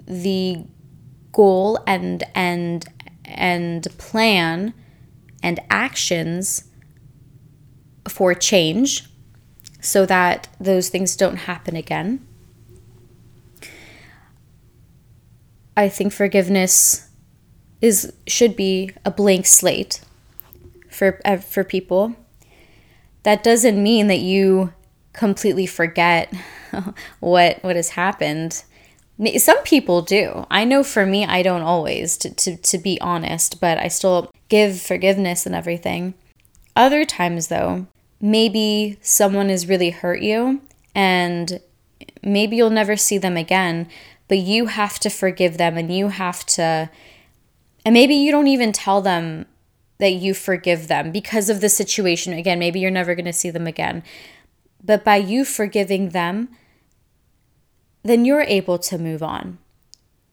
the 0.05 0.66
goal 1.32 1.78
and 1.86 2.24
and 2.34 2.84
and 3.26 3.88
plan 3.99 4.74
and 5.43 5.60
actions 5.70 6.64
for 8.07 8.34
change 8.34 9.09
so 9.80 10.05
that 10.05 10.47
those 10.59 10.89
things 10.89 11.15
don't 11.15 11.38
happen 11.38 11.75
again. 11.75 12.25
I 15.75 15.88
think 15.88 16.11
forgiveness 16.11 17.09
is 17.82 18.11
should 18.27 18.55
be 18.55 18.91
a 19.05 19.11
blank 19.11 19.45
slate 19.45 20.01
for 20.89 21.21
uh, 21.23 21.38
for 21.38 21.63
people. 21.63 22.15
That 23.23 23.43
doesn't 23.43 23.82
mean 23.82 24.07
that 24.07 24.19
you 24.19 24.73
completely 25.13 25.65
forget 25.65 26.34
what 27.19 27.59
what 27.63 27.75
has 27.75 27.89
happened. 27.91 28.63
Some 29.38 29.61
people 29.63 30.01
do. 30.01 30.45
I 30.49 30.63
know 30.63 30.82
for 30.82 31.05
me, 31.05 31.25
I 31.25 31.43
don't 31.43 31.61
always, 31.61 32.15
to, 32.19 32.34
to, 32.36 32.55
to 32.55 32.77
be 32.77 33.01
honest, 33.01 33.59
but 33.59 33.77
I 33.77 33.89
still 33.89 34.32
give 34.47 34.80
forgiveness 34.80 35.45
and 35.45 35.53
everything. 35.53 36.13
Other 36.73 37.03
times, 37.03 37.49
though, 37.49 37.88
maybe 38.22 38.97
someone 39.01 39.49
has 39.49 39.67
really 39.67 39.91
hurt 39.91 40.22
you 40.22 40.61
and 40.93 41.59
maybe 42.24 42.55
you'll 42.55 42.70
never 42.70 42.97
see 42.97 43.17
them 43.17 43.38
again, 43.38 43.88
but 44.28 44.38
you 44.38 44.67
have 44.67 44.99
to 44.99 45.09
forgive 45.09 45.57
them 45.57 45.78
and 45.78 45.93
you 45.93 46.09
have 46.09 46.45
to, 46.45 46.89
and 47.86 47.93
maybe 47.93 48.15
you 48.15 48.32
don't 48.32 48.47
even 48.47 48.72
tell 48.72 49.01
them 49.01 49.45
that 49.99 50.13
you 50.13 50.34
forgive 50.34 50.88
them 50.88 51.11
because 51.11 51.49
of 51.49 51.61
the 51.61 51.70
situation. 51.70 52.34
Again, 52.34 52.59
maybe 52.59 52.80
you're 52.80 52.91
never 52.91 53.15
going 53.15 53.26
to 53.26 53.34
see 53.34 53.49
them 53.49 53.67
again. 53.67 54.03
But 54.84 55.03
by 55.03 55.17
you 55.17 55.43
forgiving 55.43 56.09
them, 56.09 56.49
then 58.03 58.24
you're 58.24 58.41
able 58.41 58.80
to 58.80 58.97
move 58.97 59.22
on. 59.22 59.57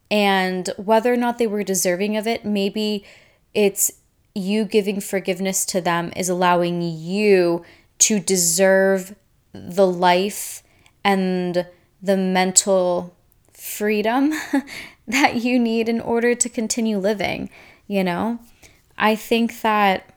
And 0.09 0.71
whether 0.77 1.13
or 1.13 1.17
not 1.17 1.39
they 1.39 1.49
were 1.49 1.65
deserving 1.65 2.17
of 2.17 2.29
it, 2.29 2.45
maybe 2.45 3.05
it's 3.55 3.93
you 4.37 4.65
giving 4.65 5.01
forgiveness 5.01 5.65
to 5.65 5.81
them 5.81 6.13
is 6.15 6.29
allowing 6.29 6.83
you 6.83 7.65
to 7.99 8.21
deserve 8.21 9.17
the 9.53 9.87
life 9.87 10.63
and 11.03 11.67
the 12.03 12.17
mental 12.17 13.17
freedom 13.53 14.33
that 15.09 15.37
you 15.37 15.59
need 15.59 15.89
in 15.89 16.01
order 16.01 16.35
to 16.35 16.49
continue 16.49 16.99
living, 16.99 17.49
you 17.87 18.05
know? 18.05 18.39
I 18.99 19.15
think 19.15 19.63
that 19.63 20.13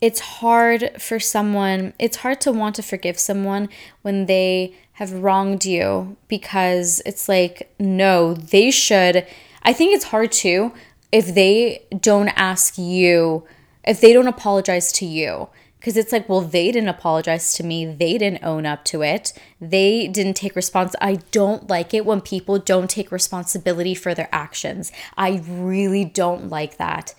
it's 0.00 0.20
hard 0.20 0.90
for 1.00 1.18
someone, 1.18 1.94
it's 1.98 2.18
hard 2.18 2.40
to 2.42 2.52
want 2.52 2.76
to 2.76 2.82
forgive 2.82 3.18
someone 3.18 3.68
when 4.02 4.26
they 4.26 4.74
have 4.92 5.12
wronged 5.12 5.64
you 5.64 6.16
because 6.28 7.02
it's 7.04 7.28
like, 7.28 7.74
no, 7.78 8.34
they 8.34 8.70
should. 8.70 9.26
I 9.62 9.72
think 9.72 9.94
it's 9.94 10.04
hard 10.04 10.30
too 10.32 10.72
if 11.12 11.34
they 11.34 11.86
don't 12.00 12.28
ask 12.28 12.78
you, 12.78 13.44
if 13.84 14.00
they 14.00 14.12
don't 14.12 14.28
apologize 14.28 14.92
to 14.92 15.06
you. 15.06 15.48
Because 15.78 15.96
it's 15.96 16.10
like, 16.10 16.28
well, 16.28 16.40
they 16.40 16.72
didn't 16.72 16.88
apologize 16.88 17.52
to 17.54 17.62
me. 17.62 17.86
They 17.86 18.18
didn't 18.18 18.42
own 18.42 18.66
up 18.66 18.84
to 18.86 19.02
it. 19.02 19.32
They 19.60 20.08
didn't 20.08 20.34
take 20.34 20.56
response. 20.56 20.96
I 21.00 21.16
don't 21.30 21.68
like 21.68 21.94
it 21.94 22.04
when 22.04 22.20
people 22.20 22.58
don't 22.58 22.90
take 22.90 23.12
responsibility 23.12 23.94
for 23.94 24.12
their 24.12 24.28
actions. 24.32 24.90
I 25.16 25.42
really 25.46 26.04
don't 26.04 26.48
like 26.48 26.78
that. 26.78 27.14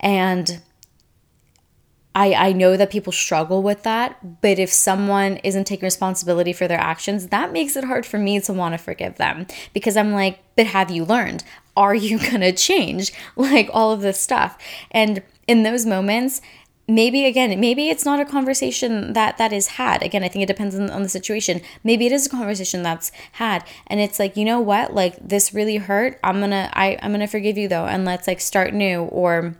And 0.00 0.60
I, 2.14 2.34
I 2.34 2.52
know 2.52 2.76
that 2.76 2.90
people 2.90 3.12
struggle 3.12 3.62
with 3.62 3.84
that, 3.84 4.40
but 4.40 4.58
if 4.58 4.72
someone 4.72 5.36
isn't 5.38 5.64
taking 5.64 5.86
responsibility 5.86 6.52
for 6.52 6.66
their 6.66 6.80
actions, 6.80 7.28
that 7.28 7.52
makes 7.52 7.76
it 7.76 7.84
hard 7.84 8.04
for 8.04 8.18
me 8.18 8.40
to 8.40 8.52
want 8.52 8.74
to 8.74 8.78
forgive 8.78 9.16
them 9.16 9.46
because 9.72 9.96
I'm 9.96 10.12
like, 10.12 10.40
but 10.56 10.66
have 10.66 10.90
you 10.90 11.04
learned? 11.04 11.44
Are 11.80 11.94
you 11.94 12.18
going 12.28 12.40
to 12.40 12.52
change? 12.52 13.12
Like 13.36 13.70
all 13.72 13.90
of 13.92 14.02
this 14.02 14.20
stuff. 14.20 14.58
And 14.90 15.22
in 15.48 15.62
those 15.62 15.86
moments, 15.86 16.40
maybe 16.86 17.24
again 17.24 17.60
maybe 17.60 17.88
it's 17.88 18.04
not 18.04 18.18
a 18.18 18.24
conversation 18.24 19.12
that 19.12 19.38
that 19.38 19.52
is 19.52 19.68
had 19.78 20.02
again 20.02 20.24
i 20.24 20.28
think 20.28 20.42
it 20.42 20.46
depends 20.46 20.74
on, 20.74 20.90
on 20.90 21.04
the 21.04 21.08
situation 21.08 21.60
maybe 21.84 22.04
it 22.04 22.10
is 22.10 22.26
a 22.26 22.28
conversation 22.28 22.82
that's 22.82 23.12
had 23.32 23.64
and 23.86 24.00
it's 24.00 24.18
like 24.18 24.36
you 24.36 24.44
know 24.44 24.58
what 24.58 24.92
like 24.92 25.14
this 25.20 25.54
really 25.54 25.76
hurt 25.76 26.18
i'm 26.24 26.40
gonna 26.40 26.68
I, 26.72 26.98
i'm 27.00 27.12
gonna 27.12 27.28
forgive 27.28 27.56
you 27.56 27.68
though 27.68 27.86
and 27.86 28.04
let's 28.04 28.26
like 28.26 28.40
start 28.40 28.74
new 28.74 29.02
or 29.02 29.54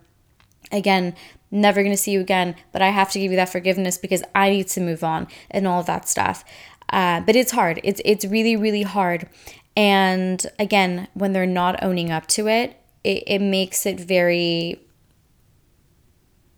again 0.73 1.15
never 1.51 1.83
to 1.83 1.97
see 1.97 2.13
you 2.13 2.21
again, 2.21 2.55
but 2.73 2.83
I 2.83 2.89
have 2.89 3.11
to 3.13 3.19
give 3.19 3.31
you 3.31 3.37
that 3.37 3.51
forgiveness 3.51 3.99
because 3.99 4.23
I 4.35 4.51
need 4.51 4.69
to 4.69 4.81
move 4.81 5.03
on 5.03 5.29
and 5.51 5.67
all 5.67 5.83
that 5.85 6.09
stuff. 6.09 6.45
Uh, 6.93 7.21
but 7.21 7.37
it's 7.37 7.53
hard. 7.53 7.81
It's 7.85 8.01
it's 8.05 8.25
really 8.25 8.57
really 8.57 8.83
hard. 8.83 9.29
And 9.77 10.45
again, 10.59 11.09
when 11.15 11.33
they're 11.33 11.47
not 11.47 11.83
owning 11.83 12.11
up 12.11 12.27
to 12.29 12.49
it, 12.49 12.77
it, 13.05 13.25
it 13.27 13.39
makes 13.41 13.87
it 13.87 13.99
very 13.99 14.81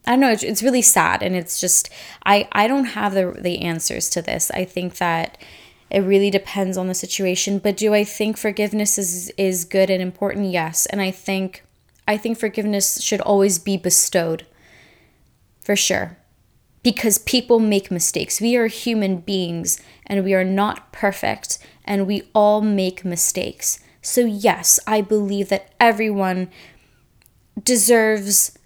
I 0.05 0.11
don't 0.13 0.21
know, 0.21 0.33
it's, 0.33 0.43
it's 0.43 0.63
really 0.65 0.83
sad 0.83 1.23
and 1.23 1.37
it's 1.37 1.61
just 1.61 1.89
I 2.27 2.49
I 2.53 2.67
don't 2.67 2.87
have 2.87 3.15
the 3.15 3.37
the 3.39 3.63
answers 3.63 4.09
to 4.11 4.23
this. 4.23 4.51
I 4.51 4.65
think 4.65 4.97
that 4.97 5.39
it 5.91 6.01
really 6.01 6.31
depends 6.31 6.77
on 6.77 6.89
the 6.89 6.95
situation, 6.95 7.59
but 7.59 7.77
do 7.77 7.95
I 7.95 8.03
think 8.03 8.37
forgiveness 8.37 8.99
is 8.99 9.31
is 9.37 9.65
good 9.65 9.91
and 9.91 10.03
important? 10.03 10.51
Yes. 10.51 10.87
And 10.87 11.01
I 11.01 11.11
think 11.11 11.65
I 12.09 12.17
think 12.17 12.39
forgiveness 12.39 13.01
should 13.01 13.21
always 13.21 13.59
be 13.59 13.77
bestowed 13.77 14.45
for 15.61 15.77
sure. 15.77 16.19
Because 16.83 17.19
people 17.19 17.61
make 17.61 17.93
mistakes. 17.93 18.41
We 18.41 18.57
are 18.57 18.67
human 18.67 19.19
beings 19.19 19.81
and 20.05 20.25
we 20.25 20.35
are 20.35 20.43
not 20.43 20.93
perfect 20.93 21.59
and 21.85 22.07
we 22.07 22.25
all 22.35 22.61
make 22.61 23.05
mistakes. 23.05 23.81
So, 24.01 24.23
yes, 24.23 24.81
I 24.87 25.01
believe 25.01 25.49
that 25.49 25.73
everyone 25.79 26.49
deserves 27.63 28.59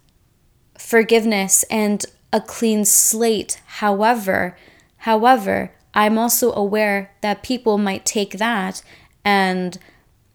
forgiveness 0.78 1.64
and 1.70 2.04
a 2.32 2.40
clean 2.40 2.84
slate. 2.84 3.60
However, 3.66 4.56
however, 4.98 5.72
I'm 5.94 6.18
also 6.18 6.52
aware 6.52 7.12
that 7.22 7.42
people 7.42 7.78
might 7.78 8.04
take 8.04 8.38
that 8.38 8.82
and 9.24 9.78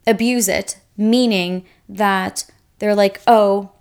abuse 0.07 0.47
it, 0.47 0.77
meaning 0.97 1.65
that 1.87 2.45
they're 2.79 2.95
like, 2.95 3.21
"Oh, 3.27 3.71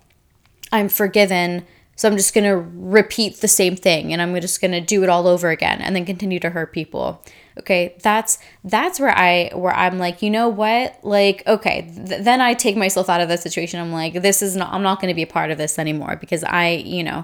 I'm 0.71 0.89
forgiven 0.89 1.65
so 2.01 2.09
I'm 2.09 2.17
just 2.17 2.33
going 2.33 2.45
to 2.45 2.57
repeat 2.57 3.41
the 3.41 3.47
same 3.47 3.75
thing 3.75 4.11
and 4.11 4.23
I'm 4.23 4.33
just 4.41 4.59
going 4.59 4.71
to 4.71 4.81
do 4.81 5.03
it 5.03 5.09
all 5.09 5.27
over 5.27 5.51
again 5.51 5.83
and 5.83 5.95
then 5.95 6.03
continue 6.03 6.39
to 6.39 6.49
hurt 6.49 6.73
people. 6.73 7.23
Okay? 7.59 7.95
That's 8.01 8.39
that's 8.63 8.99
where 8.99 9.15
I 9.15 9.51
where 9.53 9.71
I'm 9.71 9.99
like, 9.99 10.23
"You 10.23 10.31
know 10.31 10.49
what? 10.49 10.97
Like, 11.03 11.43
okay, 11.45 11.91
th- 12.07 12.23
then 12.23 12.41
I 12.41 12.55
take 12.55 12.75
myself 12.75 13.07
out 13.07 13.21
of 13.21 13.29
the 13.29 13.37
situation. 13.37 13.79
I'm 13.79 13.91
like, 13.91 14.19
this 14.23 14.41
is 14.41 14.55
not 14.55 14.73
I'm 14.73 14.81
not 14.81 14.99
going 14.99 15.09
to 15.09 15.15
be 15.15 15.21
a 15.21 15.27
part 15.27 15.51
of 15.51 15.59
this 15.59 15.77
anymore 15.77 16.15
because 16.15 16.43
I, 16.43 16.69
you 16.69 17.03
know, 17.03 17.23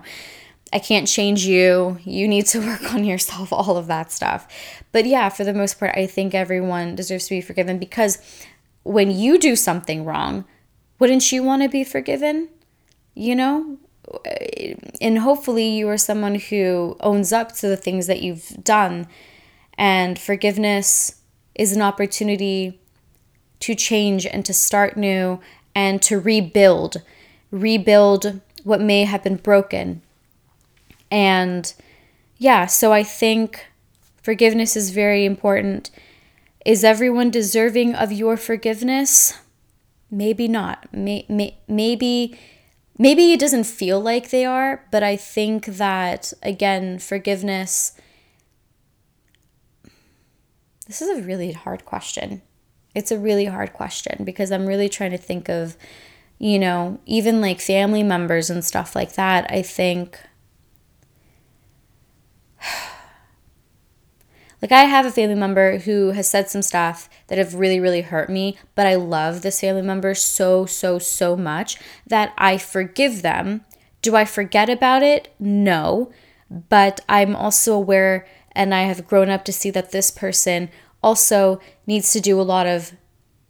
I 0.72 0.78
can't 0.78 1.08
change 1.08 1.44
you. 1.44 1.98
You 2.04 2.28
need 2.28 2.46
to 2.48 2.60
work 2.68 2.94
on 2.94 3.04
yourself, 3.04 3.52
all 3.52 3.78
of 3.78 3.88
that 3.88 4.12
stuff. 4.12 4.48
But 4.92 5.08
yeah, 5.08 5.30
for 5.30 5.44
the 5.44 5.56
most 5.56 5.80
part, 5.80 5.98
I 5.98 6.06
think 6.06 6.36
everyone 6.36 6.94
deserves 6.94 7.26
to 7.30 7.32
be 7.32 7.42
forgiven 7.42 7.80
because 7.80 8.20
when 8.84 9.10
you 9.10 9.40
do 9.40 9.56
something 9.56 10.06
wrong, 10.06 10.46
wouldn't 11.00 11.32
you 11.32 11.42
want 11.42 11.64
to 11.64 11.68
be 11.68 11.84
forgiven? 11.84 12.50
You 13.16 13.36
know, 13.36 13.80
and 15.02 15.20
hopefully 15.20 15.68
you 15.68 15.90
are 15.90 15.98
someone 15.98 16.36
who 16.36 16.96
owns 17.00 17.34
up 17.34 17.54
to 17.56 17.68
the 17.68 17.78
things 17.78 18.08
that 18.08 18.22
you've 18.22 18.64
done. 18.64 19.08
And 19.78 20.18
forgiveness 20.18 21.22
is 21.56 21.76
an 21.76 21.82
opportunity 21.82 22.80
to 23.60 23.76
change 23.76 24.26
and 24.26 24.46
to 24.46 24.54
start 24.54 24.98
new 24.98 25.40
and 25.76 26.02
to 26.04 26.20
rebuild 26.20 27.02
rebuild 27.50 28.42
what 28.64 28.82
may 28.82 29.06
have 29.06 29.24
been 29.24 29.38
broken. 29.38 30.02
And 31.10 31.74
yeah 32.40 32.68
so 32.68 32.94
i 32.94 33.02
think 33.02 33.66
forgiveness 34.28 34.76
is 34.76 34.90
very 34.90 35.24
important. 35.24 35.90
Is 36.66 36.84
everyone 36.84 37.32
deserving 37.32 37.96
of 37.96 38.12
your 38.12 38.36
forgiveness? 38.36 39.40
Maybe 40.12 40.50
not. 40.50 40.86
May, 40.92 41.26
may, 41.30 41.58
maybe 41.70 42.38
maybe 42.98 43.32
it 43.32 43.40
doesn't 43.40 43.66
feel 43.66 44.00
like 44.00 44.30
they 44.30 44.46
are, 44.46 44.86
but 44.92 45.04
I 45.04 45.16
think 45.16 45.66
that, 45.66 46.34
again, 46.42 47.00
forgiveness. 47.00 47.94
This 50.88 51.02
is 51.02 51.20
a 51.20 51.24
really 51.24 51.52
hard 51.52 51.86
question. 51.86 52.42
It's 52.96 53.12
a 53.12 53.20
really 53.20 53.46
hard 53.46 53.74
question 53.74 54.24
because 54.24 54.52
I'm 54.52 54.66
really 54.66 54.90
trying 54.90 55.12
to 55.12 55.18
think 55.18 55.50
of, 55.50 55.78
you 56.40 56.58
know, 56.58 57.00
even 57.06 57.42
like 57.42 57.60
family 57.60 58.04
members 58.04 58.50
and 58.50 58.64
stuff 58.64 58.96
like 58.96 59.14
that. 59.14 59.46
I 59.52 59.62
think 59.62 60.20
Like 64.62 64.72
I 64.72 64.84
have 64.84 65.06
a 65.06 65.12
family 65.12 65.36
member 65.36 65.80
who 65.80 66.12
has 66.12 66.28
said 66.30 66.50
some 66.50 66.62
stuff 66.62 67.10
that 67.28 67.38
have 67.38 67.56
really 67.56 67.80
really 67.80 68.02
hurt 68.02 68.30
me, 68.30 68.58
but 68.76 68.88
I 68.88 68.96
love 68.96 69.42
this 69.42 69.62
family 69.62 69.84
member 69.84 70.16
so 70.16 70.66
so 70.66 70.98
so 71.00 71.38
much 71.38 71.78
that 72.08 72.34
I 72.38 72.58
forgive 72.58 73.22
them. 73.22 73.66
Do 74.02 74.16
I 74.16 74.26
forget 74.26 74.70
about 74.70 75.04
it? 75.04 75.34
No. 75.40 76.12
But 76.50 77.02
I'm 77.10 77.36
also 77.36 77.74
aware 77.74 78.26
and 78.54 78.74
I 78.74 78.84
have 78.84 79.08
grown 79.08 79.30
up 79.30 79.46
to 79.46 79.54
see 79.54 79.70
that 79.72 79.92
this 79.92 80.10
person 80.10 80.70
also 81.04 81.60
needs 81.86 82.12
to 82.14 82.20
do 82.20 82.40
a 82.40 82.44
lot 82.44 82.66
of 82.66 82.94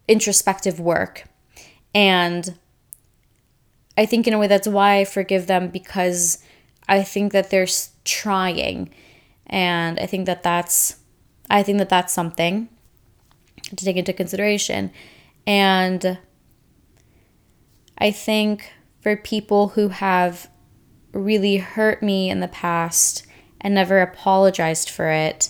introspective 0.08 0.80
work. 0.80 1.24
And 1.96 2.58
I 3.98 4.06
think 4.06 4.28
in 4.28 4.34
a 4.34 4.38
way 4.38 4.48
that's 4.48 4.68
why 4.68 5.00
I 5.00 5.06
forgive 5.06 5.48
them 5.48 5.70
because 5.70 6.44
I 6.88 7.04
think 7.04 7.32
that 7.32 7.50
they're 7.50 7.68
trying 8.04 8.90
and 9.48 10.00
I 10.00 10.06
think 10.06 10.26
that 10.26 10.44
that's 10.44 10.97
I 11.50 11.64
think 11.64 11.78
that 11.80 11.90
that's 11.90 12.14
something 12.14 12.70
to 13.76 13.86
take 13.86 13.98
into 13.98 14.14
consideration. 14.14 14.92
And 15.46 16.20
I 17.98 18.12
think 18.12 18.72
for 19.02 19.16
people 19.16 19.70
who 19.70 19.90
have 19.90 20.50
really 21.14 21.58
hurt 21.58 22.04
me 22.04 22.30
in 22.30 22.40
the 22.40 22.48
past 22.48 23.26
and 23.62 23.74
never 23.74 24.02
apologized 24.02 24.90
for 24.90 25.10
it, 25.10 25.50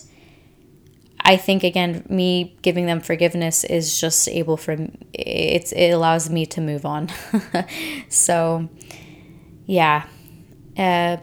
I 1.20 1.36
think 1.36 1.62
again, 1.62 2.06
me 2.08 2.56
giving 2.62 2.86
them 2.86 3.00
forgiveness 3.00 3.64
is 3.64 4.00
just 4.00 4.28
able 4.28 4.56
for 4.56 4.76
it's 5.12 5.72
it 5.72 5.90
allows 5.90 6.30
me 6.30 6.46
to 6.46 6.60
move 6.60 6.86
on. 6.86 7.10
so, 8.08 8.68
yeah. 9.66 10.04
Uh, 10.76 11.18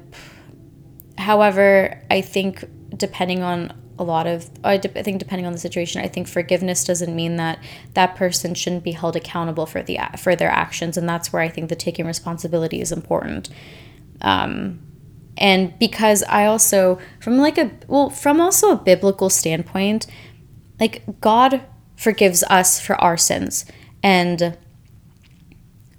however, 1.17 2.03
I 2.11 2.21
think 2.21 2.65
depending 2.95 3.41
on 3.41 3.73
a 3.97 4.03
lot 4.03 4.27
of 4.27 4.49
I, 4.63 4.77
de- 4.77 4.99
I 4.99 5.03
think 5.03 5.19
depending 5.19 5.45
on 5.45 5.53
the 5.53 5.59
situation 5.59 6.01
i 6.01 6.07
think 6.07 6.27
forgiveness 6.27 6.83
doesn't 6.83 7.15
mean 7.15 7.37
that 7.37 7.59
that 7.93 8.15
person 8.15 8.53
shouldn't 8.53 8.83
be 8.83 8.91
held 8.91 9.15
accountable 9.15 9.65
for 9.65 9.81
the 9.81 9.99
for 10.17 10.35
their 10.35 10.49
actions 10.49 10.97
and 10.97 11.07
that's 11.07 11.31
where 11.31 11.41
i 11.41 11.49
think 11.49 11.69
the 11.69 11.75
taking 11.75 12.05
responsibility 12.05 12.81
is 12.81 12.91
important. 12.91 13.49
Um, 14.21 14.79
and 15.37 15.77
because 15.79 16.23
i 16.23 16.45
also 16.45 16.97
from 17.19 17.37
like 17.37 17.57
a 17.57 17.71
well 17.87 18.09
from 18.09 18.39
also 18.39 18.71
a 18.71 18.75
biblical 18.75 19.29
standpoint 19.29 20.07
like 20.79 21.03
god 21.19 21.61
forgives 21.97 22.43
us 22.43 22.79
for 22.79 22.95
our 23.01 23.17
sins 23.17 23.65
and 24.01 24.57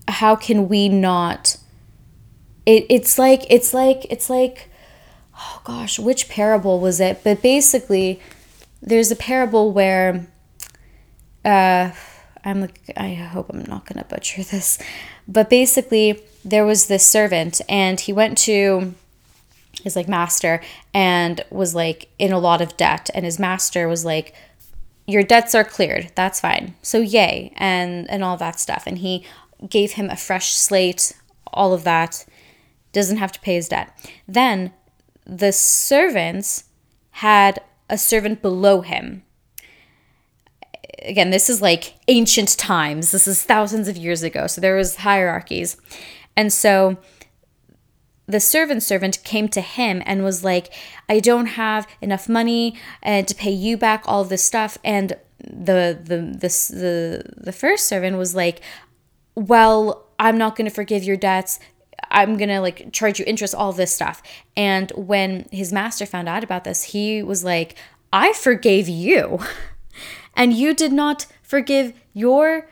how 0.09 0.34
can 0.36 0.68
we 0.68 0.88
not 0.88 1.59
it, 2.64 2.86
it's 2.88 3.18
like 3.18 3.44
it's 3.51 3.74
like 3.74 4.07
it's 4.11 4.30
like 4.30 4.70
oh 5.39 5.61
gosh, 5.64 5.99
which 5.99 6.28
parable 6.28 6.80
was 6.80 7.01
it? 7.01 7.22
But 7.24 7.43
basically, 7.43 8.20
there's 8.82 9.11
a 9.11 9.16
parable 9.16 9.72
where 9.72 10.26
uh, 11.45 11.93
I'm 12.45 12.68
I 12.97 13.14
hope 13.14 13.51
I'm 13.51 13.64
not 13.64 13.87
going 13.87 14.03
to 14.03 14.09
butcher 14.09 14.43
this. 14.43 14.78
But 15.28 15.51
basically, 15.51 16.22
there 16.45 16.64
was 16.64 16.87
this 16.87 17.05
servant, 17.05 17.61
and 17.68 17.99
he 18.01 18.12
went 18.12 18.39
to 18.39 18.95
his 19.82 19.97
like 19.97 20.09
master 20.09 20.62
and 20.95 21.45
was 21.51 21.74
like 21.74 22.09
in 22.18 22.32
a 22.32 22.39
lot 22.39 22.61
of 22.61 22.76
debt, 22.76 23.11
and 23.14 23.24
his 23.24 23.39
master 23.39 23.89
was 23.89 24.05
like, 24.05 24.34
"Your 25.07 25.22
debts 25.22 25.55
are 25.55 25.64
cleared. 25.64 26.12
That's 26.14 26.41
fine. 26.41 26.74
So 26.82 26.99
yay!" 26.99 27.53
and 27.57 28.09
and 28.11 28.24
all 28.24 28.37
that 28.37 28.61
stuff. 28.61 28.84
And 28.87 28.99
he 28.99 29.24
gave 29.68 29.93
him 29.93 30.11
a 30.11 30.16
fresh 30.16 30.53
slate, 30.53 31.12
all 31.53 31.72
of 31.72 31.84
that. 31.84 32.26
Doesn't 32.93 33.18
have 33.18 33.32
to 33.32 33.41
pay 33.41 33.55
his 33.55 33.68
debt. 33.68 33.91
Then 34.26 34.72
the 35.27 35.53
servants 35.53 36.64
had 37.11 37.61
a 37.91 37.99
servant 37.99 38.43
below 38.43 38.81
him. 38.81 39.22
Again, 41.03 41.31
this 41.31 41.51
is 41.51 41.61
like 41.61 41.95
ancient 42.09 42.57
times. 42.57 43.11
This 43.11 43.27
is 43.27 43.43
thousands 43.43 43.89
of 43.89 43.97
years 43.97 44.22
ago. 44.22 44.47
So 44.47 44.61
there 44.61 44.77
was 44.77 44.97
hierarchies. 44.97 45.77
And 46.37 46.53
so 46.53 46.99
the 48.27 48.41
servant 48.41 48.83
servant 48.83 49.22
came 49.24 49.49
to 49.49 49.61
him 49.61 50.03
and 50.05 50.24
was 50.24 50.43
like, 50.43 50.72
I 51.09 51.20
don't 51.20 51.47
have 51.47 51.87
enough 52.01 52.29
money 52.29 52.77
uh, 53.03 53.22
to 53.22 53.35
pay 53.35 53.53
you 53.53 53.77
back 53.77 54.05
all 54.07 54.24
this 54.24 54.45
stuff. 54.45 54.79
And 54.85 55.16
the 55.39 55.99
the 56.03 56.18
the 56.18 56.49
the, 56.77 57.22
the 57.37 57.53
first 57.53 57.87
servant 57.87 58.16
was 58.16 58.35
like, 58.35 58.61
Well, 59.35 60.07
I'm 60.18 60.39
not 60.39 60.57
going 60.57 60.68
to 60.68 60.74
forgive 60.74 61.05
your 61.05 61.16
debts. 61.16 61.61
I'm 62.11 62.36
gonna 62.36 62.61
like 62.61 62.92
charge 62.92 63.18
you 63.18 63.24
interest, 63.26 63.54
all 63.54 63.72
this 63.72 63.94
stuff. 63.94 64.22
And 64.57 64.90
when 64.96 65.48
his 65.50 65.72
master 65.72 66.07
found 66.07 66.28
out 66.28 66.44
about 66.44 66.64
this, 66.64 66.84
he 66.84 67.22
was 67.22 67.44
like, 67.44 67.76
I 68.12 68.32
forgave 68.32 68.88
you, 68.88 69.40
and 70.34 70.52
you 70.52 70.74
did 70.74 70.92
not 70.92 71.26
forgive 71.42 71.92
your 72.12 72.68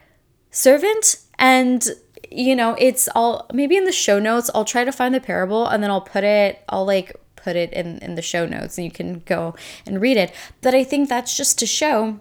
servant. 0.51 1.17
And 1.39 1.85
you 2.31 2.57
know, 2.57 2.75
it's 2.79 3.09
all 3.15 3.47
maybe 3.53 3.77
in 3.77 3.85
the 3.85 3.93
show 3.93 4.19
notes. 4.19 4.51
I'll 4.55 4.65
try 4.65 4.85
to 4.85 4.93
find 4.93 5.15
the 5.15 5.21
parable 5.21 5.67
and 5.67 5.83
then 5.83 5.91
I'll 5.91 6.01
put 6.01 6.25
it, 6.25 6.65
I'll 6.69 6.85
like 6.85 7.15
put 7.37 7.55
it 7.55 7.73
in, 7.73 7.99
in 7.99 8.15
the 8.17 8.23
show 8.23 8.47
notes 8.47 8.77
and 8.77 8.85
you 8.85 8.91
can 8.91 9.21
go 9.21 9.55
and 9.87 10.01
read 10.01 10.17
it. 10.17 10.33
But 10.61 10.75
I 10.75 10.83
think 10.83 11.09
that's 11.09 11.37
just 11.37 11.59
to 11.61 11.67
show 11.67 12.19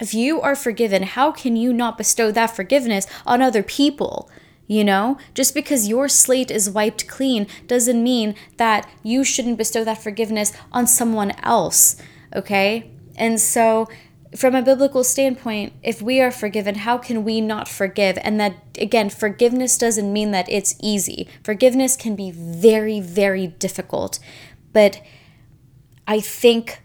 if 0.00 0.14
you 0.14 0.40
are 0.40 0.54
forgiven, 0.54 1.02
how 1.02 1.32
can 1.32 1.56
you 1.56 1.72
not 1.72 1.98
bestow 1.98 2.30
that 2.32 2.54
forgiveness 2.54 3.06
on 3.26 3.42
other 3.42 3.62
people? 3.62 4.30
You 4.68 4.84
know, 4.84 5.16
just 5.32 5.54
because 5.54 5.88
your 5.88 6.08
slate 6.08 6.50
is 6.50 6.68
wiped 6.68 7.08
clean 7.08 7.46
doesn't 7.66 8.02
mean 8.02 8.34
that 8.58 8.88
you 9.02 9.24
shouldn't 9.24 9.56
bestow 9.56 9.82
that 9.82 10.02
forgiveness 10.02 10.52
on 10.70 10.86
someone 10.86 11.30
else. 11.42 11.96
Okay. 12.36 12.90
And 13.16 13.40
so, 13.40 13.88
from 14.36 14.54
a 14.54 14.60
biblical 14.60 15.02
standpoint, 15.04 15.72
if 15.82 16.02
we 16.02 16.20
are 16.20 16.30
forgiven, 16.30 16.74
how 16.74 16.98
can 16.98 17.24
we 17.24 17.40
not 17.40 17.66
forgive? 17.66 18.18
And 18.20 18.38
that, 18.40 18.56
again, 18.78 19.08
forgiveness 19.08 19.78
doesn't 19.78 20.12
mean 20.12 20.32
that 20.32 20.50
it's 20.50 20.76
easy. 20.82 21.26
Forgiveness 21.42 21.96
can 21.96 22.14
be 22.14 22.30
very, 22.30 23.00
very 23.00 23.46
difficult. 23.46 24.18
But 24.74 25.00
I 26.06 26.20
think 26.20 26.82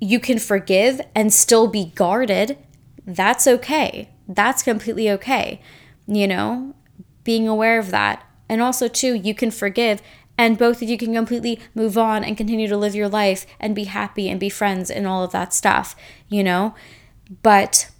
you 0.00 0.20
can 0.20 0.38
forgive 0.38 1.00
and 1.12 1.34
still 1.34 1.66
be 1.66 1.86
guarded. 1.96 2.56
That's 3.04 3.48
okay. 3.48 4.10
That's 4.28 4.62
completely 4.62 5.10
okay 5.10 5.60
you 6.08 6.26
know, 6.26 6.74
being 7.22 7.46
aware 7.46 7.78
of 7.78 7.92
that. 7.92 8.24
And 8.48 8.60
also, 8.60 8.88
too, 8.88 9.14
you 9.14 9.34
can 9.34 9.50
forgive 9.50 10.02
and 10.38 10.56
both 10.56 10.80
of 10.80 10.88
you 10.88 10.96
can 10.96 11.12
completely 11.12 11.58
move 11.74 11.98
on 11.98 12.22
and 12.22 12.36
continue 12.36 12.68
to 12.68 12.76
live 12.76 12.94
your 12.94 13.08
life 13.08 13.44
and 13.58 13.74
be 13.74 13.84
happy 13.84 14.30
and 14.30 14.38
be 14.38 14.48
friends 14.48 14.88
and 14.88 15.06
all 15.06 15.24
of 15.24 15.32
that 15.32 15.52
stuff, 15.52 15.96
you 16.28 16.44
know? 16.44 16.76
But 17.42 17.90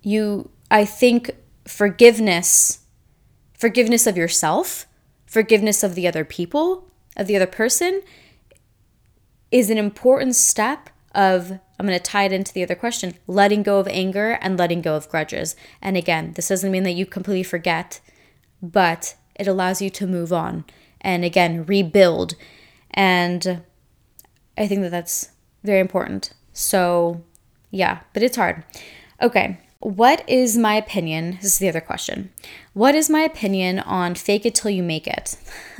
you, 0.00 0.50
I 0.70 0.86
think 0.86 1.30
forgiveness, 1.66 2.80
forgiveness 3.52 4.06
of 4.06 4.16
yourself, 4.16 4.86
forgiveness 5.26 5.82
of 5.82 5.94
the 5.94 6.08
other 6.08 6.24
people, 6.24 6.90
of 7.18 7.26
the 7.26 7.36
other 7.36 7.46
person, 7.46 8.00
is 9.50 9.68
an 9.68 9.76
important 9.76 10.34
step 10.34 10.88
of 11.14 11.60
I'm 11.82 11.88
going 11.88 11.98
to 11.98 12.02
tie 12.04 12.22
it 12.22 12.32
into 12.32 12.52
the 12.52 12.62
other 12.62 12.76
question 12.76 13.14
letting 13.26 13.64
go 13.64 13.80
of 13.80 13.88
anger 13.88 14.38
and 14.40 14.56
letting 14.56 14.82
go 14.82 14.94
of 14.94 15.08
grudges. 15.08 15.56
And 15.80 15.96
again, 15.96 16.34
this 16.34 16.46
doesn't 16.46 16.70
mean 16.70 16.84
that 16.84 16.92
you 16.92 17.06
completely 17.06 17.42
forget, 17.42 17.98
but 18.62 19.16
it 19.34 19.48
allows 19.48 19.82
you 19.82 19.90
to 19.90 20.06
move 20.06 20.32
on 20.32 20.64
and 21.00 21.24
again, 21.24 21.66
rebuild. 21.66 22.36
And 22.92 23.62
I 24.56 24.68
think 24.68 24.82
that 24.82 24.92
that's 24.92 25.30
very 25.64 25.80
important. 25.80 26.32
So, 26.52 27.24
yeah, 27.72 28.02
but 28.12 28.22
it's 28.22 28.36
hard. 28.36 28.62
Okay, 29.20 29.58
what 29.82 30.28
is 30.28 30.56
my 30.56 30.76
opinion? 30.76 31.38
This 31.42 31.54
is 31.54 31.58
the 31.58 31.68
other 31.68 31.80
question. 31.80 32.30
What 32.72 32.94
is 32.94 33.10
my 33.10 33.20
opinion 33.20 33.80
on 33.80 34.14
fake 34.14 34.46
it 34.46 34.54
till 34.54 34.70
you 34.70 34.82
make 34.82 35.08
it? 35.08 35.36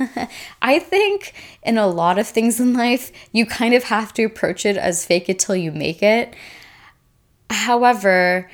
I 0.61 0.79
think 0.79 1.33
in 1.63 1.77
a 1.77 1.87
lot 1.87 2.19
of 2.19 2.27
things 2.27 2.59
in 2.59 2.73
life, 2.73 3.11
you 3.31 3.45
kind 3.45 3.73
of 3.73 3.85
have 3.85 4.13
to 4.15 4.23
approach 4.23 4.65
it 4.65 4.75
as 4.75 5.05
fake 5.05 5.29
it 5.29 5.39
till 5.39 5.55
you 5.55 5.71
make 5.71 6.03
it. 6.03 6.35
However, 7.49 8.51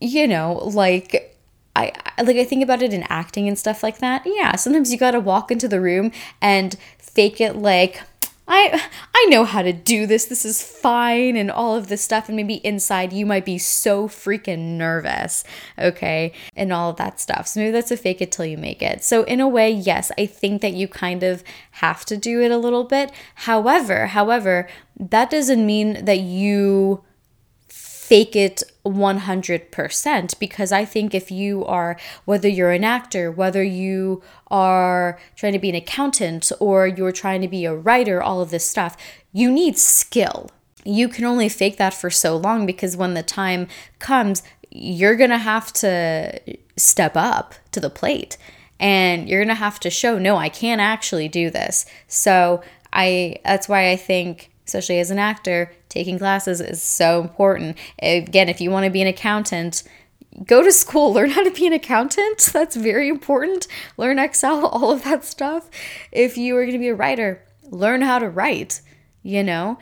you 0.00 0.28
know, 0.28 0.54
like 0.72 1.36
I 1.74 1.92
like 2.22 2.36
I 2.36 2.44
think 2.44 2.62
about 2.62 2.82
it 2.82 2.92
in 2.92 3.04
acting 3.08 3.48
and 3.48 3.58
stuff 3.58 3.82
like 3.82 3.98
that. 3.98 4.22
Yeah, 4.24 4.54
sometimes 4.54 4.92
you 4.92 4.98
got 4.98 5.12
to 5.12 5.20
walk 5.20 5.50
into 5.50 5.66
the 5.66 5.80
room 5.80 6.12
and 6.40 6.76
fake 6.98 7.40
it 7.40 7.56
like 7.56 8.02
I 8.48 8.82
I 9.14 9.26
know 9.28 9.44
how 9.44 9.62
to 9.62 9.72
do 9.72 10.06
this. 10.06 10.24
This 10.24 10.44
is 10.44 10.62
fine 10.62 11.36
and 11.36 11.50
all 11.50 11.76
of 11.76 11.88
this 11.88 12.02
stuff 12.02 12.28
and 12.28 12.36
maybe 12.36 12.54
inside 12.66 13.12
you 13.12 13.26
might 13.26 13.44
be 13.44 13.58
so 13.58 14.08
freaking 14.08 14.78
nervous, 14.78 15.44
okay? 15.78 16.32
And 16.56 16.72
all 16.72 16.90
of 16.90 16.96
that 16.96 17.20
stuff. 17.20 17.46
So 17.46 17.60
maybe 17.60 17.72
that's 17.72 17.90
a 17.90 17.96
fake 17.96 18.22
it 18.22 18.32
till 18.32 18.46
you 18.46 18.56
make 18.56 18.82
it. 18.82 19.04
So 19.04 19.24
in 19.24 19.40
a 19.40 19.48
way, 19.48 19.70
yes, 19.70 20.10
I 20.18 20.26
think 20.26 20.62
that 20.62 20.72
you 20.72 20.88
kind 20.88 21.22
of 21.22 21.44
have 21.72 22.04
to 22.06 22.16
do 22.16 22.40
it 22.40 22.50
a 22.50 22.58
little 22.58 22.84
bit. 22.84 23.12
However, 23.34 24.08
however, 24.08 24.68
that 24.98 25.30
doesn't 25.30 25.64
mean 25.64 26.04
that 26.04 26.20
you 26.20 27.04
fake 28.08 28.34
it 28.34 28.62
100% 28.86 30.38
because 30.38 30.72
I 30.72 30.86
think 30.86 31.14
if 31.14 31.30
you 31.30 31.62
are, 31.66 31.98
whether 32.24 32.48
you're 32.48 32.70
an 32.70 32.82
actor, 32.82 33.30
whether 33.30 33.62
you 33.62 34.22
are 34.50 35.18
trying 35.36 35.52
to 35.52 35.58
be 35.58 35.68
an 35.68 35.74
accountant 35.74 36.50
or 36.58 36.86
you're 36.86 37.12
trying 37.12 37.42
to 37.42 37.48
be 37.48 37.66
a 37.66 37.74
writer, 37.74 38.22
all 38.22 38.40
of 38.40 38.48
this 38.48 38.64
stuff, 38.64 38.96
you 39.30 39.50
need 39.50 39.76
skill. 39.76 40.50
You 40.84 41.10
can 41.10 41.26
only 41.26 41.50
fake 41.50 41.76
that 41.76 41.92
for 41.92 42.08
so 42.08 42.34
long 42.34 42.64
because 42.64 42.96
when 42.96 43.12
the 43.12 43.22
time 43.22 43.68
comes, 43.98 44.42
you're 44.70 45.16
going 45.16 45.28
to 45.28 45.36
have 45.36 45.70
to 45.74 46.40
step 46.78 47.12
up 47.14 47.54
to 47.72 47.80
the 47.80 47.90
plate 47.90 48.38
and 48.80 49.28
you're 49.28 49.40
going 49.40 49.54
to 49.54 49.54
have 49.54 49.80
to 49.80 49.90
show, 49.90 50.18
no, 50.18 50.36
I 50.36 50.48
can't 50.48 50.80
actually 50.80 51.28
do 51.28 51.50
this. 51.50 51.84
So 52.06 52.62
I, 52.90 53.36
that's 53.44 53.68
why 53.68 53.90
I 53.90 53.96
think 53.96 54.50
especially 54.68 55.00
as 55.00 55.10
an 55.10 55.18
actor, 55.18 55.72
taking 55.88 56.18
classes 56.18 56.60
is 56.60 56.82
so 56.82 57.20
important. 57.20 57.76
Again, 58.00 58.48
if 58.48 58.60
you 58.60 58.70
want 58.70 58.84
to 58.84 58.90
be 58.90 59.00
an 59.00 59.08
accountant, 59.08 59.82
go 60.44 60.62
to 60.62 60.70
school, 60.70 61.12
learn 61.14 61.30
how 61.30 61.42
to 61.42 61.50
be 61.50 61.66
an 61.66 61.72
accountant. 61.72 62.38
That's 62.52 62.76
very 62.76 63.08
important. 63.08 63.66
Learn 63.96 64.18
Excel, 64.18 64.66
all 64.72 64.92
of 64.92 65.04
that 65.04 65.24
stuff. 65.24 65.70
If 66.12 66.36
you 66.36 66.56
are 66.56 66.62
going 66.62 66.72
to 66.72 66.78
be 66.78 66.88
a 66.88 66.94
writer, 66.94 67.42
learn 67.64 68.02
how 68.02 68.18
to 68.18 68.28
write, 68.28 68.82
you 69.22 69.42
know? 69.42 69.78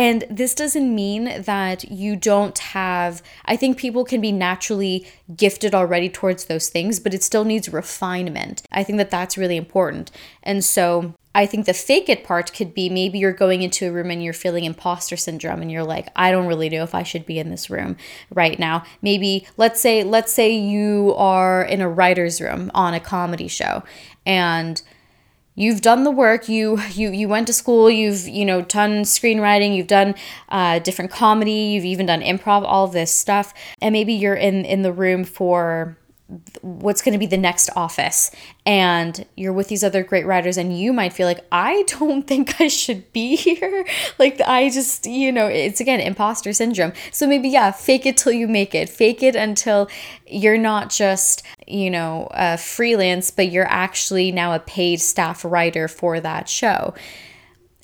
And 0.00 0.24
this 0.30 0.54
doesn't 0.54 0.94
mean 0.94 1.42
that 1.42 1.90
you 1.90 2.16
don't 2.16 2.58
have, 2.58 3.22
I 3.44 3.54
think 3.54 3.76
people 3.76 4.02
can 4.02 4.22
be 4.22 4.32
naturally 4.32 5.06
gifted 5.36 5.74
already 5.74 6.08
towards 6.08 6.46
those 6.46 6.70
things, 6.70 6.98
but 6.98 7.12
it 7.12 7.22
still 7.22 7.44
needs 7.44 7.68
refinement. 7.68 8.62
I 8.72 8.82
think 8.82 8.96
that 8.96 9.10
that's 9.10 9.36
really 9.36 9.58
important. 9.58 10.10
And 10.42 10.64
so 10.64 11.12
I 11.34 11.44
think 11.44 11.66
the 11.66 11.74
fake 11.74 12.08
it 12.08 12.24
part 12.24 12.54
could 12.54 12.72
be 12.72 12.88
maybe 12.88 13.18
you're 13.18 13.34
going 13.34 13.60
into 13.60 13.88
a 13.88 13.92
room 13.92 14.10
and 14.10 14.24
you're 14.24 14.32
feeling 14.32 14.64
imposter 14.64 15.18
syndrome 15.18 15.60
and 15.60 15.70
you're 15.70 15.84
like, 15.84 16.08
I 16.16 16.30
don't 16.30 16.46
really 16.46 16.70
know 16.70 16.82
if 16.82 16.94
I 16.94 17.02
should 17.02 17.26
be 17.26 17.38
in 17.38 17.50
this 17.50 17.68
room 17.68 17.98
right 18.32 18.58
now. 18.58 18.84
Maybe 19.02 19.46
let's 19.58 19.82
say 19.82 20.02
let's 20.02 20.32
say 20.32 20.50
you 20.50 21.12
are 21.18 21.62
in 21.62 21.82
a 21.82 21.90
writer's 21.90 22.40
room 22.40 22.70
on 22.72 22.94
a 22.94 23.00
comedy 23.00 23.48
show 23.48 23.82
and 24.24 24.80
you've 25.60 25.82
done 25.82 26.04
the 26.04 26.10
work 26.10 26.48
you 26.48 26.80
you 26.92 27.10
you 27.10 27.28
went 27.28 27.46
to 27.46 27.52
school 27.52 27.90
you've 27.90 28.26
you 28.26 28.44
know 28.44 28.62
done 28.62 29.02
screenwriting 29.02 29.76
you've 29.76 29.86
done 29.86 30.14
uh, 30.48 30.78
different 30.78 31.10
comedy 31.10 31.52
you've 31.72 31.84
even 31.84 32.06
done 32.06 32.22
improv 32.22 32.62
all 32.64 32.86
this 32.86 33.12
stuff 33.12 33.52
and 33.82 33.92
maybe 33.92 34.12
you're 34.14 34.34
in 34.34 34.64
in 34.64 34.82
the 34.82 34.92
room 34.92 35.22
for 35.22 35.96
what's 36.62 37.02
going 37.02 37.12
to 37.12 37.18
be 37.18 37.26
the 37.26 37.36
next 37.36 37.70
office. 37.74 38.30
And 38.64 39.26
you're 39.36 39.52
with 39.52 39.68
these 39.68 39.82
other 39.82 40.04
great 40.04 40.26
writers 40.26 40.56
and 40.56 40.78
you 40.78 40.92
might 40.92 41.12
feel 41.12 41.26
like 41.26 41.44
i 41.50 41.82
don't 41.86 42.22
think 42.26 42.60
i 42.60 42.68
should 42.68 43.12
be 43.12 43.36
here. 43.36 43.84
Like 44.18 44.40
i 44.42 44.68
just 44.70 45.06
you 45.06 45.32
know 45.32 45.46
it's 45.46 45.80
again 45.80 46.00
imposter 46.00 46.52
syndrome. 46.52 46.92
So 47.10 47.26
maybe 47.26 47.48
yeah 47.48 47.70
fake 47.70 48.06
it 48.06 48.16
till 48.16 48.32
you 48.32 48.46
make 48.46 48.74
it. 48.74 48.88
Fake 48.88 49.22
it 49.22 49.34
until 49.34 49.88
you're 50.26 50.58
not 50.58 50.90
just 50.90 51.42
you 51.66 51.90
know 51.90 52.28
a 52.32 52.56
freelance 52.56 53.30
but 53.30 53.50
you're 53.50 53.70
actually 53.70 54.30
now 54.32 54.54
a 54.54 54.58
paid 54.60 55.00
staff 55.00 55.44
writer 55.44 55.88
for 55.88 56.20
that 56.20 56.48
show. 56.48 56.94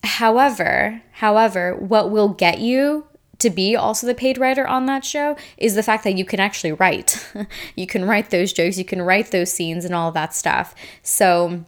However 0.04 1.02
however 1.12 1.74
what 1.74 2.10
will 2.10 2.28
get 2.28 2.60
you 2.60 3.06
to 3.38 3.50
be 3.50 3.76
also 3.76 4.06
the 4.06 4.14
paid 4.14 4.38
writer 4.38 4.66
on 4.66 4.86
that 4.86 5.04
show 5.04 5.36
is 5.58 5.74
the 5.74 5.82
fact 5.82 6.04
that 6.04 6.16
you 6.16 6.24
can 6.24 6.40
actually 6.40 6.72
write. 6.72 7.26
you 7.76 7.86
can 7.86 8.04
write 8.04 8.30
those 8.30 8.52
jokes, 8.52 8.78
you 8.78 8.84
can 8.84 9.02
write 9.02 9.30
those 9.30 9.52
scenes 9.52 9.84
and 9.84 9.94
all 9.94 10.12
that 10.12 10.34
stuff. 10.34 10.74
So, 11.02 11.64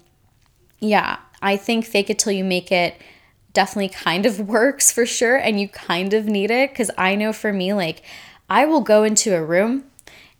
yeah, 0.81 1.19
I 1.43 1.57
think 1.57 1.85
fake 1.85 2.11
it 2.11 2.19
till 2.19 2.33
you 2.33 2.45
make 2.45 2.73
it 2.73 3.01
definitely 3.53 3.89
kind 3.89 4.27
of 4.27 4.41
works 4.49 4.93
for 4.93 5.07
sure 5.07 5.37
and 5.37 5.61
you 5.61 5.69
kind 5.69 6.15
of 6.15 6.27
need 6.27 6.51
it 6.51 6.75
cuz 6.75 6.91
I 6.97 7.15
know 7.15 7.33
for 7.33 7.53
me 7.53 7.73
like 7.73 8.03
I 8.49 8.65
will 8.67 8.81
go 8.81 9.05
into 9.05 9.35
a 9.35 9.45
room 9.45 9.85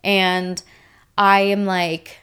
and 0.05 0.63
I 1.17 1.41
am 1.41 1.67
like 1.67 2.19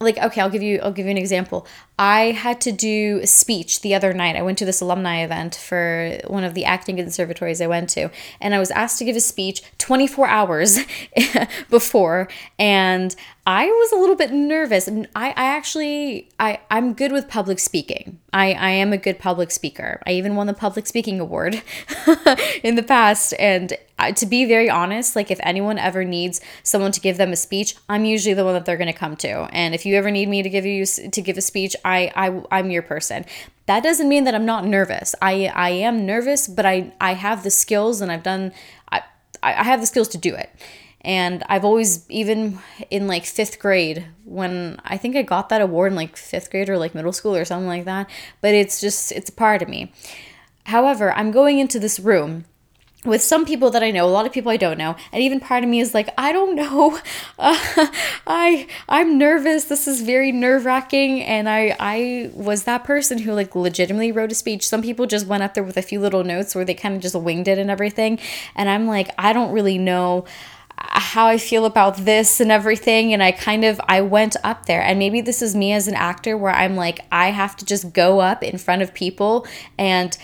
like 0.00 0.18
okay 0.18 0.40
i'll 0.40 0.50
give 0.50 0.62
you 0.62 0.78
i'll 0.82 0.92
give 0.92 1.06
you 1.06 1.10
an 1.10 1.18
example 1.18 1.66
i 1.98 2.30
had 2.30 2.60
to 2.60 2.72
do 2.72 3.20
a 3.22 3.26
speech 3.26 3.80
the 3.80 3.94
other 3.94 4.12
night. 4.12 4.36
I 4.36 4.42
went 4.42 4.58
to 4.58 4.64
this 4.64 4.80
alumni 4.80 5.22
event 5.22 5.54
for 5.54 6.18
one 6.26 6.44
of 6.44 6.54
the 6.54 6.64
acting 6.64 6.96
conservatories 6.96 7.60
i 7.60 7.66
went 7.66 7.90
to 7.90 8.10
and 8.40 8.54
i 8.54 8.58
was 8.58 8.70
asked 8.70 8.98
to 8.98 9.04
give 9.04 9.16
a 9.16 9.20
speech 9.20 9.62
24 9.78 10.26
hours 10.28 10.78
before 11.70 12.28
and 12.58 13.14
i 13.46 13.66
was 13.66 13.92
a 13.92 13.96
little 13.96 14.16
bit 14.16 14.32
nervous. 14.32 14.86
And 14.88 15.08
i, 15.14 15.28
I 15.30 15.44
actually 15.56 16.28
I, 16.38 16.60
i'm 16.70 16.94
good 16.94 17.12
with 17.12 17.28
public 17.28 17.58
speaking. 17.58 18.18
I, 18.32 18.52
I 18.52 18.70
am 18.70 18.92
a 18.92 18.98
good 18.98 19.18
public 19.18 19.50
speaker. 19.50 20.02
I 20.06 20.12
even 20.12 20.36
won 20.36 20.46
the 20.46 20.54
public 20.54 20.86
speaking 20.86 21.18
award 21.18 21.62
in 22.62 22.74
the 22.74 22.82
past 22.82 23.34
and 23.38 23.76
to 23.98 24.26
be 24.26 24.44
very 24.44 24.70
honest, 24.70 25.16
like 25.16 25.30
if 25.30 25.40
anyone 25.42 25.78
ever 25.78 26.04
needs 26.04 26.40
someone 26.62 26.92
to 26.92 27.00
give 27.00 27.16
them 27.16 27.32
a 27.32 27.36
speech, 27.36 27.74
I'm 27.88 28.04
usually 28.04 28.34
the 28.34 28.44
one 28.44 28.54
that 28.54 28.64
they're 28.64 28.76
going 28.76 28.92
to 28.92 28.98
come 28.98 29.16
to. 29.16 29.48
And 29.52 29.74
if 29.74 29.84
you 29.84 29.96
ever 29.96 30.10
need 30.10 30.28
me 30.28 30.42
to 30.42 30.50
give 30.50 30.64
you 30.64 30.86
to 30.86 31.22
give 31.22 31.36
a 31.36 31.42
speech, 31.42 31.74
I 31.84 32.12
I 32.14 32.42
I'm 32.50 32.70
your 32.70 32.82
person. 32.82 33.24
That 33.66 33.82
doesn't 33.82 34.08
mean 34.08 34.24
that 34.24 34.34
I'm 34.34 34.46
not 34.46 34.64
nervous. 34.64 35.14
I 35.20 35.46
I 35.54 35.70
am 35.70 36.06
nervous, 36.06 36.48
but 36.48 36.64
I 36.64 36.92
I 37.00 37.14
have 37.14 37.42
the 37.42 37.50
skills 37.50 38.00
and 38.00 38.10
I've 38.10 38.22
done 38.22 38.52
I 38.90 39.02
I 39.42 39.64
have 39.64 39.80
the 39.80 39.86
skills 39.86 40.08
to 40.08 40.18
do 40.18 40.34
it. 40.34 40.50
And 41.02 41.44
I've 41.48 41.64
always, 41.64 42.08
even 42.10 42.58
in 42.90 43.06
like 43.06 43.24
fifth 43.24 43.60
grade, 43.60 44.06
when 44.24 44.80
I 44.84 44.96
think 44.96 45.16
I 45.16 45.22
got 45.22 45.48
that 45.48 45.60
award 45.60 45.92
in 45.92 45.96
like 45.96 46.16
fifth 46.16 46.50
grade 46.50 46.68
or 46.68 46.76
like 46.76 46.94
middle 46.94 47.12
school 47.12 47.36
or 47.36 47.44
something 47.44 47.68
like 47.68 47.84
that, 47.84 48.10
but 48.40 48.52
it's 48.52 48.80
just, 48.80 49.12
it's 49.12 49.30
a 49.30 49.32
part 49.32 49.62
of 49.62 49.68
me. 49.68 49.92
However, 50.66 51.12
I'm 51.12 51.30
going 51.30 51.60
into 51.60 51.78
this 51.78 52.00
room 52.00 52.44
with 53.04 53.22
some 53.22 53.44
people 53.44 53.70
that 53.70 53.82
I 53.82 53.90
know, 53.92 54.04
a 54.06 54.10
lot 54.10 54.26
of 54.26 54.32
people 54.32 54.50
I 54.50 54.56
don't 54.56 54.76
know, 54.76 54.96
and 55.12 55.22
even 55.22 55.38
part 55.38 55.62
of 55.62 55.70
me 55.70 55.80
is 55.80 55.94
like, 55.94 56.08
I 56.18 56.32
don't 56.32 56.56
know, 56.56 56.98
uh, 57.38 57.86
I 58.26 58.66
I'm 58.88 59.18
nervous. 59.18 59.64
This 59.64 59.86
is 59.86 60.02
very 60.02 60.32
nerve 60.32 60.64
wracking, 60.64 61.22
and 61.22 61.48
I 61.48 61.76
I 61.78 62.30
was 62.34 62.64
that 62.64 62.84
person 62.84 63.18
who 63.18 63.32
like 63.32 63.54
legitimately 63.54 64.12
wrote 64.12 64.32
a 64.32 64.34
speech. 64.34 64.66
Some 64.66 64.82
people 64.82 65.06
just 65.06 65.26
went 65.26 65.42
up 65.42 65.54
there 65.54 65.64
with 65.64 65.76
a 65.76 65.82
few 65.82 66.00
little 66.00 66.24
notes 66.24 66.54
where 66.54 66.64
they 66.64 66.74
kind 66.74 66.96
of 66.96 67.00
just 67.00 67.14
winged 67.14 67.48
it 67.48 67.58
and 67.58 67.70
everything, 67.70 68.18
and 68.56 68.68
I'm 68.68 68.86
like, 68.86 69.10
I 69.16 69.32
don't 69.32 69.52
really 69.52 69.78
know 69.78 70.24
how 70.80 71.26
I 71.26 71.38
feel 71.38 71.64
about 71.64 71.96
this 71.96 72.40
and 72.40 72.52
everything 72.52 73.12
and 73.12 73.20
I 73.20 73.32
kind 73.32 73.64
of 73.64 73.80
I 73.88 74.00
went 74.00 74.36
up 74.44 74.66
there 74.66 74.80
and 74.80 74.96
maybe 74.96 75.20
this 75.20 75.42
is 75.42 75.56
me 75.56 75.72
as 75.72 75.88
an 75.88 75.94
actor 75.94 76.36
where 76.36 76.52
I'm 76.52 76.76
like 76.76 77.00
I 77.10 77.30
have 77.30 77.56
to 77.56 77.64
just 77.64 77.92
go 77.92 78.20
up 78.20 78.44
in 78.44 78.58
front 78.58 78.82
of 78.82 78.94
people 78.94 79.44
and 79.76 80.16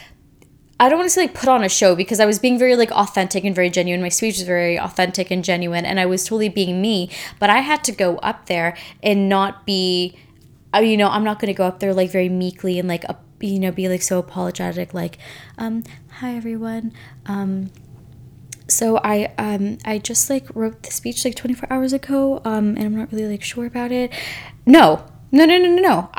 I 0.80 0.88
don't 0.88 0.98
want 0.98 1.08
to 1.08 1.14
say 1.14 1.22
like 1.22 1.34
put 1.34 1.48
on 1.48 1.62
a 1.62 1.68
show 1.68 1.94
because 1.94 2.18
I 2.18 2.26
was 2.26 2.38
being 2.38 2.58
very 2.58 2.74
like 2.76 2.90
authentic 2.90 3.44
and 3.44 3.54
very 3.54 3.70
genuine. 3.70 4.02
My 4.02 4.08
speech 4.08 4.38
was 4.38 4.46
very 4.46 4.78
authentic 4.78 5.30
and 5.30 5.44
genuine, 5.44 5.84
and 5.84 6.00
I 6.00 6.06
was 6.06 6.24
totally 6.24 6.48
being 6.48 6.80
me. 6.80 7.10
But 7.38 7.50
I 7.50 7.58
had 7.58 7.84
to 7.84 7.92
go 7.92 8.16
up 8.18 8.46
there 8.46 8.76
and 9.02 9.28
not 9.28 9.66
be, 9.66 10.16
uh, 10.74 10.78
you 10.78 10.96
know, 10.96 11.08
I'm 11.08 11.24
not 11.24 11.38
going 11.38 11.52
to 11.52 11.56
go 11.56 11.64
up 11.64 11.80
there 11.80 11.94
like 11.94 12.10
very 12.10 12.28
meekly 12.28 12.78
and 12.78 12.88
like, 12.88 13.04
a, 13.04 13.16
you 13.40 13.60
know, 13.60 13.70
be 13.70 13.88
like 13.88 14.02
so 14.02 14.18
apologetic, 14.18 14.94
like, 14.94 15.18
um, 15.58 15.84
hi 16.18 16.34
everyone, 16.34 16.92
um, 17.26 17.70
so 18.68 18.98
I 18.98 19.32
um 19.38 19.78
I 19.84 19.98
just 19.98 20.30
like 20.30 20.46
wrote 20.54 20.82
the 20.82 20.90
speech 20.90 21.24
like 21.24 21.34
24 21.34 21.70
hours 21.70 21.92
ago 21.92 22.40
um 22.44 22.76
and 22.76 22.80
I'm 22.80 22.96
not 22.96 23.12
really 23.12 23.28
like 23.28 23.42
sure 23.42 23.66
about 23.66 23.92
it. 23.92 24.12
No. 24.66 25.04
No, 25.30 25.44
no, 25.44 25.58
no, 25.58 25.68
no, 25.68 25.82
no. 25.82 26.10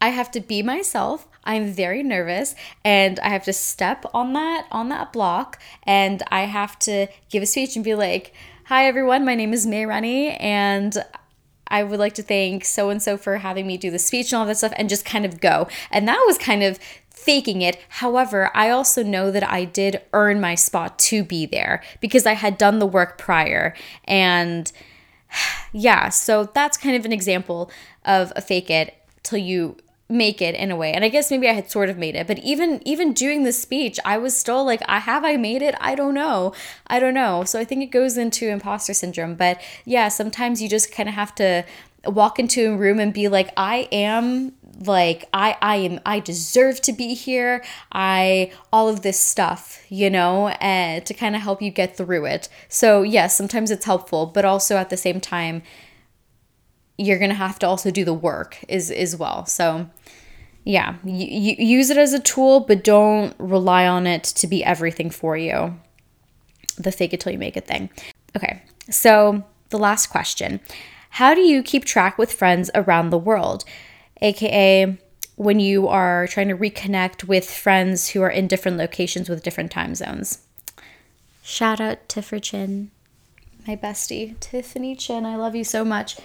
I 0.00 0.10
have 0.10 0.30
to 0.32 0.40
be 0.40 0.62
myself. 0.62 1.26
I'm 1.48 1.72
very 1.72 2.02
nervous 2.02 2.54
and 2.84 3.18
I 3.20 3.30
have 3.30 3.44
to 3.44 3.54
step 3.54 4.04
on 4.12 4.34
that 4.34 4.66
on 4.70 4.90
that 4.90 5.14
block 5.14 5.58
and 5.84 6.22
I 6.30 6.42
have 6.42 6.78
to 6.80 7.06
give 7.30 7.42
a 7.42 7.46
speech 7.46 7.74
and 7.74 7.84
be 7.84 7.94
like, 7.94 8.34
"Hi 8.66 8.86
everyone, 8.86 9.24
my 9.24 9.34
name 9.34 9.54
is 9.54 9.66
May 9.66 9.86
Rennie 9.86 10.32
and 10.32 11.02
I 11.66 11.82
would 11.84 11.98
like 11.98 12.14
to 12.14 12.22
thank 12.22 12.66
so 12.66 12.90
and 12.90 13.02
so 13.02 13.16
for 13.16 13.38
having 13.38 13.66
me 13.66 13.78
do 13.78 13.90
the 13.90 13.98
speech 13.98 14.30
and 14.30 14.38
all 14.38 14.46
that 14.46 14.58
stuff 14.58 14.74
and 14.76 14.90
just 14.90 15.06
kind 15.06 15.24
of 15.24 15.40
go." 15.40 15.68
And 15.90 16.06
that 16.06 16.22
was 16.26 16.36
kind 16.36 16.62
of 16.62 16.78
faking 17.08 17.62
it. 17.62 17.78
However, 17.88 18.50
I 18.54 18.68
also 18.68 19.02
know 19.02 19.30
that 19.30 19.50
I 19.50 19.64
did 19.64 20.02
earn 20.12 20.42
my 20.42 20.54
spot 20.54 20.98
to 20.98 21.24
be 21.24 21.46
there 21.46 21.82
because 22.00 22.26
I 22.26 22.34
had 22.34 22.58
done 22.58 22.78
the 22.78 22.86
work 22.86 23.16
prior 23.16 23.74
and 24.04 24.70
yeah, 25.72 26.10
so 26.10 26.44
that's 26.44 26.76
kind 26.76 26.94
of 26.94 27.06
an 27.06 27.12
example 27.12 27.70
of 28.04 28.34
a 28.36 28.42
fake 28.42 28.68
it 28.68 28.94
till 29.22 29.38
you 29.38 29.78
make 30.08 30.40
it 30.40 30.54
in 30.54 30.70
a 30.70 30.76
way. 30.76 30.92
And 30.92 31.04
i 31.04 31.08
guess 31.08 31.30
maybe 31.30 31.48
i 31.48 31.52
had 31.52 31.70
sort 31.70 31.90
of 31.90 31.98
made 31.98 32.16
it 32.16 32.26
but 32.26 32.38
even 32.38 32.80
even 32.86 33.12
doing 33.12 33.44
the 33.44 33.52
speech 33.52 33.98
i 34.04 34.16
was 34.16 34.34
still 34.34 34.64
like 34.64 34.80
i 34.86 34.98
have 34.98 35.24
i 35.24 35.36
made 35.36 35.62
it? 35.62 35.74
I 35.80 35.94
don't 35.94 36.14
know. 36.14 36.54
I 36.86 36.98
don't 36.98 37.14
know. 37.14 37.44
So 37.44 37.58
i 37.58 37.64
think 37.64 37.82
it 37.82 37.90
goes 37.90 38.16
into 38.16 38.48
imposter 38.48 38.94
syndrome. 38.94 39.34
But 39.34 39.60
yeah 39.84 40.08
sometimes 40.08 40.62
you 40.62 40.68
just 40.68 40.92
kind 40.92 41.08
of 41.08 41.14
have 41.14 41.34
to 41.36 41.64
walk 42.06 42.38
into 42.38 42.72
a 42.72 42.76
room 42.76 43.00
and 43.00 43.12
be 43.12 43.28
like 43.28 43.50
i 43.56 43.88
am 43.92 44.52
like 44.86 45.28
i 45.34 45.56
i 45.60 45.76
am 45.76 46.00
i 46.06 46.20
deserve 46.20 46.80
to 46.82 46.92
be 46.92 47.14
here. 47.14 47.64
I 47.92 48.52
all 48.72 48.88
of 48.88 49.02
this 49.02 49.18
stuff 49.20 49.84
you 49.88 50.08
know 50.08 50.48
and 50.60 51.04
to 51.04 51.12
kind 51.12 51.34
of 51.36 51.42
help 51.42 51.60
you 51.60 51.70
get 51.70 51.96
through 51.96 52.24
it. 52.26 52.48
So 52.68 53.02
yes 53.02 53.36
sometimes 53.36 53.70
it's 53.70 53.84
helpful 53.84 54.26
but 54.26 54.44
also 54.44 54.76
at 54.76 54.88
the 54.90 54.96
same 54.96 55.20
time 55.20 55.62
you're 56.98 57.18
gonna 57.18 57.34
have 57.34 57.58
to 57.60 57.66
also 57.66 57.90
do 57.90 58.04
the 58.04 58.12
work 58.12 58.58
is 58.68 58.90
as 58.90 59.16
well. 59.16 59.46
So 59.46 59.88
yeah, 60.68 60.96
you, 61.02 61.54
use 61.56 61.88
it 61.88 61.96
as 61.96 62.12
a 62.12 62.20
tool, 62.20 62.60
but 62.60 62.84
don't 62.84 63.34
rely 63.38 63.86
on 63.86 64.06
it 64.06 64.22
to 64.24 64.46
be 64.46 64.62
everything 64.62 65.08
for 65.08 65.34
you. 65.34 65.74
The 66.76 66.92
fake 66.92 67.14
it 67.14 67.20
till 67.20 67.32
you 67.32 67.38
make 67.38 67.56
it 67.56 67.66
thing. 67.66 67.88
Okay, 68.36 68.60
so 68.90 69.42
the 69.70 69.78
last 69.78 70.08
question 70.08 70.60
How 71.08 71.34
do 71.34 71.40
you 71.40 71.62
keep 71.62 71.86
track 71.86 72.18
with 72.18 72.30
friends 72.30 72.70
around 72.74 73.08
the 73.08 73.16
world? 73.16 73.64
AKA, 74.20 74.98
when 75.36 75.58
you 75.58 75.88
are 75.88 76.26
trying 76.26 76.48
to 76.48 76.56
reconnect 76.56 77.24
with 77.24 77.50
friends 77.50 78.10
who 78.10 78.20
are 78.20 78.28
in 78.28 78.46
different 78.46 78.76
locations 78.76 79.30
with 79.30 79.42
different 79.42 79.70
time 79.70 79.94
zones. 79.94 80.40
Shout 81.42 81.80
out 81.80 82.06
to 82.10 82.40
Chin, 82.40 82.90
my 83.66 83.74
bestie, 83.74 84.38
Tiffany 84.38 84.94
Chin. 84.94 85.24
I 85.24 85.36
love 85.36 85.56
you 85.56 85.64
so 85.64 85.82
much. 85.82 86.18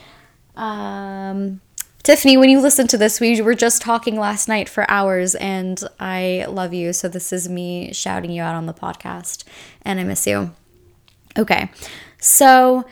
Um, 0.58 1.62
Tiffany, 2.04 2.36
when 2.36 2.50
you 2.50 2.60
listen 2.60 2.86
to 2.88 2.98
this, 2.98 3.22
we 3.22 3.42
were 3.42 3.56
just 3.56 3.82
talking 3.82 4.20
last 4.20 4.50
night 4.50 4.68
for 4.68 4.86
hours 4.92 5.36
and 5.36 5.82
I 6.02 6.46
love 6.50 6.74
you. 6.74 6.92
So 6.92 7.08
this 7.08 7.32
is 7.32 7.48
me 7.48 7.94
shouting 7.94 8.30
you 8.30 8.42
out 8.42 8.56
on 8.56 8.66
the 8.66 8.74
podcast 8.74 9.46
and 9.84 10.02
I 10.02 10.04
miss 10.04 10.28
you. 10.28 10.52
Okay. 11.38 11.72
So 12.20 12.84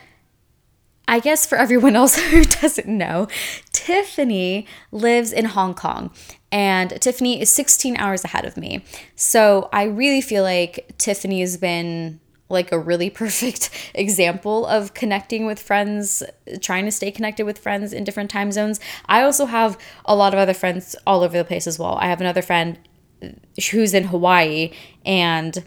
I 1.09 1.19
guess 1.19 1.45
for 1.45 1.57
everyone 1.57 1.95
else 1.97 2.17
who 2.17 2.45
doesn't 2.45 2.87
know, 2.87 3.27
Tiffany 3.73 4.65
lives 4.93 5.33
in 5.33 5.43
Hong 5.43 5.73
Kong 5.73 6.11
and 6.49 6.91
Tiffany 7.01 7.41
is 7.41 7.51
16 7.51 7.97
hours 7.97 8.23
ahead 8.23 8.45
of 8.45 8.55
me. 8.55 8.81
So 9.17 9.67
I 9.73 9.83
really 9.83 10.21
feel 10.21 10.43
like 10.43 10.93
Tiffany 10.97 11.41
has 11.41 11.57
been 11.57 12.21
like 12.51 12.71
a 12.71 12.79
really 12.79 13.09
perfect 13.21 13.69
example 13.93 14.65
of 14.65 14.93
connecting 14.93 15.45
with 15.45 15.59
friends, 15.59 16.23
trying 16.61 16.85
to 16.85 16.91
stay 16.91 17.11
connected 17.11 17.45
with 17.45 17.57
friends 17.57 17.93
in 17.93 18.03
different 18.03 18.29
time 18.29 18.51
zones. 18.51 18.79
I 19.07 19.23
also 19.23 19.45
have 19.45 19.77
a 20.05 20.15
lot 20.15 20.33
of 20.33 20.39
other 20.39 20.53
friends 20.53 20.95
all 21.07 21.23
over 21.23 21.37
the 21.37 21.45
place 21.45 21.67
as 21.67 21.79
well. 21.79 21.97
I 21.99 22.07
have 22.07 22.21
another 22.21 22.41
friend 22.41 22.77
uh, 23.23 23.29
who's 23.71 23.93
in 23.93 24.05
Hawaii, 24.05 24.71
and 25.05 25.63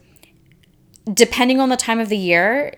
depending 1.12 1.60
on 1.60 1.68
the 1.68 1.76
time 1.76 2.00
of 2.00 2.08
the 2.08 2.16
year, 2.16 2.74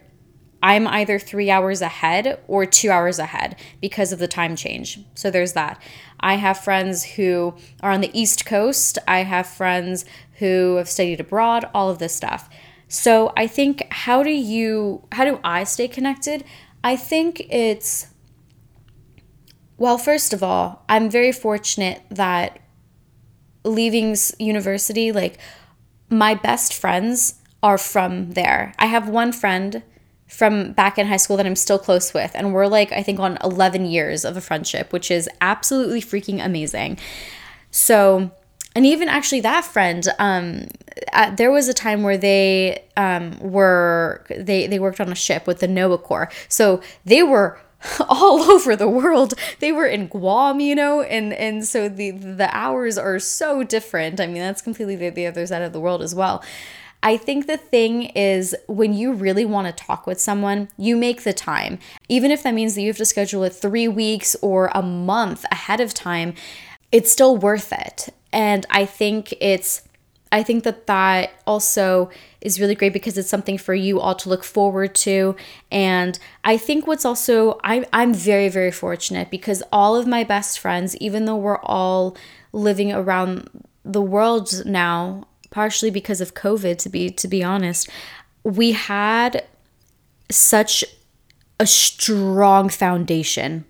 I'm 0.62 0.88
either 0.88 1.18
three 1.18 1.50
hours 1.50 1.80
ahead 1.80 2.40
or 2.48 2.66
two 2.66 2.90
hours 2.90 3.18
ahead 3.18 3.56
because 3.80 4.12
of 4.12 4.18
the 4.18 4.26
time 4.26 4.56
change. 4.56 4.98
So 5.14 5.30
there's 5.30 5.52
that. 5.52 5.80
I 6.18 6.34
have 6.36 6.58
friends 6.58 7.04
who 7.04 7.54
are 7.82 7.92
on 7.92 8.00
the 8.00 8.10
East 8.18 8.46
Coast. 8.46 8.98
I 9.06 9.22
have 9.22 9.46
friends 9.46 10.04
who 10.38 10.76
have 10.76 10.88
studied 10.88 11.20
abroad, 11.20 11.68
all 11.74 11.90
of 11.90 11.98
this 11.98 12.14
stuff. 12.14 12.48
So 12.88 13.32
I 13.36 13.46
think 13.46 13.86
how 13.90 14.22
do 14.22 14.30
you 14.30 15.06
how 15.12 15.24
do 15.24 15.40
I 15.42 15.64
stay 15.64 15.88
connected? 15.88 16.44
I 16.84 16.96
think 16.96 17.40
it's 17.50 18.08
well, 19.78 19.98
first 19.98 20.32
of 20.32 20.42
all, 20.42 20.84
I'm 20.88 21.10
very 21.10 21.32
fortunate 21.32 22.02
that 22.10 22.58
leaving 23.64 24.16
university, 24.38 25.12
like 25.12 25.38
my 26.08 26.34
best 26.34 26.72
friends 26.72 27.34
are 27.62 27.76
from 27.76 28.30
there. 28.32 28.72
I 28.78 28.86
have 28.86 29.08
one 29.08 29.32
friend 29.32 29.82
from 30.28 30.72
back 30.72 30.98
in 30.98 31.06
high 31.06 31.18
school 31.18 31.36
that 31.36 31.46
I'm 31.46 31.56
still 31.56 31.78
close 31.78 32.14
with, 32.14 32.32
and 32.34 32.52
we're 32.54 32.66
like, 32.66 32.92
I 32.92 33.02
think, 33.02 33.18
on 33.18 33.38
11 33.44 33.86
years 33.86 34.24
of 34.24 34.36
a 34.36 34.40
friendship, 34.40 34.92
which 34.92 35.10
is 35.10 35.28
absolutely 35.40 36.00
freaking 36.00 36.44
amazing. 36.44 36.98
So, 37.70 38.30
and 38.76 38.84
even 38.84 39.08
actually 39.08 39.40
that 39.40 39.64
friend, 39.64 40.06
um, 40.18 40.66
at, 41.10 41.38
there 41.38 41.50
was 41.50 41.66
a 41.66 41.72
time 41.72 42.02
where 42.02 42.18
they 42.18 42.84
um, 42.98 43.38
were 43.40 44.22
they 44.28 44.66
they 44.66 44.78
worked 44.78 45.00
on 45.00 45.10
a 45.10 45.14
ship 45.14 45.46
with 45.46 45.60
the 45.60 45.66
NOAA 45.66 46.02
Corps, 46.02 46.30
so 46.50 46.82
they 47.06 47.22
were 47.22 47.58
all 48.06 48.42
over 48.52 48.76
the 48.76 48.86
world. 48.88 49.32
They 49.60 49.72
were 49.72 49.86
in 49.86 50.08
Guam, 50.08 50.60
you 50.60 50.74
know, 50.74 51.00
and 51.00 51.32
and 51.32 51.64
so 51.64 51.88
the 51.88 52.10
the 52.10 52.54
hours 52.54 52.98
are 52.98 53.18
so 53.18 53.62
different. 53.62 54.20
I 54.20 54.26
mean, 54.26 54.42
that's 54.42 54.60
completely 54.60 54.94
the, 54.94 55.08
the 55.08 55.26
other 55.26 55.46
side 55.46 55.62
of 55.62 55.72
the 55.72 55.80
world 55.80 56.02
as 56.02 56.14
well. 56.14 56.44
I 57.02 57.16
think 57.16 57.46
the 57.46 57.56
thing 57.56 58.04
is 58.10 58.54
when 58.66 58.92
you 58.92 59.14
really 59.14 59.46
want 59.46 59.68
to 59.68 59.84
talk 59.84 60.06
with 60.06 60.20
someone, 60.20 60.68
you 60.76 60.98
make 60.98 61.22
the 61.22 61.32
time. 61.32 61.78
Even 62.10 62.30
if 62.30 62.42
that 62.42 62.52
means 62.52 62.74
that 62.74 62.82
you 62.82 62.88
have 62.88 62.96
to 62.98 63.06
schedule 63.06 63.42
it 63.44 63.54
3 63.54 63.88
weeks 63.88 64.36
or 64.42 64.70
a 64.74 64.82
month 64.82 65.46
ahead 65.50 65.80
of 65.80 65.94
time, 65.94 66.34
it's 66.92 67.10
still 67.10 67.36
worth 67.36 67.72
it. 67.72 68.08
And 68.36 68.66
I 68.68 68.84
think 68.84 69.32
it's 69.40 69.82
I 70.30 70.42
think 70.42 70.64
that 70.64 70.86
that 70.88 71.30
also 71.46 72.10
is 72.40 72.60
really 72.60 72.74
great 72.74 72.92
because 72.92 73.16
it's 73.16 73.30
something 73.30 73.56
for 73.56 73.74
you 73.74 74.00
all 74.00 74.14
to 74.16 74.28
look 74.28 74.44
forward 74.44 74.94
to. 74.96 75.36
And 75.70 76.18
I 76.44 76.56
think 76.58 76.86
what's 76.86 77.04
also, 77.04 77.60
I'm, 77.62 77.86
I'm 77.92 78.12
very, 78.12 78.48
very 78.48 78.72
fortunate 78.72 79.30
because 79.30 79.62
all 79.72 79.94
of 79.94 80.06
my 80.06 80.24
best 80.24 80.58
friends, 80.58 80.96
even 80.96 81.24
though 81.24 81.36
we're 81.36 81.60
all 81.60 82.16
living 82.52 82.92
around 82.92 83.48
the 83.84 84.02
world 84.02 84.66
now, 84.66 85.28
partially 85.50 85.90
because 85.90 86.20
of 86.20 86.34
COVID, 86.34 86.76
to 86.78 86.88
be, 86.88 87.08
to 87.08 87.28
be 87.28 87.44
honest, 87.44 87.88
we 88.42 88.72
had 88.72 89.44
such 90.28 90.84
a 91.60 91.66
strong 91.66 92.68
foundation 92.68 93.64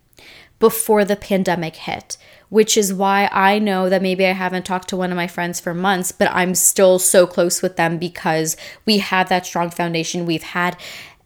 before 0.58 1.04
the 1.04 1.16
pandemic 1.16 1.76
hit 1.76 2.16
which 2.48 2.76
is 2.76 2.92
why 2.92 3.28
I 3.32 3.58
know 3.58 3.88
that 3.88 4.02
maybe 4.02 4.26
I 4.26 4.32
haven't 4.32 4.66
talked 4.66 4.88
to 4.88 4.96
one 4.96 5.10
of 5.10 5.16
my 5.16 5.26
friends 5.26 5.60
for 5.60 5.74
months, 5.74 6.12
but 6.12 6.30
I'm 6.30 6.54
still 6.54 6.98
so 6.98 7.26
close 7.26 7.62
with 7.62 7.76
them 7.76 7.98
because 7.98 8.56
we 8.84 8.98
have 8.98 9.28
that 9.28 9.46
strong 9.46 9.70
foundation. 9.70 10.26
We've 10.26 10.42
had 10.42 10.76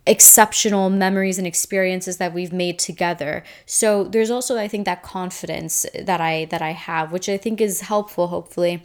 exceptional 0.06 0.88
memories 0.88 1.38
and 1.38 1.46
experiences 1.46 2.16
that 2.16 2.32
we've 2.32 2.52
made 2.52 2.78
together. 2.78 3.44
So 3.66 4.04
there's 4.04 4.30
also 4.30 4.58
I 4.58 4.66
think 4.66 4.86
that 4.86 5.02
confidence 5.02 5.84
that 5.94 6.20
I 6.20 6.46
that 6.46 6.62
I 6.62 6.72
have, 6.72 7.12
which 7.12 7.28
I 7.28 7.36
think 7.36 7.60
is 7.60 7.82
helpful 7.82 8.28
hopefully. 8.28 8.82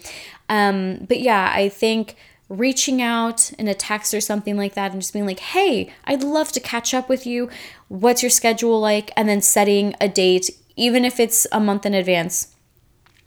Um 0.49 1.05
but 1.07 1.21
yeah, 1.21 1.51
I 1.53 1.69
think 1.69 2.15
reaching 2.47 3.01
out 3.01 3.51
in 3.53 3.67
a 3.67 3.73
text 3.73 4.13
or 4.13 4.21
something 4.21 4.55
like 4.55 4.75
that 4.75 4.91
and 4.91 5.01
just 5.01 5.13
being 5.13 5.25
like, 5.25 5.39
"Hey, 5.39 5.91
I'd 6.03 6.23
love 6.23 6.51
to 6.51 6.59
catch 6.59 6.93
up 6.93 7.09
with 7.09 7.25
you. 7.25 7.49
What's 7.87 8.21
your 8.21 8.29
schedule 8.29 8.79
like?" 8.79 9.11
and 9.15 9.27
then 9.27 9.41
setting 9.41 9.95
a 9.99 10.09
date 10.09 10.51
even 10.75 11.05
if 11.05 11.19
it's 11.19 11.47
a 11.51 11.59
month 11.59 11.85
in 11.85 11.93
advance. 11.93 12.55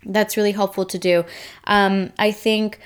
That's 0.04 0.36
really 0.36 0.52
helpful 0.52 0.84
to 0.86 0.98
do. 0.98 1.24
Um, 1.64 2.12
I 2.18 2.30
think 2.30 2.78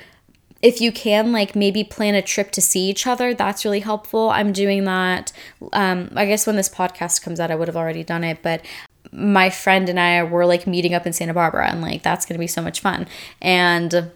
if 0.61 0.79
you 0.79 0.91
can, 0.91 1.31
like 1.31 1.55
maybe 1.55 1.83
plan 1.83 2.15
a 2.15 2.21
trip 2.21 2.51
to 2.51 2.61
see 2.61 2.89
each 2.89 3.05
other, 3.05 3.33
that's 3.33 3.65
really 3.65 3.81
helpful. 3.81 4.29
I'm 4.29 4.53
doing 4.53 4.85
that. 4.85 5.31
Um, 5.73 6.09
I 6.15 6.25
guess 6.25 6.47
when 6.47 6.55
this 6.55 6.69
podcast 6.69 7.21
comes 7.21 7.39
out, 7.39 7.51
I 7.51 7.55
would 7.55 7.67
have 7.67 7.77
already 7.77 8.03
done 8.03 8.23
it, 8.23 8.39
but 8.41 8.65
my 9.11 9.49
friend 9.49 9.89
and 9.89 9.99
I 9.99 10.23
were 10.23 10.45
like 10.45 10.65
meeting 10.65 10.93
up 10.93 11.05
in 11.05 11.13
Santa 11.13 11.33
Barbara, 11.33 11.69
and 11.69 11.81
like 11.81 12.01
that's 12.01 12.25
gonna 12.25 12.39
be 12.39 12.47
so 12.47 12.61
much 12.61 12.79
fun. 12.79 13.07
And 13.41 14.11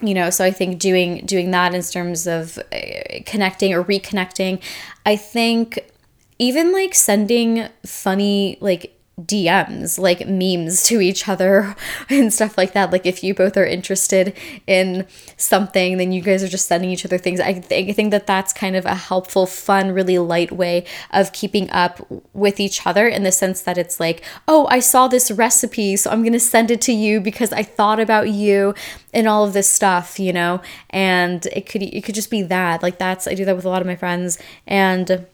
you 0.00 0.12
know 0.12 0.28
so 0.28 0.44
i 0.44 0.50
think 0.50 0.78
doing 0.78 1.24
doing 1.24 1.50
that 1.52 1.74
in 1.74 1.82
terms 1.82 2.26
of 2.26 2.58
uh, 2.58 2.78
connecting 3.24 3.72
or 3.72 3.82
reconnecting 3.82 4.60
i 5.06 5.16
think 5.16 5.90
even 6.38 6.72
like 6.72 6.94
sending 6.94 7.66
funny 7.84 8.58
like 8.60 8.95
DMs, 9.18 9.98
like 9.98 10.28
memes 10.28 10.82
to 10.84 11.00
each 11.00 11.26
other 11.26 11.74
and 12.10 12.32
stuff 12.32 12.58
like 12.58 12.74
that. 12.74 12.92
Like 12.92 13.06
if 13.06 13.24
you 13.24 13.34
both 13.34 13.56
are 13.56 13.64
interested 13.64 14.36
in 14.66 15.06
something, 15.38 15.96
then 15.96 16.12
you 16.12 16.20
guys 16.20 16.42
are 16.42 16.48
just 16.48 16.66
sending 16.66 16.90
each 16.90 17.06
other 17.06 17.16
things. 17.16 17.40
I, 17.40 17.54
th- 17.54 17.88
I 17.88 17.92
think 17.92 18.10
that 18.10 18.26
that's 18.26 18.52
kind 18.52 18.76
of 18.76 18.84
a 18.84 18.94
helpful, 18.94 19.46
fun, 19.46 19.92
really 19.92 20.18
light 20.18 20.52
way 20.52 20.84
of 21.12 21.32
keeping 21.32 21.70
up 21.70 22.06
with 22.34 22.60
each 22.60 22.86
other 22.86 23.08
in 23.08 23.22
the 23.22 23.32
sense 23.32 23.62
that 23.62 23.78
it's 23.78 23.98
like, 23.98 24.22
oh, 24.46 24.66
I 24.70 24.80
saw 24.80 25.08
this 25.08 25.30
recipe, 25.30 25.96
so 25.96 26.10
I'm 26.10 26.20
going 26.20 26.34
to 26.34 26.40
send 26.40 26.70
it 26.70 26.82
to 26.82 26.92
you 26.92 27.18
because 27.18 27.54
I 27.54 27.62
thought 27.62 27.98
about 27.98 28.28
you 28.28 28.74
and 29.14 29.26
all 29.26 29.46
of 29.46 29.54
this 29.54 29.68
stuff, 29.68 30.20
you 30.20 30.34
know? 30.34 30.60
And 30.90 31.46
it 31.46 31.66
could 31.66 31.82
it 31.82 32.04
could 32.04 32.14
just 32.14 32.30
be 32.30 32.42
that. 32.42 32.82
Like 32.82 32.98
that's 32.98 33.26
I 33.26 33.32
do 33.32 33.46
that 33.46 33.56
with 33.56 33.64
a 33.64 33.70
lot 33.70 33.80
of 33.80 33.86
my 33.86 33.96
friends 33.96 34.38
and 34.66 35.26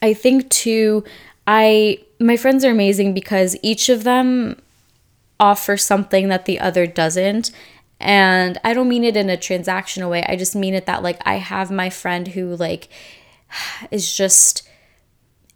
I 0.00 0.14
think 0.14 0.48
too 0.50 1.02
I 1.46 2.03
my 2.20 2.36
friends 2.36 2.64
are 2.64 2.70
amazing 2.70 3.14
because 3.14 3.56
each 3.62 3.88
of 3.88 4.04
them 4.04 4.60
offer 5.40 5.76
something 5.76 6.28
that 6.28 6.44
the 6.44 6.60
other 6.60 6.86
doesn't. 6.86 7.50
And 8.00 8.58
I 8.64 8.74
don't 8.74 8.88
mean 8.88 9.04
it 9.04 9.16
in 9.16 9.30
a 9.30 9.36
transactional 9.36 10.10
way. 10.10 10.24
I 10.28 10.36
just 10.36 10.54
mean 10.54 10.74
it 10.74 10.86
that 10.86 11.02
like 11.02 11.20
I 11.26 11.36
have 11.36 11.70
my 11.70 11.90
friend 11.90 12.28
who 12.28 12.56
like 12.56 12.88
is 13.90 14.14
just 14.14 14.68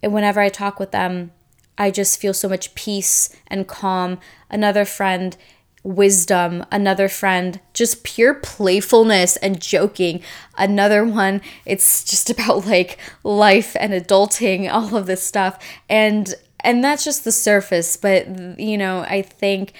whenever 0.02 0.40
I 0.40 0.48
talk 0.48 0.78
with 0.78 0.92
them, 0.92 1.32
I 1.76 1.90
just 1.90 2.20
feel 2.20 2.34
so 2.34 2.48
much 2.48 2.74
peace 2.74 3.34
and 3.46 3.68
calm. 3.68 4.18
Another 4.50 4.84
friend 4.84 5.36
wisdom, 5.84 6.64
another 6.72 7.08
friend, 7.08 7.60
just 7.72 8.02
pure 8.02 8.34
playfulness 8.34 9.36
and 9.36 9.60
joking. 9.60 10.20
Another 10.56 11.04
one, 11.04 11.40
it's 11.64 12.04
just 12.04 12.30
about 12.30 12.66
like 12.66 12.98
life 13.22 13.76
and 13.78 13.92
adulting, 13.92 14.72
all 14.72 14.96
of 14.96 15.06
this 15.06 15.22
stuff. 15.22 15.58
And 15.88 16.34
and 16.60 16.82
that's 16.82 17.04
just 17.04 17.24
the 17.24 17.32
surface, 17.32 17.96
but 17.96 18.58
you 18.58 18.78
know, 18.78 19.00
I 19.00 19.22
think 19.22 19.72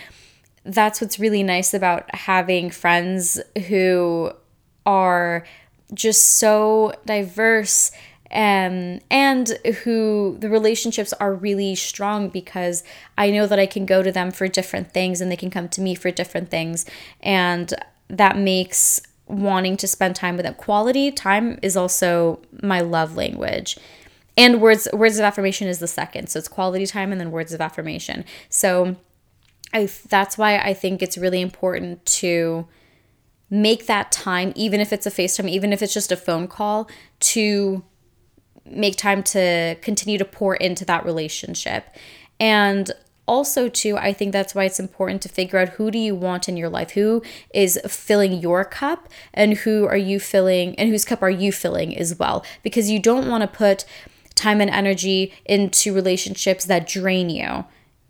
that's 0.65 1.01
what's 1.01 1.19
really 1.19 1.43
nice 1.43 1.75
about 1.75 2.15
having 2.15 2.71
friends 2.71 3.41
who 3.69 4.33
are 4.85 5.45
just 5.95 6.23
so 6.39 6.93
diverse 7.07 7.91
um, 8.31 9.01
and 9.11 9.49
who 9.85 10.37
the 10.39 10.51
relationships 10.51 11.15
are 11.15 11.35
really 11.35 11.75
strong 11.75 12.29
because 12.29 12.85
I 13.17 13.31
know 13.31 13.47
that 13.47 13.59
I 13.59 13.67
can 13.67 13.87
go 13.87 14.03
to 14.03 14.13
them 14.13 14.31
for 14.31 14.49
different 14.49 14.93
things 14.93 15.21
and 15.21 15.33
they 15.33 15.37
can 15.37 15.51
come 15.51 15.69
to 15.71 15.81
me 15.81 15.95
for 15.95 16.11
different 16.11 16.51
things. 16.51 16.85
And 17.21 17.73
that 18.09 18.37
makes 18.37 19.01
wanting 19.27 19.77
to 19.79 19.87
spend 19.87 20.17
time 20.17 20.37
with 20.37 20.45
them. 20.45 20.55
Quality 20.55 21.11
time 21.11 21.59
is 21.63 21.77
also 21.77 22.41
my 22.63 22.81
love 22.81 23.17
language. 23.17 23.79
And 24.39 24.63
words 24.63 24.89
words 24.93 25.19
of 25.19 25.25
affirmation 25.25 25.67
is 25.67 25.81
the 25.81 25.89
second. 25.89 26.29
So 26.29 26.39
it's 26.39 26.49
quality 26.49 26.87
time 26.87 27.11
and 27.11 27.21
then 27.21 27.33
words 27.33 27.53
of 27.53 27.61
affirmation. 27.61 28.25
So 28.49 28.97
I 29.75 29.91
that's 30.09 30.39
why 30.39 30.59
I 30.59 30.73
think 30.73 31.03
it's 31.03 31.19
really 31.19 31.41
important 31.41 32.07
to 32.07 32.67
make 33.51 33.87
that 33.87 34.13
time 34.13 34.53
even 34.55 34.81
if 34.81 34.93
it's 34.93 35.07
a 35.07 35.11
FaceTime, 35.11 35.49
even 35.49 35.73
if 35.73 35.83
it's 35.83 35.93
just 35.93 36.13
a 36.13 36.17
phone 36.17 36.47
call 36.47 36.89
to 37.21 37.83
make 38.65 38.97
time 38.97 39.23
to 39.25 39.77
continue 39.83 40.19
to 40.19 40.25
pour 40.25 40.55
into 40.55 40.85
that 40.85 41.05
relationship. 41.05 41.87
And 42.39 42.93
also 43.29 43.69
too 43.69 43.97
i 43.99 44.13
think 44.13 44.33
that's 44.33 44.55
why 44.55 44.65
it's 44.65 44.81
important 44.81 45.21
to 45.21 45.29
figure 45.29 45.59
out 45.59 45.69
who 45.71 45.91
do 45.91 45.99
you 45.99 46.15
want 46.15 46.49
in 46.49 46.57
your 46.57 46.71
life 46.71 46.93
who 46.93 47.23
is 47.53 47.79
filling 47.87 48.33
your 48.33 48.65
cup 48.65 49.09
and 49.35 49.59
who 49.59 49.87
are 49.87 49.99
you 49.99 50.19
filling 50.19 50.75
and 50.77 50.89
whose 50.89 51.05
cup 51.05 51.23
are 51.23 51.31
you 51.31 51.53
filling 51.53 51.97
as 51.97 52.19
well 52.19 52.45
because 52.63 52.91
you 52.91 52.99
don't 52.99 53.29
want 53.29 53.43
to 53.43 53.47
put 53.47 53.85
time 54.39 54.61
and 54.61 54.71
energy 54.71 55.33
into 55.45 55.93
relationships 55.93 56.65
that 56.67 56.87
drain 56.87 57.29
you. 57.29 57.65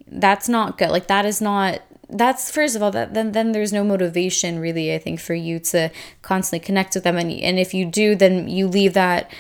That's 0.07 0.49
not 0.49 0.79
good. 0.79 0.91
Like 0.91 1.09
that 1.09 1.25
is 1.25 1.41
not 1.41 1.81
that's 2.11 2.51
first 2.51 2.75
of 2.75 2.83
all 2.83 2.91
that 2.91 3.13
then 3.13 3.33
then 3.33 3.53
there's 3.53 3.73
no 3.73 3.85
motivation 3.85 4.59
really 4.59 4.95
I 4.95 4.99
think 4.99 5.21
for 5.21 5.35
you 5.35 5.59
to 5.59 5.91
constantly 6.23 6.65
connect 6.65 6.95
with 6.95 7.05
them 7.05 7.19
and 7.19 7.31
and 7.31 7.59
if 7.59 7.75
you 7.75 7.85
do 7.85 8.17
then 8.17 8.49
you 8.49 8.67
leave 8.67 8.95
that 8.95 9.31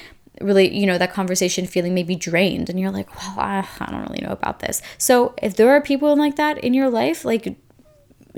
really 0.42 0.76
you 0.76 0.86
know 0.86 0.98
that 0.98 1.12
conversation 1.12 1.66
feeling 1.66 1.94
maybe 1.94 2.14
drained 2.14 2.68
and 2.68 2.78
you're 2.78 2.90
like 2.90 3.08
well 3.16 3.34
I, 3.38 3.66
I 3.80 3.90
don't 3.90 4.02
really 4.02 4.20
know 4.20 4.32
about 4.32 4.60
this 4.60 4.82
so 4.98 5.34
if 5.42 5.56
there 5.56 5.70
are 5.70 5.80
people 5.80 6.14
like 6.14 6.36
that 6.36 6.58
in 6.58 6.74
your 6.74 6.90
life 6.90 7.24
like 7.24 7.56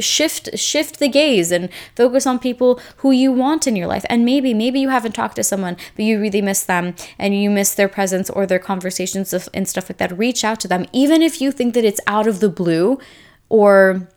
shift 0.01 0.59
shift 0.59 0.99
the 0.99 1.09
gaze 1.09 1.51
and 1.53 1.69
focus 1.97 2.27
on 2.27 2.39
people 2.39 2.81
who 2.99 3.11
you 3.11 3.33
want 3.33 3.67
in 3.67 3.77
your 3.77 3.87
life. 3.87 4.05
And 4.09 4.25
maybe 4.25 4.55
maybe 4.55 4.81
you 4.81 4.89
haven't 4.89 5.13
talked 5.13 5.37
to 5.37 5.45
someone 5.45 5.77
but 5.97 6.05
you 6.05 6.21
really 6.21 6.43
miss 6.43 6.65
them 6.65 6.95
and 7.19 7.41
you 7.41 7.51
miss 7.51 7.75
their 7.75 7.89
presence 7.89 8.31
or 8.31 8.47
their 8.47 8.59
conversations 8.59 9.33
and 9.55 9.69
stuff 9.69 9.91
like 9.91 9.99
that. 9.99 10.17
Reach 10.17 10.45
out 10.45 10.61
to 10.61 10.69
them. 10.69 10.87
Even 10.93 11.23
if 11.23 11.41
you 11.41 11.53
think 11.53 11.75
that 11.75 11.85
it's 11.85 12.01
out 12.07 12.27
of 12.27 12.41
the 12.41 12.49
blue 12.49 12.99
or 13.49 14.09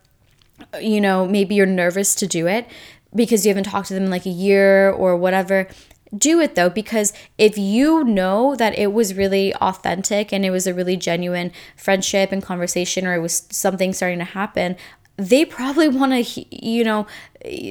you 0.79 1.01
know 1.01 1.27
maybe 1.27 1.55
you're 1.55 1.65
nervous 1.65 2.15
to 2.15 2.27
do 2.27 2.47
it 2.47 2.67
because 3.15 3.45
you 3.45 3.49
haven't 3.49 3.65
talked 3.65 3.87
to 3.87 3.93
them 3.93 4.03
in 4.03 4.11
like 4.11 4.25
a 4.25 4.29
year 4.29 4.89
or 4.89 5.15
whatever 5.17 5.67
do 6.17 6.39
it 6.39 6.55
though 6.55 6.69
because 6.69 7.11
if 7.37 7.57
you 7.57 8.03
know 8.03 8.55
that 8.55 8.77
it 8.77 8.93
was 8.93 9.15
really 9.15 9.53
authentic 9.55 10.31
and 10.31 10.45
it 10.45 10.51
was 10.51 10.67
a 10.67 10.73
really 10.73 10.95
genuine 10.95 11.51
friendship 11.75 12.31
and 12.31 12.43
conversation 12.43 13.07
or 13.07 13.15
it 13.15 13.19
was 13.19 13.47
something 13.49 13.93
starting 13.93 14.19
to 14.19 14.25
happen 14.25 14.75
they 15.17 15.45
probably 15.45 15.87
want 15.87 16.25
to 16.25 16.45
you 16.65 16.83
know 16.83 17.07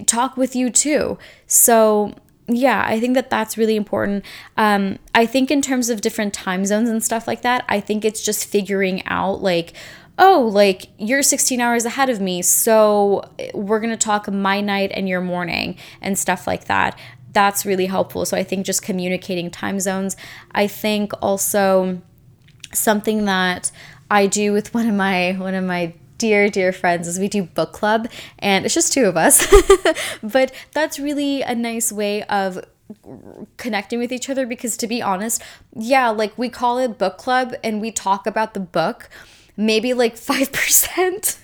talk 0.07 0.36
with 0.36 0.55
you 0.55 0.70
too. 0.70 1.18
So 1.47 2.14
yeah 2.49 2.84
i 2.86 2.99
think 2.99 3.14
that 3.14 3.30
that's 3.30 3.57
really 3.57 3.76
important. 3.76 4.24
Um, 4.57 4.99
i 5.14 5.24
think 5.26 5.51
in 5.51 5.62
terms 5.62 5.88
of 5.88 6.01
different 6.01 6.34
time 6.34 6.64
zones 6.66 6.88
and 6.88 7.03
stuff 7.03 7.26
like 7.26 7.43
that 7.43 7.64
i 7.68 7.78
think 7.80 8.05
it's 8.05 8.22
just 8.22 8.45
figuring 8.47 9.07
out 9.07 9.40
like 9.40 9.72
oh 10.18 10.51
like 10.53 10.88
you're 10.99 11.22
16 11.22 11.61
hours 11.61 11.84
ahead 11.84 12.11
of 12.11 12.20
me 12.20 12.43
so 12.43 13.22
we're 13.55 13.78
going 13.78 13.90
to 13.90 13.97
talk 13.97 14.30
my 14.30 14.61
night 14.61 14.90
and 14.93 15.09
your 15.09 15.20
morning 15.20 15.76
and 16.01 16.18
stuff 16.18 16.47
like 16.47 16.64
that. 16.66 16.99
That's 17.32 17.64
really 17.64 17.86
helpful. 17.86 18.26
So 18.26 18.36
i 18.36 18.43
think 18.43 18.66
just 18.66 18.82
communicating 18.82 19.51
time 19.51 19.80
zones. 19.80 20.16
I 20.53 20.66
think 20.66 21.12
also 21.22 22.03
something 22.74 23.24
that 23.26 23.70
i 24.11 24.26
do 24.26 24.53
with 24.53 24.74
one 24.74 24.88
of 24.88 24.95
my 24.95 25.32
one 25.32 25.55
of 25.55 25.64
my 25.64 25.95
dear, 26.22 26.48
dear 26.48 26.72
friends 26.72 27.08
is 27.08 27.18
we 27.18 27.26
do 27.26 27.42
book 27.42 27.72
club, 27.72 28.08
and 28.38 28.64
it's 28.64 28.74
just 28.74 28.92
two 28.92 29.06
of 29.06 29.16
us. 29.16 29.44
but 30.22 30.52
that's 30.70 31.00
really 31.00 31.42
a 31.42 31.52
nice 31.52 31.90
way 31.90 32.22
of 32.22 32.64
connecting 33.56 33.98
with 33.98 34.12
each 34.12 34.30
other 34.30 34.46
because, 34.46 34.76
to 34.76 34.86
be 34.86 35.02
honest, 35.02 35.42
yeah, 35.74 36.10
like 36.10 36.38
we 36.38 36.48
call 36.48 36.78
it 36.78 36.96
book 36.96 37.18
club 37.18 37.56
and 37.64 37.80
we 37.80 37.90
talk 37.90 38.24
about 38.24 38.54
the 38.54 38.60
book 38.60 39.10
maybe 39.56 39.92
like 39.92 40.14
5%. 40.16 41.38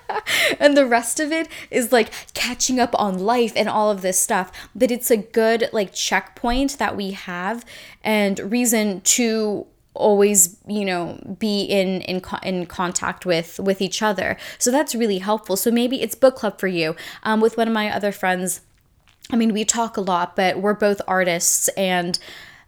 and 0.60 0.76
the 0.76 0.86
rest 0.86 1.18
of 1.18 1.32
it 1.32 1.48
is 1.68 1.90
like 1.90 2.10
catching 2.32 2.78
up 2.78 2.94
on 2.98 3.18
life 3.18 3.52
and 3.56 3.68
all 3.68 3.90
of 3.90 4.00
this 4.00 4.18
stuff. 4.18 4.52
But 4.76 4.92
it's 4.92 5.10
a 5.10 5.16
good 5.16 5.68
like 5.72 5.92
checkpoint 5.92 6.78
that 6.78 6.96
we 6.96 7.10
have 7.10 7.64
and 8.04 8.38
reason 8.38 9.00
to 9.00 9.66
always 9.94 10.56
you 10.66 10.84
know 10.84 11.18
be 11.38 11.62
in 11.62 12.00
in 12.02 12.22
in 12.42 12.66
contact 12.66 13.26
with 13.26 13.58
with 13.58 13.80
each 13.80 14.02
other. 14.02 14.36
So 14.58 14.70
that's 14.70 14.94
really 14.94 15.18
helpful. 15.18 15.56
So 15.56 15.70
maybe 15.70 16.02
it's 16.02 16.14
book 16.14 16.36
club 16.36 16.58
for 16.58 16.68
you 16.68 16.96
um, 17.22 17.40
with 17.40 17.56
one 17.56 17.68
of 17.68 17.74
my 17.74 17.94
other 17.94 18.12
friends. 18.12 18.60
I 19.32 19.36
mean 19.36 19.52
we 19.52 19.64
talk 19.64 19.96
a 19.96 20.00
lot 20.00 20.34
but 20.34 20.60
we're 20.60 20.74
both 20.74 21.00
artists 21.06 21.68
and 21.70 22.18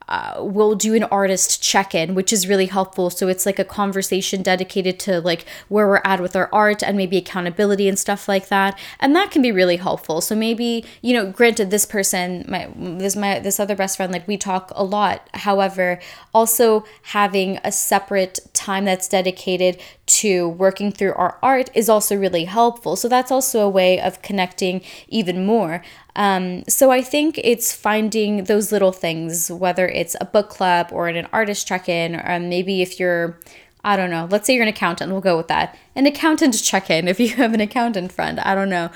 uh, 0.09 0.35
we'll 0.39 0.75
do 0.75 0.95
an 0.95 1.05
artist 1.05 1.63
check-in 1.63 2.15
which 2.15 2.33
is 2.33 2.49
really 2.49 2.67
helpful. 2.67 3.11
So 3.11 3.29
it's 3.29 3.47
like 3.47 3.59
a 3.59 3.65
conversation 3.65 4.43
dedicated 4.43 4.99
to 5.01 5.21
like 5.21 5.45
where 5.69 5.87
we're 5.87 6.03
at 6.05 6.21
with 6.21 6.37
our 6.37 6.49
art 6.53 6.83
and 6.83 6.97
maybe 6.97 7.17
accountability 7.17 7.89
and 7.89 7.99
stuff 7.99 8.29
like 8.29 8.49
that. 8.49 8.79
And 9.01 9.15
that 9.17 9.31
can 9.31 9.43
be 9.43 9.53
really 9.53 9.77
helpful. 9.77 10.21
So 10.21 10.35
maybe 10.35 10.85
you 11.01 11.15
know 11.15 11.31
granted 11.31 11.71
this 11.71 11.87
person 11.87 12.45
my 12.49 12.69
this 12.77 13.17
my 13.17 13.39
this 13.39 13.61
other 13.61 13.77
best 13.77 13.97
friend 13.97 14.13
like 14.13 14.29
we 14.29 14.37
talk 14.37 14.73
a 14.75 14.85
lot. 14.85 15.29
However 15.35 16.01
also 16.35 16.85
having 17.03 17.59
a 17.65 17.73
separate 17.73 18.41
time 18.53 18.85
that's 18.85 19.09
dedicated 19.09 19.81
to 20.21 20.49
working 20.49 20.93
through 20.93 21.15
our 21.15 21.39
art 21.43 21.71
is 21.75 21.89
also 21.89 22.17
really 22.17 22.45
helpful 22.45 22.97
so 22.97 23.09
that's 23.09 23.31
also 23.31 23.61
a 23.61 23.69
way 23.69 24.01
of 24.01 24.21
connecting 24.23 24.81
even 25.09 25.45
more 25.45 25.83
um, 26.15 26.65
so 26.69 26.91
I 26.91 27.03
think 27.03 27.41
it's 27.43 27.75
finding 27.75 28.45
those 28.45 28.71
little 28.71 28.93
things, 28.93 29.51
whether 29.51 29.89
it's 29.89 30.15
a 30.21 30.27
book 30.27 30.51
club 30.51 30.89
or 30.93 31.09
an 31.09 31.27
artist 31.33 31.67
check 31.67 31.89
in, 31.89 32.17
or 32.17 32.39
maybe 32.39 32.83
if 32.83 33.01
you're, 33.01 33.39
I 33.83 33.97
don't 33.97 34.11
know, 34.11 34.29
let's 34.31 34.47
say 34.47 34.55
you're 34.55 34.63
an 34.63 34.69
accountant, 34.69 35.11
we'll 35.11 35.21
go 35.21 35.37
with 35.37 35.49
that. 35.49 35.77
An 35.95 36.07
accountant 36.07 36.63
check 36.63 36.91
in 36.91 37.09
if 37.09 37.19
you 37.19 37.31
have 37.31 37.55
an 37.55 37.61
accountant 37.61 38.13
friend, 38.13 38.41
I 38.41 38.55
don't 38.55 38.69
know. 38.69 38.91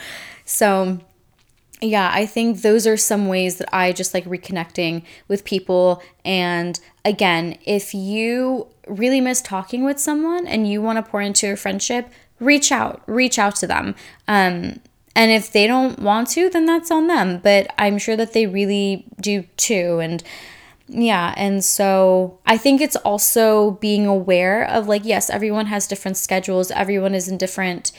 So, 0.45 1.01
yeah, 1.83 2.11
I 2.13 2.25
think 2.27 2.63
those 2.63 2.87
are 2.87 2.97
some 2.97 3.29
ways 3.29 3.57
that 3.59 3.69
I 3.75 3.93
just 3.93 4.15
like 4.15 4.25
reconnecting 4.25 5.03
with 5.29 5.45
people. 5.45 6.03
And 6.25 6.79
again, 7.05 7.59
if 7.67 7.93
you 7.93 8.69
really 8.87 9.21
miss 9.21 9.43
talking 9.43 9.85
with 9.85 9.99
someone 9.99 10.47
and 10.47 10.71
you 10.71 10.81
want 10.81 10.97
to 10.97 11.11
pour 11.11 11.21
into 11.21 11.53
a 11.53 11.57
friendship, 11.57 12.09
reach 12.41 12.73
out, 12.73 13.03
reach 13.07 13.39
out 13.39 13.57
to 13.57 13.67
them. 13.67 13.95
Um, 14.27 14.81
and 15.15 15.31
if 15.31 15.53
they 15.53 15.67
don't 15.67 15.99
want 15.99 16.29
to, 16.31 16.49
then 16.51 16.67
that's 16.67 16.91
on 16.91 17.09
them. 17.09 17.41
But 17.43 17.73
I'm 17.79 17.99
sure 17.99 18.17
that 18.17 18.33
they 18.33 18.47
really 18.47 19.05
do 19.21 19.45
too. 19.57 19.99
And 19.99 20.23
yeah, 20.89 21.35
and 21.37 21.65
so 21.65 22.39
I 22.47 22.57
think 22.57 22.81
it's 22.81 22.97
also 22.97 23.73
being 23.73 24.07
aware 24.07 24.65
of 24.65 24.87
like, 24.87 25.05
yes, 25.05 25.29
everyone 25.29 25.67
has 25.67 25.89
different 25.89 26.17
schedules, 26.17 26.71
everyone 26.71 27.15
is 27.15 27.29
in 27.29 27.39
different, 27.39 27.91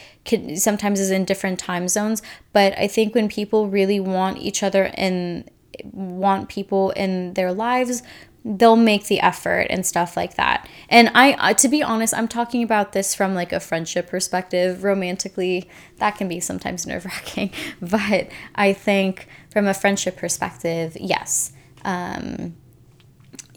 sometimes 0.55 0.99
is 0.99 1.11
in 1.11 1.25
different 1.25 1.59
time 1.59 1.89
zones. 1.89 2.21
But 2.53 2.77
I 2.77 2.87
think 2.87 3.13
when 3.13 3.27
people 3.27 3.67
really 3.67 3.99
want 3.99 4.37
each 4.37 4.63
other 4.63 4.91
and 4.93 5.49
want 5.91 6.49
people 6.49 6.91
in 6.91 7.33
their 7.33 7.53
lives 7.53 8.01
they'll 8.47 8.77
make 8.77 9.07
the 9.07 9.19
effort 9.19 9.67
and 9.69 9.85
stuff 9.85 10.15
like 10.15 10.35
that. 10.35 10.67
And 10.87 11.11
I 11.13 11.33
uh, 11.33 11.53
to 11.55 11.67
be 11.67 11.83
honest, 11.83 12.13
I'm 12.13 12.29
talking 12.29 12.63
about 12.63 12.93
this 12.93 13.13
from 13.13 13.35
like 13.35 13.51
a 13.51 13.59
friendship 13.59 14.07
perspective. 14.07 14.83
Romantically, 14.83 15.69
that 15.97 16.11
can 16.11 16.29
be 16.29 16.39
sometimes 16.39 16.87
nerve-wracking, 16.87 17.51
but 17.81 18.29
I 18.55 18.71
think 18.71 19.27
from 19.51 19.67
a 19.67 19.73
friendship 19.73 20.15
perspective, 20.15 20.95
yes. 20.99 21.51
Um, 21.83 22.55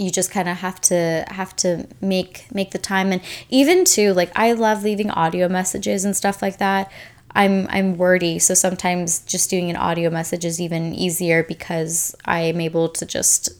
you 0.00 0.10
just 0.10 0.30
kind 0.30 0.48
of 0.48 0.56
have 0.56 0.80
to 0.80 1.24
have 1.28 1.54
to 1.56 1.86
make 2.00 2.46
make 2.52 2.70
the 2.70 2.78
time. 2.78 3.12
And 3.12 3.20
even 3.50 3.84
too 3.84 4.14
like 4.14 4.32
I 4.34 4.52
love 4.52 4.82
leaving 4.82 5.10
audio 5.10 5.48
messages 5.48 6.04
and 6.04 6.16
stuff 6.16 6.40
like 6.40 6.56
that. 6.56 6.90
I'm 7.32 7.68
I'm 7.68 7.96
wordy, 7.96 8.38
so 8.38 8.54
sometimes 8.54 9.20
just 9.20 9.50
doing 9.50 9.68
an 9.68 9.76
audio 9.76 10.10
message 10.10 10.44
is 10.44 10.60
even 10.60 10.94
easier 10.94 11.44
because 11.44 12.16
I 12.24 12.40
am 12.40 12.60
able 12.60 12.88
to 12.88 13.06
just 13.06 13.50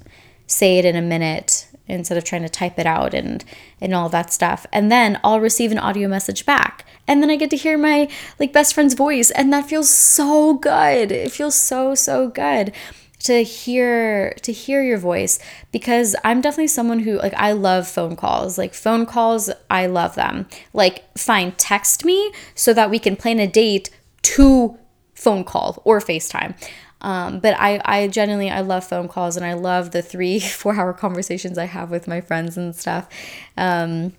say 0.47 0.79
it 0.79 0.85
in 0.85 0.97
a 0.97 1.03
minute 1.03 1.69
instead 1.87 2.17
of 2.17 2.25
trying 2.25 2.43
to 2.43 2.49
type 2.49 2.79
it 2.79 2.87
out 2.87 3.13
and 3.13 3.45
and 3.81 3.95
all 3.95 4.09
that 4.09 4.33
stuff. 4.33 4.65
And 4.73 4.91
then 4.91 5.21
i'll 5.23 5.41
receive 5.41 5.71
an 5.73 5.79
audio 5.79 6.09
message 6.09 6.47
back 6.47 6.87
and 7.07 7.23
then 7.23 7.31
i 7.31 7.37
get 7.37 7.51
to 7.51 7.57
hear 7.57 7.77
my 7.77 8.09
like 8.39 8.53
best 8.53 8.75
friend's 8.75 8.95
voice 8.95 9.31
and 9.31 9.53
that 9.53 9.69
feels 9.69 9.91
so 9.91 10.55
good. 10.55 11.13
It 11.13 11.33
feels 11.33 11.55
so 11.55 11.95
so 11.95 12.29
good 12.29 12.73
to 13.21 13.43
hear 13.43 14.33
to 14.43 14.53
hear 14.53 14.83
your 14.83 14.99
voice 14.99 15.39
because 15.73 16.17
i'm 16.25 16.41
definitely 16.41 16.67
someone 16.67 17.01
who 17.01 17.19
like 17.19 17.35
i 17.35 17.53
love 17.53 17.87
phone 17.87 18.17
calls. 18.17 18.59
Like 18.59 18.75
phone 18.75 19.07
calls 19.07 19.51
i 19.69 19.87
love 19.87 20.15
them. 20.15 20.47
Like 20.73 21.05
fine 21.17 21.53
text 21.53 22.05
me 22.05 22.33
so 22.55 22.73
that 22.75 22.91
we 22.91 22.99
can 22.99 23.17
plan 23.17 23.39
a 23.39 23.47
date 23.47 23.91
to 24.23 24.79
phone 25.15 25.45
call 25.45 25.83
or 25.85 26.01
facetime. 26.01 26.55
Um, 27.03 27.41
but 27.41 27.55
I, 27.59 27.81
I 27.85 28.09
genuinely, 28.09 28.51
I 28.51 28.61
love 28.61 28.87
phone 28.87 29.09
calls 29.09 29.37
and 29.37 29.45
I 29.45 29.55
love 29.55 29.91
the 29.91 30.03
three, 30.03 30.41
four 30.41 30.75
hour 30.75 30.93
conversations 30.93 31.59
I 31.59 31.67
have 31.67 31.91
with 31.91 32.09
my 32.09 32.21
friends 32.21 32.57
and 32.57 32.75
stuff. 32.75 33.09
Um, 33.57 34.15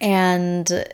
and 0.00 0.84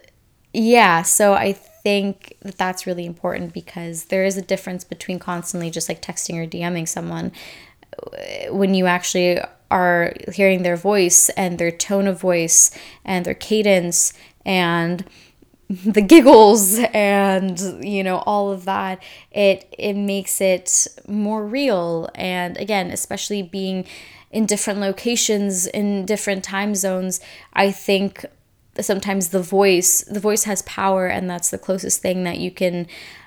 yeah, 0.53 1.03
so 1.03 1.35
I 1.35 1.59
think 1.85 2.37
that 2.41 2.57
that's 2.57 2.87
really 2.87 3.07
important 3.07 3.53
because 3.53 4.07
there 4.07 4.25
is 4.25 4.37
a 4.37 4.43
difference 4.43 4.83
between 4.83 5.19
constantly 5.19 5.71
just 5.71 5.89
like 5.89 6.03
texting 6.03 6.43
or 6.43 6.49
DMing 6.49 6.89
someone 6.89 7.31
uh, 8.03 8.53
when 8.53 8.75
you 8.75 8.87
actually 8.87 9.39
are 9.71 10.15
hearing 10.33 10.63
their 10.63 10.77
voice 10.77 11.29
and 11.31 11.59
their 11.59 11.71
tone 11.71 12.07
of 12.07 12.19
voice 12.21 12.71
and 13.05 13.25
their 13.27 13.35
cadence 13.35 14.15
and 14.45 15.05
the 15.69 16.03
giggles 16.03 16.79
and 16.93 17.85
you 17.85 18.03
know 18.03 18.19
all 18.27 18.51
of 18.51 18.65
that 18.65 19.03
it 19.31 19.73
it 19.79 19.95
makes 19.95 20.41
it 20.41 20.89
more 21.07 21.47
real. 21.47 22.09
And 22.15 22.57
again 22.57 22.91
especially 22.91 23.43
being 23.43 23.87
in 24.31 24.47
different 24.47 24.81
locations 24.81 25.67
in 25.67 26.05
different 26.05 26.43
time 26.43 26.75
zones 26.75 27.21
i 27.53 27.71
think 27.71 28.27
sometimes 28.83 29.29
the 29.29 29.43
voice 29.43 30.03
the 30.05 30.21
voice 30.21 30.45
has 30.45 30.63
power 30.63 31.07
and 31.07 31.29
that's 31.29 31.51
the 31.51 31.59
closest 31.59 32.01
thing 32.01 32.25
that 32.25 32.39
you 32.39 32.51
can 32.51 32.87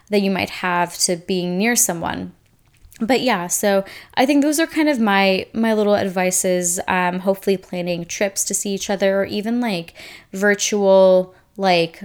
that 0.09 0.21
you 0.21 0.31
might 0.31 0.49
have 0.49 0.97
to 0.97 1.17
being 1.17 1.57
near 1.57 1.75
someone. 1.75 2.33
But 2.99 3.21
yeah 3.21 3.47
so 3.47 3.85
i 4.15 4.25
think 4.25 4.41
those 4.41 4.59
are 4.59 4.67
kind 4.67 4.89
of 4.89 4.99
my 4.99 5.45
my 5.53 5.73
little 5.73 5.95
advices. 5.95 6.79
Um 6.87 7.19
hopefully 7.19 7.57
planning 7.57 8.05
trips 8.05 8.43
to 8.45 8.53
see 8.53 8.73
each 8.73 8.89
other 8.89 9.21
or 9.21 9.25
even 9.25 9.61
like 9.61 9.93
virtual 10.33 11.35
like 11.57 12.01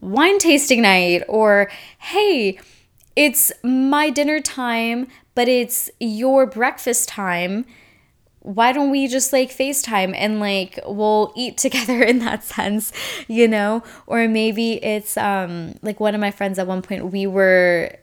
wine 0.00 0.38
tasting 0.38 0.82
night 0.82 1.22
or 1.28 1.70
hey 1.98 2.58
it's 3.16 3.52
my 3.62 4.10
dinner 4.10 4.40
time 4.40 5.06
but 5.34 5.48
it's 5.48 5.90
your 6.00 6.46
breakfast 6.46 7.08
time 7.08 7.64
why 8.44 8.72
don't 8.72 8.90
we 8.90 9.08
just 9.08 9.32
like 9.32 9.50
FaceTime 9.50 10.14
and 10.14 10.38
like 10.38 10.78
we'll 10.86 11.32
eat 11.34 11.56
together 11.66 12.02
in 12.02 12.20
that 12.20 12.44
sense, 12.44 12.92
you 13.26 13.48
know? 13.48 13.82
Or 14.06 14.28
maybe 14.28 14.74
it's 14.84 15.16
um 15.16 15.74
like 15.82 15.98
one 15.98 16.14
of 16.14 16.20
my 16.20 16.30
friends 16.30 16.58
at 16.58 16.66
one 16.66 16.82
point 16.82 17.10
we 17.10 17.26
were 17.26 17.96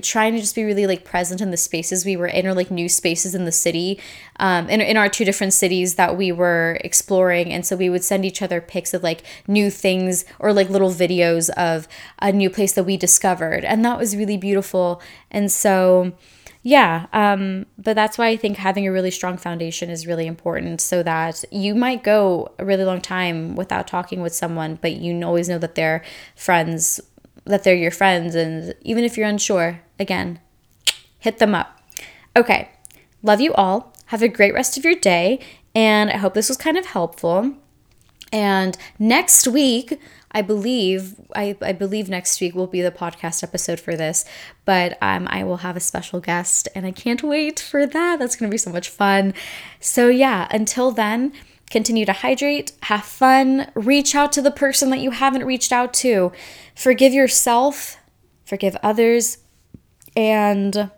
trying 0.00 0.32
to 0.32 0.40
just 0.40 0.54
be 0.54 0.64
really 0.64 0.86
like 0.86 1.04
present 1.04 1.42
in 1.42 1.50
the 1.50 1.56
spaces 1.56 2.06
we 2.06 2.16
were 2.16 2.26
in 2.26 2.46
or 2.46 2.54
like 2.54 2.70
new 2.70 2.88
spaces 2.88 3.34
in 3.34 3.44
the 3.44 3.52
city 3.52 4.00
um 4.40 4.66
in, 4.70 4.80
in 4.80 4.96
our 4.96 5.06
two 5.06 5.22
different 5.22 5.52
cities 5.52 5.96
that 5.96 6.16
we 6.16 6.30
were 6.30 6.78
exploring. 6.82 7.52
And 7.52 7.66
so 7.66 7.74
we 7.74 7.90
would 7.90 8.04
send 8.04 8.24
each 8.24 8.40
other 8.40 8.60
pics 8.60 8.94
of 8.94 9.02
like 9.02 9.24
new 9.48 9.68
things 9.68 10.24
or 10.38 10.52
like 10.52 10.70
little 10.70 10.90
videos 10.90 11.50
of 11.50 11.88
a 12.20 12.30
new 12.30 12.50
place 12.50 12.72
that 12.74 12.84
we 12.84 12.96
discovered. 12.96 13.64
And 13.64 13.84
that 13.84 13.98
was 13.98 14.16
really 14.16 14.36
beautiful. 14.36 15.02
And 15.32 15.50
so 15.50 16.12
yeah 16.62 17.06
um 17.12 17.66
but 17.76 17.94
that's 17.94 18.16
why 18.16 18.28
i 18.28 18.36
think 18.36 18.56
having 18.56 18.86
a 18.86 18.92
really 18.92 19.10
strong 19.10 19.36
foundation 19.36 19.90
is 19.90 20.06
really 20.06 20.26
important 20.26 20.80
so 20.80 21.02
that 21.02 21.44
you 21.50 21.74
might 21.74 22.04
go 22.04 22.52
a 22.58 22.64
really 22.64 22.84
long 22.84 23.00
time 23.00 23.56
without 23.56 23.86
talking 23.86 24.22
with 24.22 24.34
someone 24.34 24.78
but 24.80 24.92
you 24.92 25.20
always 25.24 25.48
know 25.48 25.58
that 25.58 25.74
they're 25.74 26.02
friends 26.36 27.00
that 27.44 27.64
they're 27.64 27.74
your 27.74 27.90
friends. 27.90 28.34
And 28.34 28.74
even 28.82 29.04
if 29.04 29.16
you're 29.16 29.28
unsure, 29.28 29.80
again, 29.98 30.40
hit 31.18 31.38
them 31.38 31.54
up. 31.54 31.80
Okay. 32.36 32.70
Love 33.22 33.40
you 33.40 33.52
all. 33.54 33.92
Have 34.06 34.22
a 34.22 34.28
great 34.28 34.54
rest 34.54 34.76
of 34.76 34.84
your 34.84 34.94
day. 34.94 35.38
And 35.74 36.10
I 36.10 36.16
hope 36.18 36.34
this 36.34 36.48
was 36.48 36.58
kind 36.58 36.76
of 36.76 36.86
helpful. 36.86 37.54
And 38.32 38.76
next 38.98 39.46
week, 39.46 40.00
I 40.32 40.42
believe 40.42 41.14
I, 41.34 41.56
I 41.60 41.72
believe 41.72 42.08
next 42.08 42.40
week 42.40 42.54
will 42.54 42.66
be 42.66 42.82
the 42.82 42.90
podcast 42.90 43.42
episode 43.42 43.78
for 43.78 43.96
this, 43.96 44.24
but 44.64 44.98
um, 45.00 45.28
I 45.30 45.44
will 45.44 45.58
have 45.58 45.76
a 45.76 45.80
special 45.80 46.20
guest, 46.20 46.68
and 46.74 46.86
I 46.86 46.90
can't 46.90 47.22
wait 47.22 47.60
for 47.60 47.86
that. 47.86 48.18
That's 48.18 48.36
gonna 48.36 48.50
be 48.50 48.58
so 48.58 48.72
much 48.72 48.88
fun. 48.88 49.34
So 49.80 50.08
yeah, 50.08 50.48
until 50.50 50.90
then, 50.90 51.32
Continue 51.72 52.04
to 52.04 52.12
hydrate, 52.12 52.72
have 52.82 53.02
fun, 53.02 53.72
reach 53.74 54.14
out 54.14 54.30
to 54.32 54.42
the 54.42 54.50
person 54.50 54.90
that 54.90 55.00
you 55.00 55.10
haven't 55.10 55.46
reached 55.46 55.72
out 55.72 55.94
to. 55.94 56.30
Forgive 56.74 57.14
yourself, 57.14 57.96
forgive 58.44 58.76
others, 58.82 59.38
and 60.14 60.90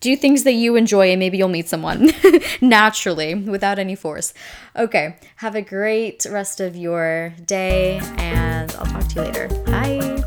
do 0.00 0.16
things 0.16 0.44
that 0.44 0.52
you 0.52 0.76
enjoy 0.76 1.10
and 1.10 1.18
maybe 1.18 1.38
you'll 1.38 1.48
meet 1.48 1.68
someone 1.68 2.10
naturally 2.60 3.34
without 3.34 3.78
any 3.78 3.94
force. 3.94 4.34
Okay, 4.74 5.16
have 5.36 5.54
a 5.54 5.62
great 5.62 6.26
rest 6.28 6.60
of 6.60 6.76
your 6.76 7.34
day 7.44 8.00
and 8.18 8.72
I'll 8.72 8.86
talk 8.86 9.06
to 9.08 9.14
you 9.14 9.20
later. 9.22 10.19